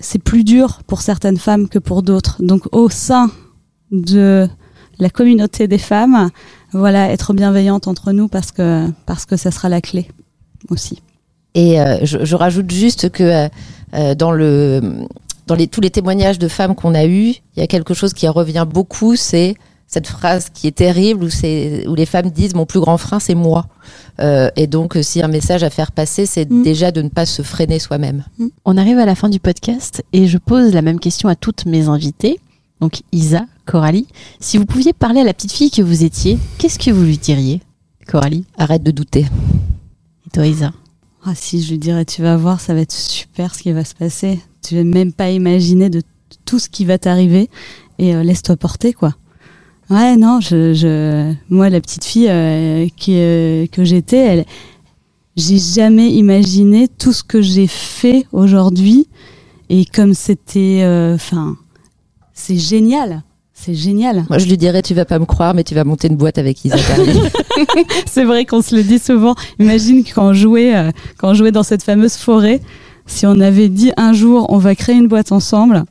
c'est 0.00 0.22
plus 0.22 0.44
dur 0.44 0.80
pour 0.86 1.02
certaines 1.02 1.38
femmes 1.38 1.68
que 1.68 1.78
pour 1.78 2.02
d'autres. 2.02 2.42
Donc 2.42 2.62
au 2.72 2.88
sein 2.88 3.30
de 3.90 4.48
la 4.98 5.10
communauté 5.10 5.66
des 5.66 5.78
femmes, 5.78 6.30
voilà, 6.72 7.10
être 7.10 7.32
bienveillante 7.32 7.88
entre 7.88 8.12
nous 8.12 8.28
parce 8.28 8.52
que 8.52 8.86
parce 9.06 9.26
que 9.26 9.36
ça 9.36 9.50
sera 9.50 9.68
la 9.68 9.80
clé 9.80 10.08
aussi. 10.68 11.02
Et 11.54 11.78
je, 12.04 12.36
rajoute 12.36 12.70
juste 12.70 13.10
que 13.10 13.48
dans 14.14 14.30
le 14.30 14.80
dans 15.50 15.56
les, 15.56 15.66
tous 15.66 15.80
les 15.80 15.90
témoignages 15.90 16.38
de 16.38 16.46
femmes 16.46 16.76
qu'on 16.76 16.94
a 16.94 17.06
eus, 17.06 17.30
il 17.56 17.58
y 17.58 17.60
a 17.60 17.66
quelque 17.66 17.92
chose 17.92 18.12
qui 18.14 18.28
revient 18.28 18.64
beaucoup, 18.72 19.16
c'est 19.16 19.56
cette 19.88 20.06
phrase 20.06 20.46
qui 20.54 20.68
est 20.68 20.76
terrible 20.76 21.24
où, 21.24 21.94
les 21.96 22.06
femmes 22.06 22.30
disent 22.30 22.54
mon 22.54 22.66
plus 22.66 22.78
grand 22.78 22.96
frein 22.98 23.18
c'est 23.18 23.34
moi. 23.34 23.66
Euh, 24.20 24.48
et 24.54 24.68
donc 24.68 24.96
euh, 24.96 25.02
si 25.02 25.20
un 25.20 25.26
message 25.26 25.64
à 25.64 25.70
faire 25.70 25.90
passer, 25.90 26.24
c'est 26.24 26.48
Mm. 26.48 26.62
déjà 26.62 26.92
de 26.92 27.02
ne 27.02 27.08
pas 27.08 27.26
se 27.26 27.42
freiner 27.42 27.80
soi-même. 27.80 28.22
On 28.64 28.76
arrive 28.76 28.98
à 29.00 29.06
la 29.06 29.16
fin 29.16 29.28
du 29.28 29.40
podcast 29.40 30.04
et 30.12 30.28
je 30.28 30.38
pose 30.38 30.72
la 30.72 30.82
même 30.82 31.00
question 31.00 31.28
à 31.28 31.34
toutes 31.34 31.66
mes 31.66 31.88
invitées. 31.88 32.38
Donc 32.80 33.02
Isa, 33.10 33.46
Coralie, 33.66 34.06
si 34.38 34.56
vous 34.56 34.66
pouviez 34.66 34.92
parler 34.92 35.20
à 35.22 35.24
la 35.24 35.34
petite 35.34 35.52
fille 35.52 35.72
que 35.72 35.82
vous 35.82 36.04
étiez, 36.04 36.38
qu'est-ce 36.58 36.78
que 36.78 36.92
vous 36.92 37.02
lui 37.02 37.18
diriez? 37.18 37.60
Coralie? 38.06 38.44
Arrête 38.56 38.84
de 38.84 38.92
douter. 38.92 39.26
et 40.26 40.30
toi 40.32 40.46
Isa? 40.46 40.70
Ah 41.22 41.34
si, 41.34 41.62
je 41.62 41.72
lui 41.72 41.78
dirais, 41.78 42.06
tu 42.06 42.22
vas 42.22 42.38
voir, 42.38 42.60
ça 42.60 42.72
va 42.72 42.80
être 42.80 42.92
super 42.92 43.54
ce 43.54 43.62
qui 43.62 43.72
va 43.72 43.84
se 43.84 43.94
passer. 43.94 44.40
Tu 44.62 44.76
vas 44.76 44.84
même 44.84 45.12
pas 45.12 45.30
imaginer 45.30 45.90
de 45.90 46.00
tout 46.46 46.58
ce 46.58 46.70
qui 46.70 46.86
va 46.86 46.96
t'arriver 46.96 47.50
et 47.98 48.14
euh, 48.14 48.22
laisse-toi 48.22 48.56
porter, 48.56 48.94
quoi. 48.94 49.14
Ouais, 49.90 50.16
non, 50.16 50.40
je, 50.40 50.72
je, 50.72 51.34
moi, 51.50 51.68
la 51.68 51.80
petite 51.82 52.04
fille 52.04 52.28
euh, 52.30 52.88
qui, 52.96 53.16
euh, 53.16 53.66
que 53.66 53.84
j'étais, 53.84 54.16
elle, 54.16 54.44
j'ai 55.36 55.58
jamais 55.58 56.10
imaginé 56.10 56.88
tout 56.88 57.12
ce 57.12 57.22
que 57.22 57.42
j'ai 57.42 57.66
fait 57.66 58.24
aujourd'hui 58.32 59.06
et 59.68 59.84
comme 59.84 60.14
c'était, 60.14 60.82
enfin, 61.14 61.56
c'est 62.32 62.56
génial. 62.58 63.22
C'est 63.62 63.74
génial. 63.74 64.24
Moi 64.30 64.38
je 64.38 64.46
lui 64.46 64.56
dirais 64.56 64.80
tu 64.80 64.94
vas 64.94 65.04
pas 65.04 65.18
me 65.18 65.26
croire 65.26 65.52
mais 65.52 65.64
tu 65.64 65.74
vas 65.74 65.84
monter 65.84 66.08
une 66.08 66.16
boîte 66.16 66.38
avec 66.38 66.64
Isa. 66.64 66.76
C'est 68.06 68.24
vrai 68.24 68.46
qu'on 68.46 68.62
se 68.62 68.74
le 68.74 68.82
dit 68.82 68.98
souvent. 68.98 69.34
Imagine 69.58 70.02
quand 70.02 70.28
on 70.28 70.32
jouait, 70.32 70.74
euh, 70.74 70.90
quand 71.18 71.28
on 71.30 71.34
jouait 71.34 71.52
dans 71.52 71.62
cette 71.62 71.82
fameuse 71.82 72.14
forêt, 72.14 72.60
si 73.06 73.26
on 73.26 73.38
avait 73.40 73.68
dit 73.68 73.92
un 73.98 74.14
jour 74.14 74.46
on 74.48 74.56
va 74.56 74.74
créer 74.74 74.94
une 74.96 75.08
boîte 75.08 75.30
ensemble. 75.30 75.84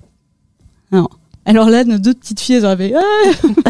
Non. 0.92 1.08
Alors 1.46 1.70
là, 1.70 1.84
nos 1.84 2.00
deux 2.00 2.14
petites 2.16 2.40
filles, 2.40 2.56
elles 2.56 2.66
auraient 2.66 2.78
fait, 2.78 2.94
Ah, 2.96 3.30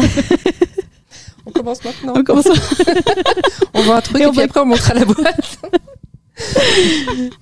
on 1.46 1.50
commence 1.50 1.84
maintenant. 1.84 2.14
on 2.16 2.22
commence 2.24 2.46
On 3.74 3.82
voit 3.82 3.96
un 3.96 4.00
truc 4.00 4.18
Et 4.18 4.22
et, 4.22 4.26
on 4.26 4.30
puis 4.30 4.38
va- 4.38 4.44
après 4.44 4.60
on 4.60 4.66
montrera 4.66 4.94
la 4.94 5.04
boîte. 5.04 5.58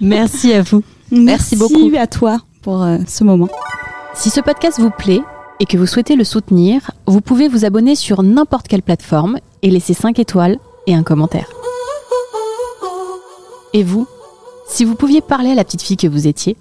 Merci 0.01 0.53
à 0.53 0.63
vous. 0.63 0.83
Merci 1.11 1.57
beaucoup. 1.57 1.91
à 1.97 2.07
toi 2.09 2.39
pour 2.63 2.83
euh, 2.83 2.99
ce 3.07 3.23
moment. 3.25 3.49
Si 4.15 4.31
ce 4.31 4.41
podcast 4.41 4.79
vous 4.81 4.91
plaît 4.91 5.21
et 5.61 5.67
que 5.67 5.77
vous 5.77 5.87
souhaitez 5.87 6.17
le 6.17 6.25
soutenir, 6.25 6.91
vous 7.07 7.21
pouvez 7.21 7.49
vous 7.49 7.65
abonner 7.65 7.95
sur 7.95 8.23
n'importe 8.23 8.69
quelle 8.69 8.83
plateforme 8.83 9.39
et 9.63 9.71
laisser 9.71 9.95
5 9.95 10.19
étoiles 10.19 10.59
et 10.87 10.95
un 10.95 11.03
commentaire. 11.03 11.49
Et 13.73 13.83
vous, 13.83 14.07
si 14.67 14.85
vous 14.85 14.95
pouviez 14.95 15.21
parler 15.21 15.51
à 15.51 15.55
la 15.55 15.65
petite 15.65 15.83
fille 15.83 15.97
que 15.97 16.07
vous 16.07 16.27
étiez, 16.27 16.57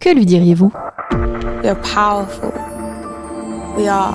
que 0.00 0.10
lui 0.10 0.26
diriez-vous? 0.26 0.72
We're 1.62 1.80
powerful. 1.80 2.52
We 3.76 3.88
are. 3.88 4.14